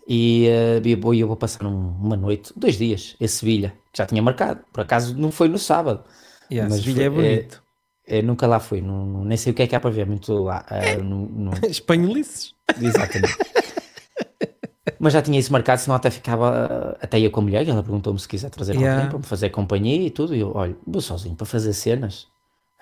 E 0.06 0.50
uh, 0.50 0.86
eu, 0.86 1.00
vou, 1.00 1.14
eu 1.14 1.28
vou 1.28 1.38
passar 1.38 1.66
um, 1.66 1.96
uma 2.02 2.18
noite, 2.18 2.52
dois 2.58 2.76
dias, 2.76 3.16
em 3.22 3.28
Sevilha, 3.28 3.74
que 3.94 4.00
já 4.00 4.06
tinha 4.06 4.22
marcado. 4.22 4.60
Por 4.74 4.82
acaso 4.82 5.18
não 5.18 5.32
foi 5.32 5.48
no 5.48 5.58
sábado. 5.58 6.04
Yeah, 6.52 6.70
mas 6.70 6.84
Sevilha 6.84 7.06
é 7.06 7.10
bonito. 7.10 7.64
É, 8.06 8.18
é, 8.18 8.22
nunca 8.22 8.48
lá 8.48 8.60
fui, 8.60 8.82
não, 8.82 9.06
não, 9.06 9.24
nem 9.24 9.38
sei 9.38 9.54
o 9.54 9.56
que 9.56 9.62
é 9.62 9.68
que 9.68 9.76
há 9.76 9.80
para 9.80 9.92
ver, 9.92 10.06
muito 10.06 10.34
lá. 10.44 10.66
Uh, 10.70 11.04
no, 11.04 11.26
no... 11.28 11.52
Espanholices. 11.66 12.54
Exatamente. 12.82 13.38
mas 15.00 15.14
já 15.14 15.22
tinha 15.22 15.40
isso 15.40 15.54
marcado, 15.54 15.80
senão 15.80 15.96
até 15.96 16.10
ficava, 16.10 16.98
até 17.00 17.18
ia 17.18 17.30
com 17.30 17.40
a 17.40 17.44
mulher, 17.44 17.66
ela 17.66 17.82
perguntou-me 17.82 18.20
se 18.20 18.28
quiser 18.28 18.50
trazer 18.50 18.74
yeah. 18.74 18.96
alguém 18.96 19.10
para 19.10 19.20
me 19.20 19.26
fazer 19.26 19.50
companhia 19.52 20.08
e 20.08 20.10
tudo, 20.10 20.36
e 20.36 20.40
eu, 20.42 20.52
olha, 20.54 20.76
vou 20.86 21.02
sozinho 21.02 21.36
para 21.36 21.46
fazer 21.46 21.72
cenas, 21.72 22.28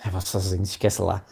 eu 0.03 0.11
vou 0.11 0.21
sozinho, 0.21 0.63
esquece 0.63 1.01
lá. 1.01 1.23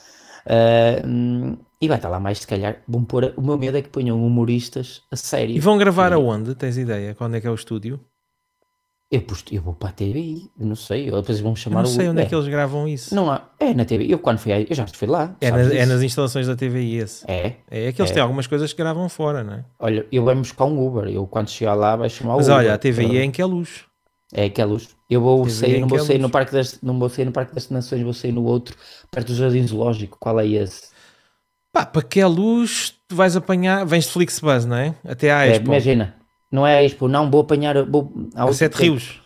Uh, 0.46 1.58
e 1.82 1.88
vai 1.88 1.98
estar 1.98 2.10
lá 2.10 2.20
mais, 2.20 2.39
se 2.39 2.48
calhar, 2.48 2.82
vão 2.88 3.04
pôr. 3.04 3.34
O 3.36 3.41
meu 3.41 3.58
medo 3.58 3.78
é 3.78 3.82
que 3.82 3.89
ponham 3.89 4.24
humoristas 4.24 5.02
a 5.12 5.16
sério. 5.16 5.56
E 5.56 5.60
vão 5.60 5.78
gravar 5.78 6.12
e, 6.12 6.16
aonde? 6.16 6.56
Tens 6.56 6.78
ideia? 6.78 7.14
Quando 7.16 7.36
é 7.36 7.41
que 7.41 7.48
é 7.48 7.52
o 7.52 7.56
estúdio? 7.56 8.00
Eu, 9.12 9.24
eu 9.52 9.62
vou 9.62 9.74
para 9.74 9.89
a 9.89 9.91
TVI, 9.91 10.50
não 10.58 10.76
sei, 10.76 11.12
depois 11.12 11.39
vão 11.39 11.56
chamar 11.56 11.82
eu 11.82 11.84
não 11.84 11.89
sei 11.89 12.08
o, 12.08 12.12
onde 12.12 12.22
é. 12.22 12.24
é. 12.24 12.26
que 12.26 12.34
eles 12.34 12.48
gravam 12.48 12.88
isso. 12.88 13.14
Não 13.14 13.30
há, 13.32 13.50
é 13.60 13.72
na 13.72 13.86
TVI, 13.86 14.12
eu 14.12 14.18
quando 14.18 14.39
fui 14.39 14.52
aí, 14.52 14.66
eu 14.68 14.76
já 14.76 14.86
fui 14.88 15.08
lá. 15.08 15.36
É, 15.39 15.52
na, 15.52 15.60
é 15.60 15.86
nas 15.86 16.02
instalações 16.02 16.48
da 16.48 16.56
TVI 16.56 16.98
esse. 16.98 17.24
É. 17.30 17.54
É 17.70 17.91
que 17.91 18.02
eles 18.02 18.10
é. 18.10 18.14
têm 18.16 18.24
algumas 18.24 18.48
coisas 18.48 18.74
que 18.74 18.82
gravam 18.82 19.08
fora, 19.08 19.43
não 19.43 19.54
é? 19.54 19.66
Olha, 19.78 20.08
eu 20.12 20.24
vou 20.24 20.36
buscar 20.36 20.66
um 20.66 20.86
Uber, 20.86 21.08
eu 21.08 21.28
quando 21.28 21.50
chegar 21.50 21.76
lá 21.76 21.96
vai 21.96 22.10
chamar 22.10 22.36
Mas 22.36 22.48
o 22.48 22.52
Uber. 22.52 22.56
Mas 22.56 22.66
olha, 22.66 22.74
a 22.74 22.78
TVI 22.80 23.18
é 23.20 23.24
em 23.24 23.32
que 23.32 23.41
é 23.41 23.46
luz. 23.46 23.86
É 24.34 24.49
que 24.49 24.61
é 24.61 24.65
luz. 24.65 24.89
Eu 25.09 25.21
vou 25.21 25.47
sair, 25.49 25.80
não 25.80 25.88
vou 25.88 25.99
sair 25.99 26.17
no 26.17 26.30
Parque 26.30 26.51
das, 26.51 26.80
não 26.82 26.97
vou 26.97 27.09
sair 27.09 27.26
no 27.26 27.32
Parque 27.32 27.53
das 27.53 27.69
Nações, 27.69 28.01
vou 28.01 28.13
sair 28.13 28.32
no 28.32 28.43
outro, 28.43 28.76
perto 29.11 29.28
do 29.28 29.36
Jardim 29.36 29.65
Zoológico. 29.65 30.17
Qual 30.19 30.39
é 30.39 30.47
esse? 30.47 30.89
Pá, 31.71 31.86
para 31.86 32.01
que 32.01 32.19
é 32.19 32.26
luz, 32.26 32.93
tu 33.07 33.15
vais 33.15 33.36
apanhar, 33.36 33.86
vens 33.86 34.05
de 34.05 34.11
Flixbus, 34.11 34.65
não 34.65 34.78
é? 34.78 34.95
Até 35.07 35.32
à 35.32 35.45
Expo. 35.45 35.65
É, 35.65 35.73
imagina, 35.73 36.15
não 36.51 36.65
é 36.65 36.78
a 36.78 36.84
Expo, 36.84 37.07
não, 37.07 37.30
vou 37.30 37.41
apanhar, 37.41 37.84
vou... 37.86 38.11
A 38.34 38.51
Sete 38.53 38.76
Rios. 38.76 39.21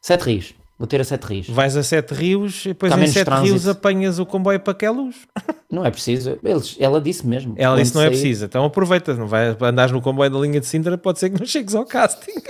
Sete 0.00 0.22
Rios. 0.22 0.54
Vou 0.80 0.86
ter 0.86 0.98
a 0.98 1.04
Sete 1.04 1.24
Rios. 1.24 1.46
Vais 1.50 1.76
a 1.76 1.82
Sete 1.82 2.14
Rios 2.14 2.64
e 2.64 2.68
depois 2.68 2.90
em 2.96 3.06
Sete 3.06 3.26
trânsito. 3.26 3.48
Rios 3.48 3.68
apanhas 3.68 4.18
o 4.18 4.24
comboio 4.24 4.58
para 4.58 4.72
que 4.72 4.86
é 4.86 4.90
luz. 4.90 5.14
Não 5.70 5.84
é 5.84 5.90
preciso. 5.90 6.38
Eles, 6.42 6.74
ela 6.80 6.98
disse 6.98 7.26
mesmo. 7.26 7.54
Ela 7.58 7.76
disse 7.76 7.94
não 7.94 8.02
é 8.02 8.08
preciso. 8.08 8.46
Então 8.46 8.64
aproveita. 8.64 9.14
Não 9.14 9.28
vai 9.28 9.56
andares 9.60 9.92
no 9.92 10.00
comboio 10.00 10.28
da 10.28 10.38
linha 10.38 10.58
de 10.58 10.66
Sintra, 10.66 10.98
pode 10.98 11.20
ser 11.20 11.30
que 11.30 11.38
não 11.38 11.46
chegues 11.46 11.76
ao 11.76 11.86
casting. 11.86 12.32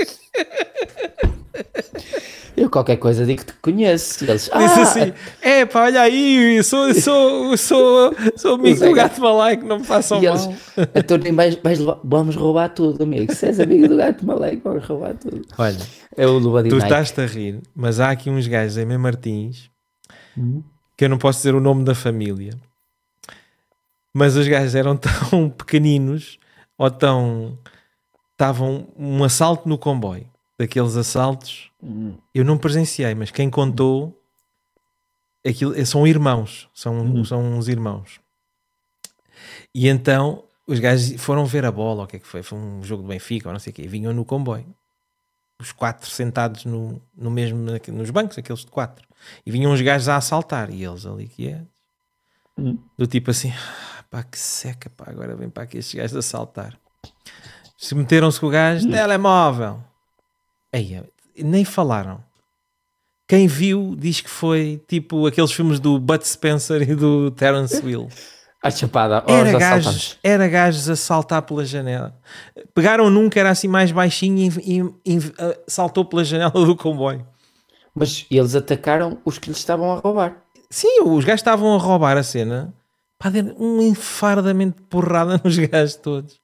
Eu 2.56 2.68
qualquer 2.68 2.96
coisa 2.96 3.24
digo 3.24 3.40
que 3.40 3.52
te 3.52 3.58
conheço. 3.60 4.24
Eles, 4.24 4.42
Disse 4.42 4.50
ah, 4.52 4.82
assim: 4.82 5.12
é 5.40 5.64
pá, 5.64 5.84
olha 5.84 6.02
aí, 6.02 6.62
sou, 6.62 6.92
sou, 6.94 7.56
sou, 7.56 8.14
sou 8.36 8.54
amigo 8.56 8.84
do 8.84 8.92
gato 8.92 9.20
malaico, 9.20 9.64
não 9.64 9.78
me 9.78 9.84
façam 9.84 10.22
e 10.22 10.26
mal. 10.26 10.36
Eles, 10.36 10.58
então 10.94 11.16
nem 11.16 11.34
vais, 11.34 11.54
vais, 11.56 11.78
vamos 12.04 12.36
roubar 12.36 12.68
tudo, 12.68 13.02
amigo. 13.02 13.32
Se 13.34 13.46
és 13.46 13.60
amigo 13.60 13.88
do 13.88 13.96
gato 13.96 14.26
malaico, 14.26 14.62
vamos 14.64 14.84
roubar 14.84 15.14
tudo. 15.14 15.42
Olha, 15.56 15.78
é 16.16 16.26
o 16.26 16.40
tu 16.68 16.76
estás-te 16.76 17.20
a 17.20 17.26
rir, 17.26 17.60
mas 17.74 18.00
há 18.00 18.10
aqui 18.10 18.28
uns 18.28 18.46
gajos 18.46 18.76
em 18.76 18.84
Mem 18.84 18.98
Martins 18.98 19.70
uhum. 20.36 20.62
que 20.96 21.04
eu 21.04 21.08
não 21.08 21.18
posso 21.18 21.38
dizer 21.38 21.54
o 21.54 21.60
nome 21.60 21.84
da 21.84 21.94
família, 21.94 22.52
mas 24.12 24.36
os 24.36 24.46
gajos 24.46 24.74
eram 24.74 24.96
tão 24.96 25.48
pequeninos 25.56 26.38
ou 26.76 26.90
tão. 26.90 27.58
estavam 28.32 28.88
um 28.98 29.24
assalto 29.24 29.68
no 29.68 29.78
comboio 29.78 30.29
daqueles 30.60 30.94
assaltos, 30.94 31.70
hum. 31.82 32.18
eu 32.34 32.44
não 32.44 32.58
presenciei, 32.58 33.14
mas 33.14 33.30
quem 33.30 33.48
contou 33.48 34.14
aquilo, 35.46 35.74
são 35.86 36.06
irmãos, 36.06 36.68
são, 36.74 37.00
hum. 37.00 37.24
são 37.24 37.42
uns 37.42 37.66
irmãos. 37.66 38.20
E 39.74 39.88
então 39.88 40.44
os 40.66 40.78
gajos 40.78 41.18
foram 41.18 41.46
ver 41.46 41.64
a 41.64 41.72
bola, 41.72 42.04
o 42.04 42.06
que 42.06 42.16
é 42.16 42.18
que 42.18 42.26
foi? 42.26 42.42
Foi 42.42 42.58
um 42.58 42.82
jogo 42.82 43.02
do 43.02 43.08
Benfica, 43.08 43.48
ou 43.48 43.54
não 43.54 43.58
sei 43.58 43.70
o 43.70 43.74
quê. 43.74 43.82
E 43.82 43.88
vinham 43.88 44.12
no 44.12 44.22
comboio. 44.22 44.66
Os 45.58 45.72
quatro 45.72 46.10
sentados 46.10 46.66
no, 46.66 47.00
no 47.16 47.30
mesmo, 47.30 47.58
nos 47.88 48.10
bancos, 48.10 48.36
aqueles 48.36 48.60
de 48.60 48.66
quatro. 48.66 49.08
E 49.46 49.50
vinham 49.50 49.72
os 49.72 49.80
gajos 49.80 50.08
a 50.10 50.16
assaltar. 50.16 50.70
E 50.70 50.84
eles 50.84 51.06
ali 51.06 51.26
que 51.26 51.48
é. 51.48 51.62
Hum. 52.58 52.78
Do 52.98 53.06
tipo 53.06 53.30
assim, 53.30 53.50
"Ah, 53.50 54.04
pá, 54.10 54.22
que 54.22 54.38
seca, 54.38 54.90
pá, 54.90 55.06
agora 55.08 55.34
vem 55.34 55.48
para 55.48 55.62
aqui 55.62 55.78
estes 55.78 55.94
gajos 55.94 56.16
assaltar. 56.16 56.78
Se 57.78 57.94
meteram-se 57.94 58.38
com 58.38 58.46
o 58.46 58.50
gajo, 58.50 58.90
telemóvel. 58.90 59.89
Aí, 60.72 61.02
nem 61.36 61.64
falaram. 61.64 62.22
Quem 63.28 63.46
viu 63.46 63.94
diz 63.96 64.20
que 64.20 64.30
foi 64.30 64.82
tipo 64.88 65.26
aqueles 65.26 65.52
filmes 65.52 65.78
do 65.78 65.98
Bud 65.98 66.26
Spencer 66.26 66.82
e 66.88 66.94
do 66.94 67.30
Terence 67.30 67.84
Hill. 67.84 68.08
A 68.62 68.70
chapada 68.70 69.20
aos 69.20 69.32
Era 69.32 69.58
gajos, 69.58 70.18
era 70.22 70.46
gajos 70.46 70.90
a 70.90 70.94
saltar 70.94 71.40
pela 71.40 71.64
janela. 71.64 72.14
Pegaram 72.74 73.08
num 73.08 73.30
que 73.30 73.38
era 73.40 73.48
assim 73.48 73.66
mais 73.68 73.90
baixinho 73.90 74.52
e, 74.62 74.80
e- 75.06 75.16
e, 75.16 75.18
ah, 75.38 75.58
saltou 75.66 76.04
pela 76.04 76.22
janela 76.22 76.52
do 76.66 76.76
comboio. 76.76 77.26
Mas 77.94 78.26
eles 78.30 78.54
atacaram 78.54 79.16
os 79.24 79.38
que 79.38 79.48
lhes 79.48 79.56
estavam 79.56 79.90
a 79.90 79.96
roubar. 79.98 80.42
Sim, 80.68 81.00
os 81.06 81.24
gajos 81.24 81.40
estavam 81.40 81.74
a 81.74 81.78
roubar 81.78 82.18
a 82.18 82.22
cena. 82.22 82.74
Pá, 83.18 83.30
um 83.58 83.80
enfardamento 83.80 84.76
de 84.82 84.86
porrada 84.88 85.40
nos 85.42 85.56
gajos 85.58 85.96
todos. 85.96 86.38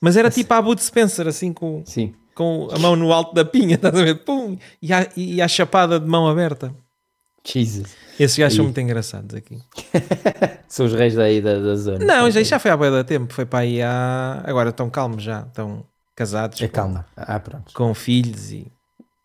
Mas 0.00 0.16
era 0.16 0.30
tipo 0.30 0.54
a 0.54 0.62
Bud 0.62 0.80
Spencer, 0.80 1.26
assim 1.26 1.52
com, 1.52 1.82
Sim. 1.84 2.14
Com 2.38 2.68
a 2.72 2.78
mão 2.78 2.94
no 2.94 3.12
alto 3.12 3.34
da 3.34 3.44
pinha, 3.44 3.74
estás 3.76 3.94
a 3.94 4.02
ver? 4.04 4.14
Pum! 4.24 4.56
E 4.80 4.92
a, 4.92 5.08
e 5.16 5.42
a 5.42 5.48
chapada 5.48 5.98
de 5.98 6.06
mão 6.06 6.28
aberta. 6.28 6.72
Jesus. 7.44 7.96
Esses 8.20 8.36
gajos 8.38 8.56
são 8.56 8.64
E- 8.64 8.66
muito 8.66 8.80
engraçados 8.80 9.34
aqui. 9.34 9.58
São 10.68 10.84
os 10.84 10.92
reis 10.92 11.14
daí 11.14 11.40
da, 11.40 11.58
da 11.58 11.74
zona. 11.76 12.04
Não, 12.04 12.30
já, 12.30 12.42
já 12.42 12.58
foi 12.58 12.70
há 12.70 12.76
boia 12.76 12.90
da 12.90 13.02
tempo. 13.04 13.32
Foi 13.32 13.46
para 13.46 13.60
aí 13.60 13.80
há. 13.82 14.42
Agora 14.44 14.68
estão 14.68 14.90
calmos 14.90 15.22
já. 15.22 15.40
Estão 15.46 15.82
casados. 16.14 16.60
É 16.60 16.68
com- 16.68 16.74
calma. 16.74 17.06
Ah, 17.16 17.40
pronto. 17.40 17.72
Com 17.72 17.94
filhos 17.94 18.52
e. 18.52 18.70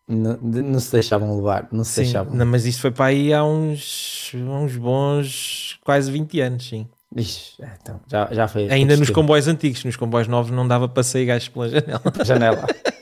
Não, 0.08 0.38
não 0.40 0.80
se 0.80 0.90
deixavam 0.92 1.36
levar. 1.36 1.68
Não 1.70 1.84
se 1.84 1.92
Sim, 1.92 2.02
deixavam. 2.02 2.34
não, 2.34 2.46
mas 2.46 2.64
isto 2.64 2.80
foi 2.80 2.90
para 2.92 3.06
aí 3.06 3.32
há 3.34 3.44
uns, 3.44 4.30
uns 4.34 4.74
bons 4.76 5.78
quase 5.84 6.10
20 6.10 6.40
anos, 6.40 6.66
sim. 6.66 6.86
Ixi, 7.14 7.62
é, 7.62 7.70
então, 7.82 8.00
já, 8.10 8.28
já 8.32 8.48
foi. 8.48 8.68
Ainda 8.70 8.96
nos 8.96 9.10
comboios 9.10 9.46
antigos, 9.48 9.84
nos 9.84 9.96
comboios 9.96 10.26
novos 10.28 10.50
não 10.50 10.66
dava 10.66 10.88
para 10.88 11.02
sair 11.02 11.26
gajos 11.26 11.48
pela 11.48 11.68
janela. 11.68 12.02
Janela. 12.24 12.66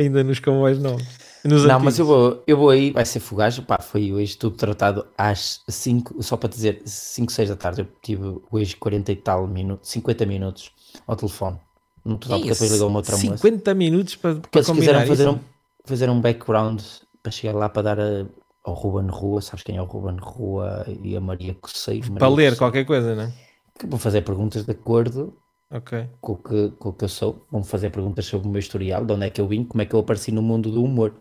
Ainda 0.00 0.24
nos 0.24 0.40
comboios 0.40 0.78
novos. 0.78 1.04
Nos 1.44 1.62
Não, 1.64 1.76
antigos. 1.76 1.84
mas 1.84 1.98
eu 1.98 2.06
vou, 2.06 2.42
eu 2.46 2.56
vou 2.56 2.70
aí, 2.70 2.90
vai 2.90 3.04
ser 3.06 3.20
fugaz. 3.20 3.58
Pá, 3.60 3.78
foi 3.80 4.12
hoje 4.12 4.36
tudo 4.36 4.56
tratado 4.56 5.06
às 5.16 5.62
5, 5.68 6.22
só 6.22 6.36
para 6.36 6.48
dizer, 6.50 6.82
5, 6.84 7.32
6 7.32 7.48
da 7.48 7.56
tarde. 7.56 7.80
Eu 7.82 7.88
tive 8.02 8.40
hoje 8.50 8.76
40 8.76 9.10
e 9.12 9.16
tal 9.16 9.46
minutos, 9.46 9.88
50 9.90 10.26
minutos 10.26 10.70
ao 11.06 11.16
telefone. 11.16 11.58
No 12.04 12.16
total, 12.18 12.38
porque 12.38 12.52
depois 12.52 12.70
ligou 12.72 12.88
uma 12.88 12.98
outra 12.98 13.12
moça. 13.16 13.36
50 13.36 13.74
minutos 13.74 14.16
para, 14.16 14.34
Porque 14.36 14.48
para 14.50 14.60
eles 14.60 14.70
quiseram 14.70 15.06
fazer 15.06 15.22
isso. 15.28 15.32
um, 15.32 15.40
fazer 15.84 16.10
um 16.10 16.20
background 16.20 16.80
para 17.22 17.32
chegar 17.32 17.54
lá 17.58 17.68
para 17.68 17.82
dar 17.82 18.00
a- 18.00 18.26
ao 18.64 18.74
Ruben 18.74 19.10
Rua. 19.10 19.40
Sabes 19.42 19.62
quem 19.62 19.76
é 19.76 19.82
o 19.82 19.84
Ruben 19.86 20.16
Rua 20.20 20.84
e 21.02 21.16
a 21.16 21.20
Maria 21.20 21.54
Coceiro? 21.60 22.02
Para 22.12 22.12
Maria 22.12 22.28
ler 22.28 22.34
Coceiro, 22.36 22.56
qualquer 22.56 22.84
coisa, 22.84 23.14
não 23.14 23.22
é? 23.24 23.32
que 23.78 23.86
Vou 23.86 23.98
fazer 23.98 24.20
perguntas 24.22 24.64
de 24.64 24.70
acordo 24.72 25.34
Ok. 25.70 26.08
com 26.20 26.32
o, 26.32 26.36
que, 26.36 26.70
com 26.78 26.88
o 26.88 26.92
que 26.92 27.04
eu 27.04 27.08
sou. 27.08 27.46
Vão 27.50 27.62
fazer 27.62 27.90
perguntas 27.90 28.24
sobre 28.26 28.48
o 28.48 28.50
meu 28.50 28.58
historial, 28.58 29.04
de 29.04 29.12
onde 29.12 29.26
é 29.26 29.30
que 29.30 29.40
eu 29.40 29.46
vim, 29.46 29.64
como 29.64 29.82
é 29.82 29.86
que 29.86 29.94
eu 29.94 30.00
apareci 30.00 30.32
no 30.32 30.42
mundo 30.42 30.70
do 30.70 30.82
humor. 30.82 31.14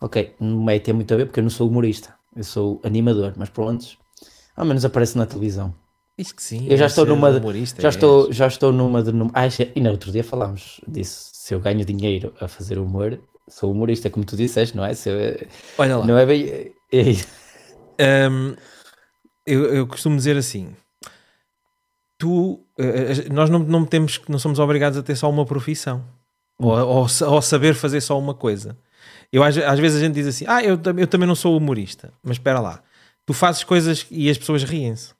Ok, 0.00 0.34
não 0.40 0.64
vai 0.64 0.80
ter 0.80 0.92
muito 0.92 1.14
a 1.14 1.16
ver 1.16 1.26
porque 1.26 1.38
eu 1.40 1.44
não 1.44 1.50
sou 1.50 1.68
humorista, 1.68 2.12
eu 2.34 2.42
sou 2.42 2.80
animador, 2.82 3.34
mas 3.36 3.48
pronto, 3.50 3.86
ao 4.56 4.64
menos 4.64 4.84
aparece 4.84 5.16
na 5.16 5.26
televisão. 5.26 5.72
Isto 6.18 6.34
que 6.34 6.42
sim. 6.42 6.66
Eu 6.68 6.76
já 6.76 6.84
é 6.84 6.88
estou 6.88 7.06
numa 7.06 7.28
humorista, 7.30 7.80
Já 7.80 7.88
é. 7.88 7.90
estou, 7.90 8.32
já 8.32 8.46
estou 8.46 8.72
numa 8.72 9.02
de. 9.02 9.12
num- 9.12 9.30
Ah, 9.32 9.46
e 9.74 9.80
no 9.80 9.90
outro 9.90 10.10
dia 10.10 10.24
falámos 10.24 10.80
disso. 10.86 11.30
Se 11.32 11.54
eu 11.54 11.60
ganho 11.60 11.84
dinheiro 11.84 12.34
a 12.40 12.48
fazer 12.48 12.78
humor, 12.78 13.18
sou 13.48 13.70
humorista, 13.72 14.10
como 14.10 14.24
tu 14.26 14.36
disseste, 14.36 14.76
não 14.76 14.84
é? 14.84 14.92
Se 14.92 15.08
eu- 15.08 15.46
Olha 15.78 15.96
lá. 15.96 16.06
não 16.06 16.18
é 16.18 16.26
bem. 16.26 16.48
é- 16.92 18.28
Hum, 18.28 18.54
eu, 19.46 19.64
eu 19.74 19.86
costumo 19.86 20.16
dizer 20.16 20.36
assim: 20.36 20.74
tu, 22.22 22.60
eh, 22.78 23.28
nós 23.32 23.50
não, 23.50 23.58
não 23.58 23.84
temos, 23.84 24.20
não 24.28 24.38
somos 24.38 24.60
obrigados 24.60 24.96
a 24.96 25.02
ter 25.02 25.16
só 25.16 25.28
uma 25.28 25.44
profissão. 25.44 26.04
Ou, 26.56 26.70
ou, 26.70 27.06
ou 27.26 27.42
saber 27.42 27.74
fazer 27.74 28.00
só 28.00 28.16
uma 28.16 28.32
coisa. 28.32 28.78
Eu, 29.32 29.42
às, 29.42 29.58
às 29.58 29.80
vezes 29.80 30.00
a 30.00 30.04
gente 30.06 30.14
diz 30.14 30.28
assim: 30.28 30.44
Ah, 30.46 30.62
eu, 30.62 30.78
eu 30.98 31.06
também 31.08 31.26
não 31.26 31.34
sou 31.34 31.56
humorista, 31.56 32.12
mas 32.22 32.36
espera 32.36 32.60
lá, 32.60 32.80
tu 33.26 33.34
fazes 33.34 33.64
coisas 33.64 34.06
e 34.08 34.30
as 34.30 34.38
pessoas 34.38 34.62
riem-se. 34.62 35.12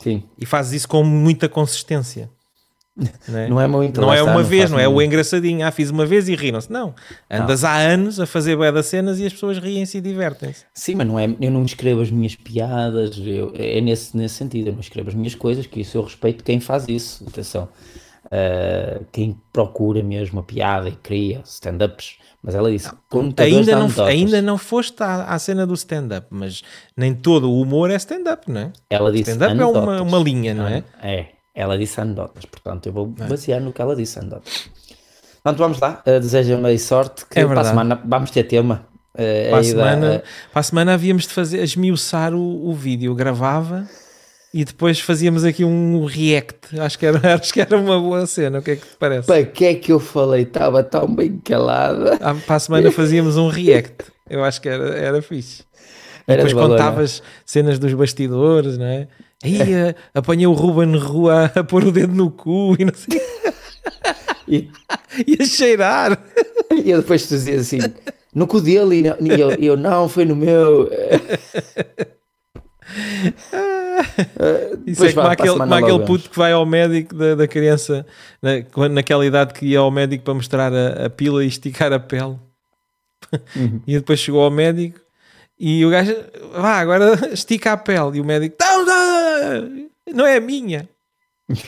Sim, 0.00 0.28
e 0.36 0.44
fazes 0.44 0.72
isso 0.72 0.88
com 0.88 1.04
muita 1.04 1.48
consistência. 1.48 2.28
Não 3.28 3.38
é? 3.38 3.48
não 3.48 3.60
é 3.60 3.66
muito. 3.66 4.00
Não 4.00 4.12
é 4.12 4.22
uma 4.22 4.42
vez, 4.42 4.70
não 4.70 4.78
é 4.78 4.86
o 4.88 5.00
engraçadinho. 5.00 5.66
Ah, 5.66 5.70
fiz 5.70 5.90
uma 5.90 6.04
vez 6.06 6.28
e 6.28 6.34
riram-se. 6.34 6.70
Não. 6.70 6.94
Andas 7.30 7.64
há 7.64 7.76
anos 7.76 8.20
a 8.20 8.26
fazer 8.26 8.56
bué 8.56 8.70
das 8.70 8.86
cenas 8.86 9.18
e 9.18 9.26
as 9.26 9.32
pessoas 9.32 9.58
riem-se 9.58 9.98
e 9.98 10.00
divertem-se. 10.00 10.64
Sim, 10.74 10.94
mas 10.96 11.06
não 11.06 11.18
é, 11.18 11.24
eu 11.40 11.50
não 11.50 11.64
escrevo 11.64 12.00
as 12.02 12.10
minhas 12.10 12.34
piadas, 12.36 13.16
eu- 13.24 13.52
é 13.56 13.80
nesse, 13.80 14.16
nesse 14.16 14.34
sentido, 14.34 14.68
eu 14.68 14.72
não 14.74 14.80
escrevo 14.80 15.08
as 15.08 15.14
minhas 15.14 15.34
coisas, 15.34 15.66
que 15.66 15.80
isso 15.80 15.96
eu 15.98 16.02
respeito 16.02 16.44
quem 16.44 16.60
faz 16.60 16.86
isso, 16.88 17.24
atenção, 17.28 17.68
Ah, 18.32 19.00
quem 19.10 19.36
procura 19.52 20.02
mesmo 20.02 20.40
a 20.40 20.42
piada 20.42 20.88
e 20.88 20.92
cria 20.92 21.40
stand-ups, 21.44 22.16
mas 22.42 22.54
ela 22.54 22.70
disse, 22.70 22.88
Ainda 23.38 23.76
não, 23.76 24.04
ainda 24.06 24.42
não 24.42 24.56
foste 24.58 25.02
à, 25.02 25.24
à 25.24 25.38
cena 25.38 25.66
do 25.66 25.74
stand-up, 25.74 26.26
mas 26.30 26.62
nem 26.96 27.12
todo 27.14 27.50
o 27.50 27.60
humor 27.60 27.90
é 27.90 27.96
stand-up, 27.96 28.50
não 28.50 28.60
é? 28.60 28.72
ela 28.88 29.10
disse 29.10 29.32
Stand-up 29.32 29.60
é 29.60 29.66
uma, 29.66 30.02
uma 30.02 30.18
linha, 30.18 30.54
não 30.54 30.68
é? 30.68 30.84
É, 31.02 31.26
ela 31.54 31.76
disse 31.78 32.00
anedotas, 32.00 32.44
portanto 32.44 32.86
eu 32.86 32.92
vou 32.92 33.06
basear 33.06 33.60
no 33.60 33.72
que 33.72 33.80
ela 33.82 33.96
disse 33.96 34.18
anedotas. 34.18 34.68
Portanto, 35.42 35.58
vamos 35.58 35.80
lá, 35.80 36.02
uh, 36.06 36.20
deseja-me 36.20 36.66
aí 36.68 36.78
sorte, 36.78 37.24
que 37.26 37.38
É 37.40 37.46
para 37.46 37.60
a 37.60 37.64
semana 37.64 38.00
vamos 38.04 38.30
ter 38.30 38.44
tema. 38.44 38.86
Uh, 39.14 39.16
Para 39.16 39.22
a, 39.22 39.24
aí 39.24 39.50
da- 39.50 39.62
semana, 39.64 40.22
para 40.52 40.60
a 40.60 40.62
semana 40.62 40.94
havíamos 40.94 41.22
de 41.26 41.30
fazer, 41.32 41.62
esmiuçar 41.62 42.34
o, 42.34 42.68
o 42.68 42.72
vídeo. 42.74 43.10
Eu 43.10 43.14
gravava 43.14 43.88
e 44.52 44.64
depois 44.64 45.00
fazíamos 45.00 45.44
aqui 45.44 45.64
um 45.64 46.04
react. 46.04 46.78
Acho 46.78 46.98
que, 46.98 47.06
era, 47.06 47.34
acho 47.40 47.52
que 47.52 47.60
era 47.60 47.76
uma 47.76 47.98
boa 47.98 48.26
cena. 48.26 48.58
O 48.58 48.62
que 48.62 48.72
é 48.72 48.76
que 48.76 48.86
te 48.86 48.96
parece? 48.98 49.26
Para 49.26 49.44
que 49.44 49.64
é 49.64 49.74
que 49.74 49.90
eu 49.90 49.98
falei? 49.98 50.42
Estava 50.42 50.84
tão 50.84 51.12
bem 51.12 51.38
calada. 51.38 52.18
Ah, 52.20 52.34
Para 52.34 52.56
a 52.56 52.60
semana 52.60 52.92
fazíamos 52.92 53.36
um 53.36 53.48
react. 53.48 54.04
Eu 54.28 54.44
acho 54.44 54.60
que 54.60 54.68
era, 54.68 54.94
era 54.96 55.22
fixe. 55.22 55.64
Era 56.26 56.44
depois 56.44 56.48
de 56.50 56.54
valor, 56.54 56.70
contavas 56.76 57.22
cenas 57.44 57.78
dos 57.78 57.92
bastidores, 57.94 58.76
não 58.78 58.86
é? 58.86 59.08
Aí 59.42 59.60
eh, 59.72 59.94
apanhei 60.14 60.46
o 60.46 60.52
Ruben 60.52 60.96
Rua 60.98 61.50
a 61.54 61.64
pôr 61.64 61.84
o 61.84 61.92
dedo 61.92 62.14
no 62.14 62.30
cu 62.30 62.76
e 62.78 62.84
não 62.84 62.94
sei. 62.94 63.20
E, 64.46 64.68
E 65.26 65.42
a 65.42 65.44
cheirar. 65.46 66.18
e 66.84 66.90
eu 66.90 67.00
depois 67.00 67.26
tu 67.26 67.30
dizias 67.30 67.62
assim, 67.62 67.78
no 68.34 68.46
cu 68.46 68.60
dele, 68.60 68.98
e, 68.98 69.02
não- 69.02 69.16
e 69.20 69.40
eu, 69.40 69.50
eu, 69.52 69.76
não, 69.76 70.08
foi 70.08 70.24
no 70.24 70.36
meu. 70.36 70.88
Isso 74.86 75.04
é 75.04 75.12
como 75.12 75.26
aquele, 75.28 75.58
como 75.58 75.74
aquele 75.74 75.98
puto 76.06 76.30
que 76.30 76.38
vai 76.38 76.52
ao 76.52 76.66
médico 76.66 77.14
da, 77.14 77.34
da 77.34 77.48
criança 77.48 78.06
na, 78.42 78.88
naquela 78.88 79.24
idade 79.26 79.54
que 79.54 79.66
ia 79.66 79.78
ao 79.78 79.90
médico 79.90 80.24
para 80.24 80.34
mostrar 80.34 80.72
a, 80.72 81.06
a 81.06 81.10
pila 81.10 81.44
e 81.44 81.48
esticar 81.48 81.92
a 81.92 81.98
pele. 82.00 82.36
Uhum. 83.54 83.80
E 83.86 83.94
depois 83.94 84.18
chegou 84.18 84.42
ao 84.42 84.50
médico 84.50 84.98
e 85.58 85.84
o 85.84 85.90
gajo, 85.90 86.14
vá, 86.52 86.78
agora 86.80 87.14
estica 87.32 87.72
a 87.72 87.76
pele. 87.76 88.18
E 88.18 88.20
o 88.20 88.24
médico, 88.24 88.56
não, 88.60 88.84
não, 88.84 89.09
não 90.14 90.26
é 90.26 90.36
a 90.36 90.40
minha. 90.40 90.88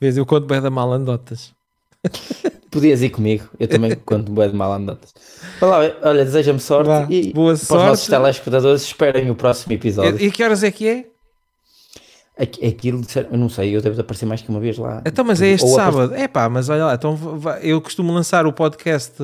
Vês, 0.00 0.16
eu 0.16 0.26
conto 0.26 0.46
bem 0.46 0.60
da 0.60 0.70
mal 0.70 0.92
andotas. 0.92 1.52
Podias 2.70 3.00
ir 3.02 3.10
comigo, 3.10 3.48
eu 3.58 3.66
também 3.68 3.94
conto 4.04 4.30
bué 4.30 4.48
de 4.48 4.54
mal 4.54 4.72
andotas. 4.72 5.14
Olha, 5.60 5.96
olha 6.02 6.24
deseja-me 6.24 6.60
sorte 6.60 6.88
Vá, 6.88 7.06
e 7.08 7.32
boa 7.32 7.54
para 7.54 7.62
os 7.62 7.68
nossos 7.70 8.04
sorte. 8.06 8.22
telespectadores 8.22 8.82
esperem 8.82 9.30
o 9.30 9.34
próximo 9.34 9.72
episódio. 9.72 10.20
E, 10.20 10.26
e 10.26 10.30
que 10.30 10.42
horas 10.42 10.62
é 10.62 10.70
que 10.70 10.86
é? 10.88 11.06
Aqu- 12.36 12.66
Aquilo, 12.66 13.00
eu 13.30 13.38
não 13.38 13.48
sei, 13.48 13.74
eu 13.76 13.80
devo 13.80 14.00
aparecer 14.00 14.26
mais 14.26 14.42
que 14.42 14.48
uma 14.50 14.58
vez 14.60 14.76
lá. 14.76 15.00
Então, 15.06 15.24
mas 15.24 15.40
é 15.40 15.48
este 15.48 15.66
Ou 15.66 15.76
sábado. 15.76 16.14
É 16.14 16.26
pá, 16.26 16.48
mas 16.48 16.68
olha 16.68 16.84
lá, 16.86 16.94
então 16.94 17.16
eu 17.62 17.80
costumo 17.80 18.12
lançar 18.12 18.44
o 18.44 18.52
podcast 18.52 19.14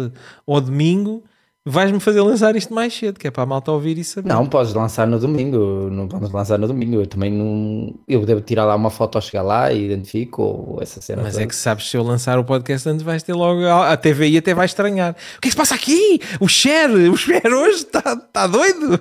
ao 0.47 0.61
domingo. 0.61 1.23
Vais-me 1.67 2.01
fazer 2.01 2.23
lançar 2.23 2.57
isto 2.57 2.73
mais 2.73 2.95
cedo, 2.95 3.19
que 3.19 3.29
é 3.29 3.31
para 3.31 3.43
a 3.43 3.47
malta 3.47 3.71
ouvir 3.71 3.99
e 3.99 4.05
saber. 4.05 4.31
Não, 4.31 4.47
podes 4.47 4.73
lançar 4.73 5.07
no 5.07 5.19
domingo, 5.19 5.91
não 5.91 6.09
vamos 6.09 6.33
lançar 6.33 6.59
no 6.59 6.67
domingo. 6.67 6.95
Eu 6.97 7.07
também 7.07 7.31
não. 7.31 7.95
Eu 8.09 8.25
devo 8.25 8.41
tirar 8.41 8.65
lá 8.65 8.75
uma 8.75 8.89
foto 8.89 9.17
ao 9.17 9.23
chegar 9.23 9.43
lá 9.43 9.71
e 9.71 9.85
identifico 9.85 10.43
ou 10.43 10.79
essa 10.81 11.03
cena. 11.03 11.23
Mas 11.23 11.33
toda. 11.33 11.45
é 11.45 11.47
que 11.47 11.55
sabes, 11.55 11.91
se 11.91 11.99
eu 11.99 12.03
lançar 12.03 12.39
o 12.39 12.45
podcast 12.45 12.89
antes, 12.89 13.03
vais 13.03 13.23
ter 13.23 13.35
logo. 13.35 13.63
A 13.67 13.95
TVI 13.95 14.39
até 14.39 14.55
vai 14.55 14.65
estranhar. 14.65 15.13
O 15.37 15.41
que 15.41 15.49
é 15.49 15.51
que 15.51 15.51
se 15.51 15.57
passa 15.57 15.75
aqui? 15.75 16.19
O 16.41 16.49
Cher, 16.49 16.91
o 16.91 17.17
Cher 17.17 17.47
hoje 17.47 17.85
está 17.85 18.17
tá 18.17 18.47
doido? 18.47 18.99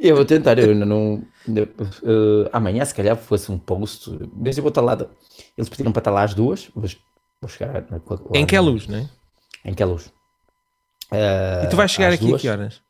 Eu 0.00 0.14
vou 0.14 0.24
tentar, 0.24 0.56
eu 0.60 0.70
ainda 0.70 0.86
não. 0.86 1.24
eu, 1.48 1.64
eh, 1.64 2.50
amanhã, 2.52 2.84
se 2.84 2.94
calhar, 2.94 3.16
fosse 3.16 3.50
um 3.50 3.58
post. 3.58 4.16
Mas 4.32 4.56
eu 4.56 4.62
vou 4.62 4.68
estar 4.68 4.80
lá. 4.80 4.96
Eles 5.56 5.68
pediram 5.68 5.90
para 5.90 6.00
estar 6.00 6.12
lá 6.12 6.22
às 6.22 6.34
duas. 6.34 6.70
Vou, 6.72 6.84
vou 7.42 7.48
chegar 7.50 7.84
na, 7.90 7.96
lá 7.96 8.18
Em 8.32 8.46
que 8.46 8.54
é 8.54 8.60
luz, 8.60 8.86
não 8.86 8.98
é? 9.00 9.08
Em 9.64 9.74
que 9.74 9.82
é 9.82 9.86
luz? 9.86 10.12
Eh, 11.12 11.62
E 11.64 11.68
tu 11.68 11.76
vais 11.76 11.90
chegar 11.90 12.12
aqui 12.12 12.26
duas, 12.26 12.40
a 12.40 12.42
que 12.42 12.48
horas? 12.48 12.80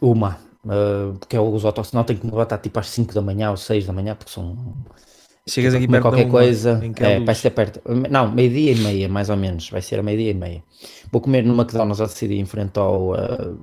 Uma. 0.00 0.38
uh, 0.64 1.16
porque 1.18 1.36
eu 1.36 1.46
uso 1.46 1.66
auto, 1.66 1.82
senão 1.84 2.04
tenho 2.04 2.18
que 2.18 2.26
me 2.26 2.32
levantar 2.32 2.58
tipo 2.58 2.78
às 2.78 2.88
5 2.88 3.14
da 3.14 3.22
manhã 3.22 3.50
ou 3.50 3.56
6 3.56 3.86
da 3.86 3.92
manhã, 3.92 4.14
porque 4.14 4.32
são. 4.32 4.56
Chegas 5.48 5.74
aqui 5.74 5.88
perto 5.88 6.02
qualquer 6.02 6.24
uma, 6.24 6.30
coisa. 6.30 6.80
É, 7.00 7.18
vai 7.18 7.34
ser 7.34 7.50
perto. 7.50 7.80
Não, 8.08 8.30
meio-dia 8.30 8.72
e 8.72 8.76
meia, 8.76 9.08
mais 9.08 9.28
ou 9.28 9.36
menos. 9.36 9.68
Vai 9.70 9.82
ser 9.82 9.98
a 9.98 10.02
meio-dia 10.02 10.30
e 10.30 10.34
meia. 10.34 10.62
Vou 11.10 11.20
comer 11.20 11.42
no 11.42 11.52
McDonald's 11.54 12.00
a 12.00 12.04
decidir 12.04 12.38
em 12.38 12.44
frente 12.44 12.78
ao. 12.78 13.10
uh, 13.12 13.58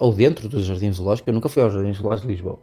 ou 0.00 0.12
dentro 0.12 0.48
do 0.50 0.62
Jardim 0.62 0.92
Zoológico. 0.92 1.30
Eu 1.30 1.34
nunca 1.34 1.48
fui 1.48 1.62
ao 1.62 1.70
Jardim 1.70 1.94
Zoológico 1.94 2.26
de 2.28 2.34
Lisboa. 2.34 2.58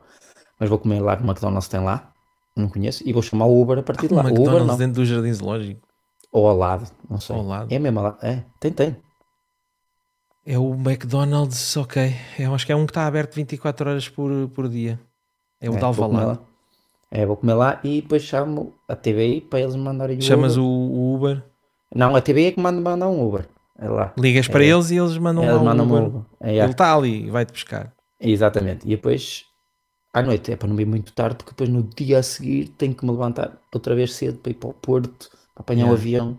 Mas 0.60 0.70
vou 0.70 0.78
comer 0.78 1.00
lá 1.02 1.16
no 1.16 1.26
McDonald's 1.26 1.68
tem 1.68 1.80
lá. 1.80 2.12
Não 2.56 2.70
conheço. 2.70 3.02
E 3.08 3.12
vou 3.12 3.24
chamar 3.24 3.46
o 3.46 3.60
Uber 3.60 3.80
a 3.80 3.84
partir 3.84 4.08
de 4.08 4.14
Um 4.14 4.18
lá. 4.18 4.24
O 4.24 4.26
Uber 4.28 4.38
McDonald's 4.42 4.68
não. 4.68 4.78
dentro 4.78 5.02
do 5.02 5.06
Jardim 5.06 5.34
Zoológico. 5.34 5.82
Ou 6.32 6.48
ao 6.48 6.56
lado. 6.56 6.88
Não 7.10 7.20
sei. 7.20 7.36
Ao 7.36 7.42
lado. 7.44 7.74
É 7.74 7.80
mesmo 7.80 8.00
lado. 8.00 8.18
É, 8.22 8.44
tem, 8.60 8.72
tem. 8.72 8.96
É 10.46 10.58
o 10.58 10.74
McDonald's, 10.74 11.78
ok. 11.78 12.14
Eu 12.40 12.54
acho 12.56 12.66
que 12.66 12.72
é 12.72 12.76
um 12.76 12.86
que 12.86 12.92
está 12.92 13.06
aberto 13.06 13.36
24 13.36 13.90
horas 13.90 14.10
por, 14.10 14.50
por 14.50 14.68
dia. 14.68 15.00
É 15.60 15.70
o 15.70 15.78
É, 15.78 15.84
Alvalade. 15.84 16.40
lá. 16.40 16.40
É, 17.12 17.26
vou 17.26 17.36
comer 17.36 17.54
lá 17.54 17.80
e 17.84 18.02
depois 18.02 18.24
chamo 18.24 18.74
a 18.88 18.96
TVI 18.96 19.42
para 19.42 19.60
eles 19.60 19.76
me 19.76 19.82
mandarem 19.84 20.18
o 20.18 20.22
Chamas 20.22 20.54
Uber. 20.56 20.64
o, 20.66 21.16
Uber, 21.16 21.44
Não, 21.94 22.16
a 22.16 22.22
TVI 22.22 22.46
é 22.46 22.52
que 22.54 22.60
manda 22.60 22.80
mandar 22.82 23.10
um 23.10 23.28
Uber. 23.28 23.48
É 23.78 23.88
lá. 23.90 24.14
ligas 24.18 24.48
para 24.48 24.64
É. 24.64 24.68
eles 24.68 24.92
e 24.92 24.98
eles 24.98 25.18
mandam 25.18 25.44
Eles 25.44 25.56
lá 25.56 25.62
o 25.62 25.66
mandam-me 25.66 25.92
Uber. 25.92 26.04
um 26.04 26.08
Uber. 26.08 26.22
É, 26.40 26.52
Ele 26.52 26.60
é. 26.62 26.66
está 26.70 26.96
ali 26.96 27.26
e 27.26 27.30
vai-te 27.30 27.52
buscar. 27.52 27.92
Exatamente. 28.20 28.86
E 28.86 28.92
depois, 28.92 29.44
à 30.14 30.22
noite, 30.22 30.52
é 30.52 30.56
para 30.56 30.70
não 30.70 30.80
ir 30.80 30.86
muito 30.86 31.12
tarde, 31.14 31.36
porque 31.38 31.52
depois 31.52 31.70
no 31.70 31.84
dia 31.84 32.20
a 32.20 32.24
seguir 32.24 32.70
tenho 32.78 32.96
que 32.96 33.06
me 33.06 33.12
levantar 33.12 33.58
outra 33.74 33.94
vez 33.94 34.14
cedo 34.14 34.38
para 34.40 34.52
ir 34.52 34.56
para 34.56 34.70
o 34.70 34.74
Porto, 34.74 35.30
para 35.54 35.62
apanhar 35.64 35.86
o 35.86 35.96
Yeah. 35.96 36.00
avião. 36.02 36.38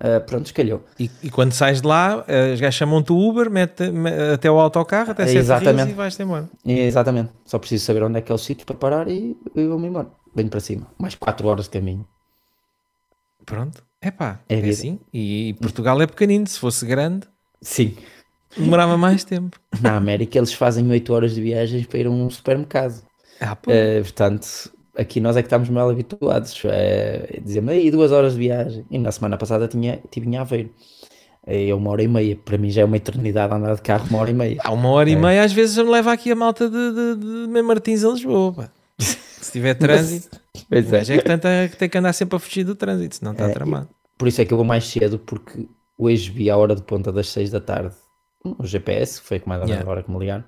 Ah, 0.00 0.20
pronto, 0.20 0.46
escalhou. 0.46 0.84
E, 0.98 1.08
e 1.22 1.30
quando 1.30 1.52
sais 1.52 1.80
de 1.80 1.86
lá, 1.86 2.24
eh, 2.26 2.52
os 2.54 2.60
gajos 2.60 2.74
chamam-te 2.74 3.12
o 3.12 3.16
Uber, 3.28 3.48
mete, 3.48 3.90
me- 3.90 4.32
até 4.34 4.50
o 4.50 4.58
autocarro, 4.58 5.12
até 5.12 5.24
Sete 5.26 5.38
Exatamente. 5.38 5.90
e 5.90 5.94
vais-te 5.94 6.22
embora. 6.22 6.48
E, 6.64 6.80
exatamente. 6.80 7.30
Só 7.44 7.58
preciso 7.60 7.84
saber 7.84 8.02
onde 8.02 8.18
é 8.18 8.20
que 8.20 8.32
é 8.32 8.34
o 8.34 8.38
sítio 8.38 8.66
para 8.66 8.74
parar 8.76 9.08
e, 9.08 9.36
e 9.54 9.66
vou-me 9.68 9.86
embora. 9.86 10.08
Venho 10.34 10.48
para 10.50 10.58
cima. 10.60 10.88
Mais 10.98 11.14
4 11.14 11.46
horas 11.46 11.66
de 11.66 11.70
caminho. 11.70 12.04
Pronto. 13.46 13.84
Epá, 14.02 14.40
É 14.48 14.54
é, 14.54 14.60
vida. 14.60 14.72
assim. 14.74 14.98
E 15.12 15.54
Portugal 15.60 16.00
é 16.02 16.06
pequenino. 16.06 16.46
Se 16.46 16.58
fosse 16.58 16.84
grande, 16.86 17.26
Sim. 17.62 17.96
demorava 18.56 18.96
mais 18.96 19.22
tempo. 19.24 19.58
Na 19.80 19.96
América 19.96 20.38
eles 20.38 20.52
fazem 20.52 20.90
8 20.90 21.12
horas 21.12 21.34
de 21.34 21.40
viagens 21.40 21.86
para 21.86 21.98
ir 22.00 22.06
a 22.06 22.10
um 22.10 22.28
supermercado. 22.28 23.00
Ah. 23.40 23.56
Eh, 23.68 24.00
portanto, 24.02 24.46
aqui 24.96 25.20
nós 25.20 25.36
é 25.36 25.42
que 25.42 25.46
estamos 25.46 25.68
mal 25.68 25.88
habituados. 25.90 26.60
É, 26.64 27.40
Dizemos 27.44 27.70
aí 27.72 27.90
duas 27.90 28.12
horas 28.12 28.32
de 28.34 28.38
viagem. 28.40 28.84
E 28.90 28.98
na 28.98 29.10
semana 29.12 29.36
passada 29.36 29.66
tinha, 29.68 30.00
tive 30.10 30.26
em 30.28 30.36
Aveiro. 30.36 30.70
É 31.46 31.74
uma 31.74 31.90
hora 31.90 32.02
e 32.02 32.08
meia. 32.08 32.36
Para 32.36 32.56
mim 32.56 32.70
já 32.70 32.82
é 32.82 32.84
uma 32.84 32.96
eternidade 32.96 33.52
andar 33.52 33.74
de 33.76 33.82
carro, 33.82 34.06
uma 34.08 34.18
hora 34.20 34.30
e 34.30 34.34
meia. 34.34 34.60
Há 34.64 34.72
uma 34.72 34.88
hora 34.90 35.10
e 35.10 35.12
É. 35.12 35.16
meia, 35.16 35.42
às 35.44 35.52
vezes 35.52 35.76
me 35.76 35.90
leva 35.90 36.12
aqui 36.12 36.30
a 36.32 36.34
malta 36.36 36.68
de, 36.70 36.92
de, 37.16 37.46
de 37.52 37.62
Martins 37.62 38.02
a 38.04 38.08
Lisboa. 38.10 38.72
Se 38.98 39.52
tiver 39.52 39.74
trânsito, 39.74 40.40
Pois 40.70 40.90
mas 40.90 41.10
é 41.10 41.18
que, 41.18 41.24
tanta, 41.24 41.48
que 41.70 41.76
tem 41.76 41.88
que 41.88 41.98
andar 41.98 42.12
sempre 42.14 42.36
a 42.36 42.38
fugir 42.38 42.64
do 42.64 42.74
trânsito, 42.74 43.16
senão 43.16 43.32
está 43.32 43.44
É, 43.48 43.52
tramado. 43.52 43.88
Por 44.16 44.26
isso 44.26 44.40
é 44.40 44.44
que 44.46 44.52
eu 44.54 44.56
vou 44.56 44.64
mais 44.64 44.86
cedo, 44.86 45.18
porque 45.18 45.68
hoje 45.98 46.30
vi 46.30 46.48
a 46.48 46.56
hora 46.56 46.74
de 46.74 46.82
ponta 46.82 47.12
das 47.12 47.28
6 47.28 47.50
da 47.50 47.60
tarde 47.60 47.94
no 48.42 48.64
GPS, 48.64 49.20
que 49.20 49.26
foi 49.26 49.42
menos 49.46 49.66
Yeah. 49.68 49.86
a 49.86 49.90
hora 49.90 50.02
que 50.02 50.10
me 50.10 50.18
ligaram. 50.18 50.44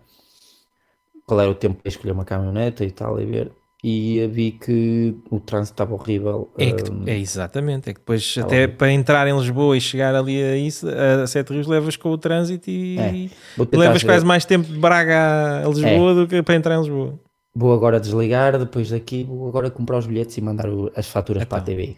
Qual 1.26 1.38
era 1.40 1.51
o 1.51 1.55
tempo 1.55 1.82
para 1.82 1.88
escolher 1.90 2.12
uma 2.12 2.24
caminhoneta 2.24 2.84
e 2.84 2.90
tal, 2.90 3.20
e 3.20 3.26
ver. 3.26 3.53
E 3.85 4.27
vi 4.29 4.53
que 4.53 5.14
o 5.31 5.39
trânsito 5.39 5.74
estava 5.74 5.95
horrível. 5.95 6.51
É, 6.59 6.72
que, 6.72 6.91
hum, 6.91 7.05
é 7.07 7.16
exatamente, 7.18 7.91
é 7.91 7.93
que 7.93 8.01
depois 8.01 8.35
Tá 8.35 8.41
até 8.41 8.66
para 8.66 8.91
entrar 8.91 9.29
em 9.29 9.37
Lisboa 9.39 9.77
e 9.77 9.81
chegar 9.81 10.14
ali 10.14 10.43
a 10.43 10.57
isso, 10.57 10.87
a 10.89 11.27
Sete 11.27 11.53
Rios, 11.53 11.66
levas 11.66 11.97
com 11.97 12.11
o 12.11 12.18
trânsito 12.18 12.70
e, 12.70 12.99
É. 12.99 13.77
levas 13.77 14.03
quase 14.03 14.24
mais 14.24 14.45
tempo 14.45 14.66
de 14.66 14.79
Braga 14.79 15.62
a 15.64 15.68
Lisboa 15.68 16.12
É. 16.12 16.14
do 16.14 16.27
que 16.27 16.43
para 16.43 16.55
entrar 16.57 16.74
em 16.77 16.81
Lisboa. 16.81 17.20
Vou 17.55 17.72
agora 17.72 18.01
desligar, 18.01 18.59
depois 18.59 18.91
daqui 18.91 19.24
vou 19.24 19.49
agora 19.49 19.70
comprar 19.70 19.99
os 19.99 20.07
bilhetes 20.07 20.37
e 20.37 20.41
mandar 20.41 20.66
as 20.97 21.07
faturas 21.07 21.45
para 21.45 21.59
a 21.59 21.61
Então. 21.62 21.74
TV. 21.74 21.97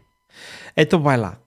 Então 0.77 1.01
vai 1.01 1.17
lá. 1.17 1.39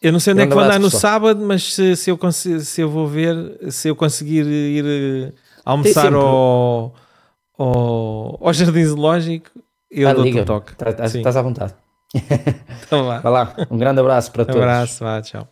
Eu 0.00 0.12
não 0.12 0.20
sei 0.20 0.32
onde 0.32 0.42
é 0.42 0.46
que 0.46 0.54
vou 0.54 0.62
andar 0.62 0.78
no 0.78 0.86
pessoal. 0.90 1.00
sábado, 1.00 1.44
mas 1.44 1.74
se, 1.74 1.96
se 1.96 2.10
eu, 2.10 2.18
se 2.32 2.80
eu 2.80 2.88
vou 2.90 3.06
ver, 3.06 3.36
se 3.70 3.88
eu 3.88 3.96
conseguir 3.96 4.44
ir 4.46 4.84
eh, 4.86 5.32
almoçar 5.64 6.12
ao, 6.12 6.94
ao, 7.58 8.38
ao 8.46 8.52
Jardim 8.52 8.84
Zoológico, 8.84 9.50
eu 9.90 10.08
Ah, 10.08 10.12
liga-me. 10.12 10.42
um 10.42 10.44
toque. 10.44 10.74
Tá- 10.76 10.92
tá-. 10.92 11.04
Estás 11.06 11.36
à 11.36 11.42
vontade. 11.42 11.74
Então 12.86 13.06
vá. 13.06 13.18
Vai 13.20 13.32
lá, 13.32 13.54
um 13.70 13.78
grande 13.78 13.98
abraço 14.00 14.30
para 14.30 14.42
Um 14.42 14.46
todos. 14.46 14.60
abraço, 14.62 15.02
vá, 15.04 15.20
tchau. 15.22 15.48